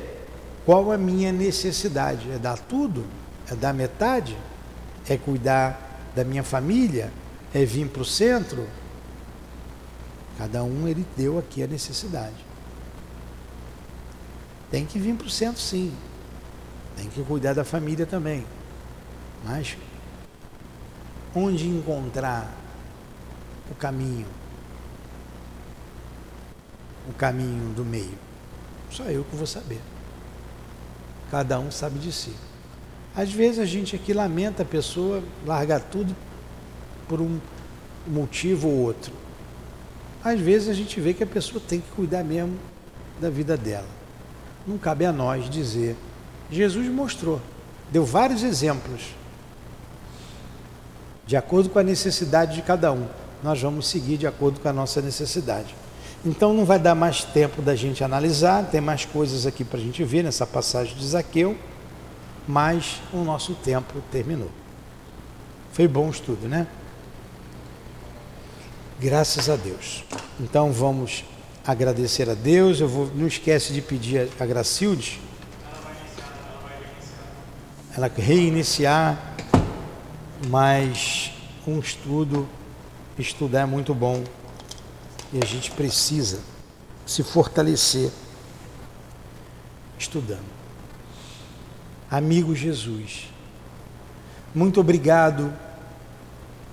qual 0.65 0.91
a 0.91 0.97
minha 0.97 1.31
necessidade? 1.31 2.29
É 2.31 2.37
dar 2.37 2.57
tudo? 2.57 3.05
É 3.49 3.55
dar 3.55 3.73
metade? 3.73 4.37
É 5.07 5.17
cuidar 5.17 6.11
da 6.15 6.23
minha 6.23 6.43
família? 6.43 7.11
é 7.53 7.63
vir 7.63 7.87
para 7.87 8.01
o 8.01 8.05
centro, 8.05 8.67
cada 10.37 10.63
um 10.63 10.87
ele 10.87 11.05
deu 11.15 11.37
aqui 11.37 11.61
a 11.61 11.67
necessidade. 11.67 12.35
Tem 14.71 14.85
que 14.85 14.97
vir 14.97 15.15
para 15.15 15.27
o 15.27 15.29
centro 15.29 15.61
sim. 15.61 15.93
Tem 16.97 17.07
que 17.07 17.23
cuidar 17.23 17.53
da 17.53 17.63
família 17.63 18.07
também. 18.07 18.43
Mas 19.43 19.77
onde 21.35 21.67
encontrar 21.67 22.51
o 23.69 23.75
caminho? 23.75 24.25
O 27.07 27.13
caminho 27.13 27.71
do 27.75 27.85
meio? 27.85 28.17
Só 28.89 29.03
eu 29.03 29.23
que 29.23 29.35
vou 29.35 29.45
saber. 29.45 29.81
Cada 31.33 31.59
um 31.59 31.71
sabe 31.71 31.97
de 31.97 32.11
si. 32.11 32.31
Às 33.15 33.33
vezes 33.33 33.57
a 33.57 33.65
gente 33.65 33.95
aqui 33.95 34.13
lamenta 34.13 34.61
a 34.61 34.65
pessoa 34.65 35.23
largar 35.47 35.81
tudo 35.81 36.15
por 37.09 37.19
um 37.19 37.39
motivo 38.05 38.67
ou 38.67 38.75
outro. 38.75 39.11
Às 40.23 40.39
vezes 40.39 40.69
a 40.69 40.73
gente 40.73 41.01
vê 41.01 41.11
que 41.11 41.23
a 41.23 41.25
pessoa 41.25 41.59
tem 41.67 41.81
que 41.81 41.89
cuidar 41.89 42.23
mesmo 42.23 42.55
da 43.19 43.31
vida 43.31 43.57
dela. 43.57 43.87
Não 44.67 44.77
cabe 44.77 45.07
a 45.07 45.11
nós 45.11 45.49
dizer. 45.49 45.95
Jesus 46.51 46.87
mostrou, 46.87 47.41
deu 47.91 48.05
vários 48.05 48.43
exemplos. 48.43 49.01
De 51.25 51.35
acordo 51.35 51.67
com 51.67 51.79
a 51.79 51.83
necessidade 51.83 52.53
de 52.53 52.61
cada 52.61 52.93
um, 52.93 53.07
nós 53.41 53.59
vamos 53.59 53.87
seguir 53.87 54.17
de 54.17 54.27
acordo 54.27 54.59
com 54.59 54.69
a 54.69 54.73
nossa 54.73 55.01
necessidade. 55.01 55.73
Então 56.25 56.53
não 56.53 56.63
vai 56.63 56.79
dar 56.79 56.95
mais 56.95 57.25
tempo 57.25 57.61
da 57.61 57.75
gente 57.75 58.01
analisar, 58.01 58.63
tem 58.69 58.79
mais 58.79 59.03
coisas 59.03 59.45
aqui 59.45 59.65
para 59.65 59.77
a 59.77 59.81
gente 59.81 60.01
ver 60.05 60.23
nessa 60.23 60.47
passagem 60.47 60.95
de 60.95 61.05
Zaqueu, 61.05 61.57
mas 62.47 63.01
o 63.11 63.17
nosso 63.17 63.53
tempo 63.55 64.01
terminou. 64.09 64.49
Foi 65.73 65.85
bom 65.85 66.09
estudo, 66.09 66.47
né? 66.47 66.65
Graças 69.01 69.49
a 69.49 69.57
Deus. 69.57 70.05
Então 70.39 70.71
vamos 70.71 71.25
agradecer 71.65 72.29
a 72.29 72.33
Deus. 72.33 72.79
Eu 72.79 72.87
vou, 72.87 73.11
não 73.13 73.27
esquece 73.27 73.73
de 73.73 73.81
pedir 73.81 74.29
a 74.39 74.45
Gracilde. 74.45 75.19
Ela 77.97 78.09
reiniciar 78.15 79.35
mais 80.47 81.31
um 81.67 81.79
estudo. 81.79 82.47
Estudar 83.19 83.61
é 83.61 83.65
muito 83.65 83.93
bom 83.93 84.23
E 85.33 85.39
a 85.41 85.45
gente 85.45 85.71
precisa 85.71 86.39
se 87.07 87.23
fortalecer 87.23 88.11
estudando. 89.97 90.45
Amigo 92.09 92.55
Jesus, 92.55 93.27
muito 94.53 94.79
obrigado 94.79 95.51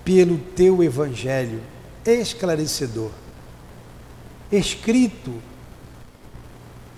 pelo 0.05 0.37
teu 0.37 0.83
evangelho 0.83 1.63
esclarecedor, 2.05 3.11
escrito 4.53 5.41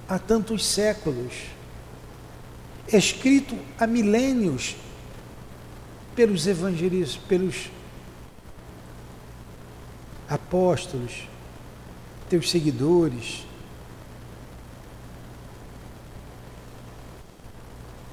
há 0.09 0.19
tantos 0.19 0.67
séculos, 0.67 1.33
escrito 2.93 3.57
há 3.79 3.87
milênios 3.87 4.75
pelos 6.17 6.47
evangelistas, 6.47 7.23
pelos 7.29 7.71
apóstolos, 10.29 11.29
teus 12.33 12.51
seguidores, 12.51 13.45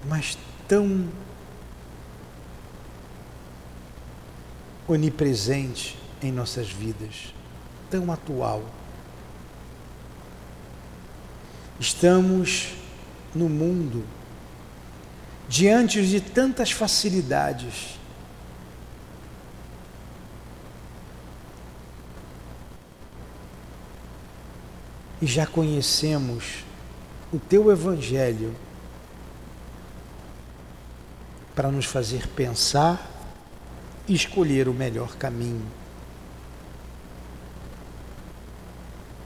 mas 0.09 0.37
tão 0.67 1.07
onipresente 4.85 5.97
em 6.21 6.33
nossas 6.33 6.69
vidas, 6.69 7.33
tão 7.89 8.11
atual. 8.11 8.65
Estamos 11.79 12.73
no 13.33 13.47
mundo 13.47 14.05
diante 15.47 16.05
de 16.05 16.19
tantas 16.19 16.71
facilidades. 16.71 17.97
E 25.21 25.25
já 25.25 25.45
conhecemos 25.45 26.63
o 27.31 27.39
teu 27.39 27.71
Evangelho 27.71 28.55
para 31.53 31.69
nos 31.69 31.85
fazer 31.85 32.27
pensar 32.29 33.09
e 34.07 34.13
escolher 34.13 34.67
o 34.67 34.73
melhor 34.73 35.15
caminho. 35.17 35.65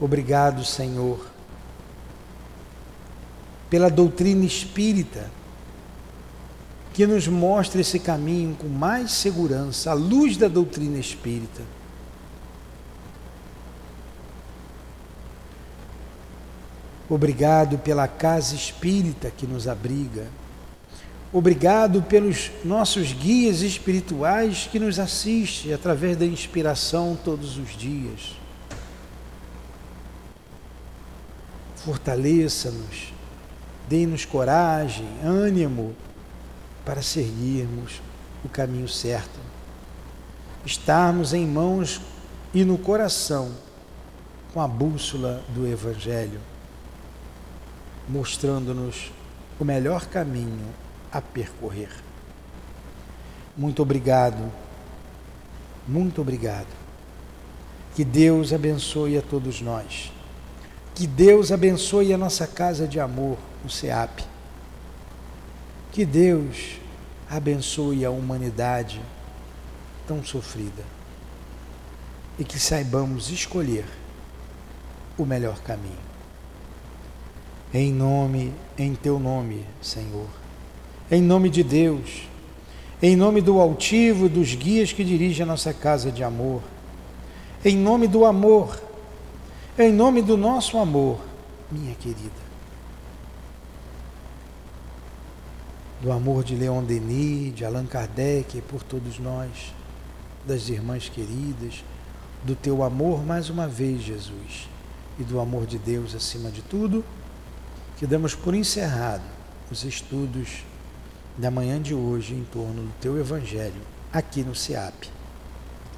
Obrigado, 0.00 0.64
Senhor, 0.64 1.24
pela 3.70 3.88
doutrina 3.88 4.44
espírita 4.44 5.30
que 6.92 7.06
nos 7.06 7.26
mostra 7.26 7.80
esse 7.80 7.98
caminho 7.98 8.54
com 8.54 8.68
mais 8.68 9.12
segurança, 9.12 9.90
à 9.90 9.94
luz 9.94 10.36
da 10.36 10.46
doutrina 10.46 10.98
espírita. 10.98 11.62
Obrigado 17.08 17.78
pela 17.78 18.08
casa 18.08 18.54
espírita 18.54 19.30
que 19.30 19.46
nos 19.46 19.68
abriga. 19.68 20.26
Obrigado 21.32 22.00
pelos 22.00 22.50
nossos 22.64 23.12
guias 23.12 23.60
espirituais 23.60 24.68
que 24.70 24.78
nos 24.78 24.98
assistem 24.98 25.74
através 25.74 26.16
da 26.16 26.24
inspiração 26.24 27.18
todos 27.22 27.58
os 27.58 27.76
dias. 27.76 28.36
Fortaleça-nos, 31.76 33.12
dê-nos 33.88 34.24
coragem, 34.24 35.08
ânimo 35.22 35.94
para 36.84 37.02
seguirmos 37.02 38.00
o 38.44 38.48
caminho 38.48 38.88
certo. 38.88 39.40
Estarmos 40.64 41.34
em 41.34 41.46
mãos 41.46 42.00
e 42.54 42.64
no 42.64 42.78
coração 42.78 43.50
com 44.52 44.60
a 44.60 44.68
bússola 44.68 45.42
do 45.48 45.66
Evangelho, 45.66 46.40
mostrando-nos 48.08 49.12
o 49.58 49.64
melhor 49.64 50.06
caminho 50.06 50.66
a 51.12 51.20
percorrer. 51.20 51.90
Muito 53.56 53.82
obrigado, 53.82 54.50
muito 55.86 56.20
obrigado. 56.20 56.84
Que 57.94 58.04
Deus 58.04 58.52
abençoe 58.52 59.16
a 59.16 59.22
todos 59.22 59.60
nós. 59.60 60.12
Que 60.94 61.06
Deus 61.06 61.52
abençoe 61.52 62.12
a 62.12 62.18
nossa 62.18 62.46
casa 62.46 62.86
de 62.88 62.98
amor, 62.98 63.38
o 63.64 63.70
SEAP 63.70 64.34
que 65.94 66.04
Deus 66.04 66.80
abençoe 67.30 68.04
a 68.04 68.10
humanidade 68.10 69.00
tão 70.08 70.24
sofrida 70.24 70.82
e 72.36 72.42
que 72.42 72.58
saibamos 72.58 73.30
escolher 73.30 73.84
o 75.16 75.24
melhor 75.24 75.60
caminho. 75.60 76.03
Em 77.74 77.92
nome, 77.92 78.54
em 78.78 78.94
teu 78.94 79.18
nome, 79.18 79.66
Senhor. 79.82 80.28
Em 81.10 81.20
nome 81.20 81.50
de 81.50 81.64
Deus. 81.64 82.28
Em 83.02 83.16
nome 83.16 83.42
do 83.42 83.60
altivo 83.60 84.28
dos 84.28 84.54
guias 84.54 84.92
que 84.92 85.04
dirigem 85.04 85.42
a 85.42 85.46
nossa 85.46 85.74
casa 85.74 86.10
de 86.10 86.22
amor. 86.22 86.62
Em 87.64 87.76
nome 87.76 88.06
do 88.06 88.24
amor. 88.24 88.80
Em 89.76 89.92
nome 89.92 90.22
do 90.22 90.36
nosso 90.36 90.78
amor, 90.78 91.18
minha 91.70 91.94
querida. 91.96 92.44
do 96.04 96.12
amor 96.12 96.44
de 96.44 96.54
Leon 96.54 96.84
Denis, 96.84 97.54
de 97.54 97.64
Allan 97.64 97.86
Kardec, 97.86 98.60
por 98.68 98.82
todos 98.82 99.18
nós, 99.18 99.74
das 100.46 100.68
irmãs 100.68 101.08
queridas, 101.08 101.82
do 102.42 102.54
teu 102.54 102.82
amor 102.82 103.24
mais 103.24 103.48
uma 103.48 103.66
vez, 103.66 104.02
Jesus, 104.02 104.68
e 105.18 105.22
do 105.22 105.40
amor 105.40 105.64
de 105.64 105.78
Deus 105.78 106.14
acima 106.14 106.50
de 106.50 106.60
tudo, 106.60 107.02
que 108.04 108.08
damos 108.08 108.34
por 108.34 108.54
encerrado 108.54 109.22
os 109.70 109.82
estudos 109.82 110.62
da 111.38 111.50
manhã 111.50 111.80
de 111.80 111.94
hoje 111.94 112.34
em 112.34 112.44
torno 112.44 112.82
do 112.82 112.92
teu 113.00 113.18
Evangelho, 113.18 113.80
aqui 114.12 114.42
no 114.42 114.54
SEAP, 114.54 115.08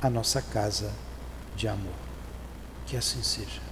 a 0.01 0.09
nossa 0.09 0.41
casa 0.41 0.93
de 1.57 1.67
amor. 1.67 1.97
Que 2.87 2.97
assim 2.97 3.21
seja. 3.25 3.66